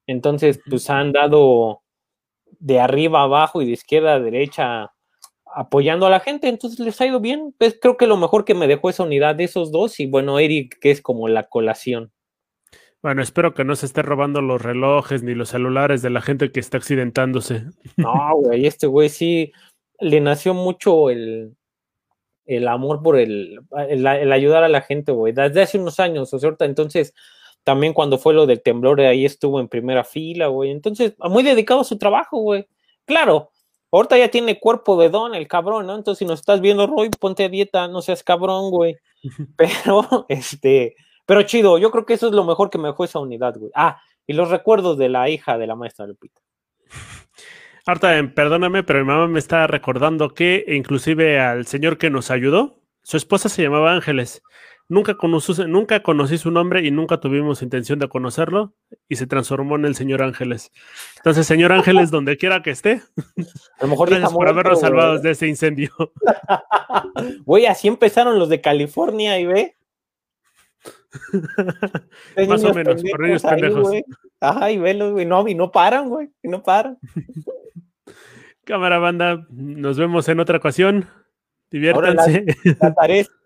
Entonces, 0.07 0.59
pues 0.70 0.89
han 0.89 1.11
dado 1.11 1.84
de 2.59 2.80
arriba 2.80 3.22
abajo 3.22 3.61
y 3.61 3.65
de 3.67 3.74
izquierda 3.74 4.15
a 4.15 4.20
derecha 4.20 4.91
apoyando 5.53 6.05
a 6.05 6.09
la 6.09 6.20
gente, 6.20 6.47
entonces 6.47 6.80
les 6.80 6.99
ha 7.01 7.07
ido 7.07 7.20
bien. 7.20 7.53
Pues 7.57 7.78
creo 7.80 7.97
que 7.97 8.07
lo 8.07 8.17
mejor 8.17 8.45
que 8.45 8.55
me 8.55 8.67
dejó 8.67 8.89
esa 8.89 9.03
unidad 9.03 9.36
de 9.36 9.45
esos 9.45 9.72
dos 9.72 9.99
y 9.99 10.07
bueno, 10.07 10.39
Eric, 10.39 10.78
que 10.80 10.91
es 10.91 11.01
como 11.01 11.28
la 11.28 11.43
colación. 11.43 12.11
Bueno, 13.01 13.21
espero 13.21 13.53
que 13.53 13.63
no 13.63 13.75
se 13.75 13.85
esté 13.85 14.01
robando 14.01 14.41
los 14.41 14.61
relojes 14.61 15.23
ni 15.23 15.33
los 15.33 15.49
celulares 15.49 16.01
de 16.01 16.09
la 16.09 16.21
gente 16.21 16.51
que 16.51 16.59
está 16.59 16.77
accidentándose. 16.77 17.63
No, 17.95 18.35
güey, 18.35 18.65
este 18.65 18.87
güey 18.87 19.09
sí. 19.09 19.53
le 19.99 20.19
nació 20.19 20.53
mucho 20.53 21.09
el, 21.09 21.55
el 22.45 22.67
amor 22.67 23.01
por 23.01 23.17
el, 23.17 23.61
el, 23.87 24.31
ayudar 24.31 24.63
a 24.63 24.69
la 24.69 24.81
gente, 24.81 25.11
güey, 25.11 25.33
desde 25.33 25.61
hace 25.61 25.77
unos 25.77 25.99
años, 25.99 26.33
o 26.33 26.39
sea, 26.39 26.55
entonces 26.61 27.13
también 27.63 27.93
cuando 27.93 28.17
fue 28.17 28.33
lo 28.33 28.47
del 28.47 28.61
temblor, 28.61 28.99
ahí 29.01 29.25
estuvo 29.25 29.59
en 29.59 29.67
primera 29.67 30.03
fila, 30.03 30.47
güey, 30.47 30.71
entonces, 30.71 31.13
muy 31.19 31.43
dedicado 31.43 31.81
a 31.81 31.85
su 31.85 31.97
trabajo, 31.97 32.39
güey. 32.39 32.67
Claro, 33.05 33.51
ahorita 33.91 34.17
ya 34.17 34.31
tiene 34.31 34.59
cuerpo 34.59 34.99
de 34.99 35.09
don 35.09 35.35
el 35.35 35.47
cabrón, 35.47 35.87
¿no? 35.87 35.95
Entonces, 35.95 36.19
si 36.19 36.25
nos 36.25 36.39
estás 36.39 36.61
viendo, 36.61 36.87
Roy, 36.87 37.09
ponte 37.09 37.45
a 37.45 37.49
dieta, 37.49 37.87
no 37.87 38.01
seas 38.01 38.23
cabrón, 38.23 38.71
güey. 38.71 38.95
Pero, 39.55 40.25
este, 40.29 40.95
pero 41.30 41.43
chido, 41.43 41.77
yo 41.77 41.91
creo 41.91 42.07
que 42.07 42.15
eso 42.15 42.25
es 42.25 42.34
lo 42.34 42.43
mejor 42.43 42.71
que 42.71 42.80
me 42.80 42.88
dejó 42.88 43.03
esa 43.03 43.19
unidad, 43.19 43.55
güey. 43.55 43.69
Ah, 43.75 44.01
y 44.25 44.34
los 44.34 44.49
recuerdos 44.49 44.97
de 44.97 45.09
la 45.09 45.30
hija 45.30 45.59
de 45.59 45.67
la 45.67 45.75
maestra 45.75 46.07
Lupita. 46.07 46.41
Ahorita, 47.86 48.17
em, 48.17 48.34
perdóname, 48.34 48.82
pero 48.82 49.01
mi 49.01 49.05
mamá 49.05 49.27
me 49.27 49.38
está 49.38 49.67
recordando 49.67 50.34
que 50.34 50.65
inclusive 50.69 51.39
al 51.39 51.67
señor 51.67 51.99
que 51.99 52.09
nos 52.09 52.32
ayudó, 52.32 52.82
su 53.03 53.15
esposa 53.15 53.47
se 53.47 53.61
llamaba 53.61 53.93
Ángeles. 53.93 54.41
Nunca 54.88 55.17
conocí, 55.17 55.53
nunca 55.67 56.01
conocí 56.01 56.39
su 56.39 56.49
nombre 56.49 56.84
y 56.84 56.89
nunca 56.89 57.19
tuvimos 57.19 57.61
intención 57.61 57.99
de 57.99 58.09
conocerlo 58.09 58.73
y 59.07 59.17
se 59.17 59.27
transformó 59.27 59.75
en 59.75 59.86
el 59.86 59.93
señor 59.93 60.23
Ángeles. 60.23 60.71
Entonces, 61.17 61.45
señor 61.45 61.73
Ángeles, 61.73 62.09
donde 62.09 62.38
quiera 62.38 62.63
que 62.63 62.71
esté, 62.71 63.03
a 63.77 63.84
lo 63.84 63.88
mejor 63.88 64.09
gracias 64.09 64.34
por 64.34 64.49
habernos 64.49 64.80
salvado 64.80 65.19
de 65.19 65.30
ese 65.30 65.47
incendio. 65.47 65.91
Güey, 67.45 67.67
así 67.67 67.88
empezaron 67.88 68.39
los 68.39 68.49
de 68.49 68.61
California 68.61 69.39
y 69.39 69.45
ve. 69.45 69.75
Más 72.47 72.64
o 72.64 72.74
menos, 72.74 73.01
por 73.03 73.26
ellos 73.26 73.43
pendejos. 73.43 73.91
Ajá, 74.39 74.72
y 74.72 74.78
velos, 74.78 75.14
güey, 75.14 75.26
no, 75.26 75.47
y 75.47 75.55
no 75.55 75.72
paran, 75.72 76.10
güey, 76.10 76.30
y 76.43 76.47
no 76.47 76.64
paran. 76.64 76.97
Cámara 78.64 78.99
banda, 78.99 79.47
nos 79.49 79.97
vemos 79.97 80.30
en 80.30 80.39
otra 80.39 80.57
ocasión. 80.57 81.07
Diviértanse. 81.72 82.45
Ahora 82.80 83.14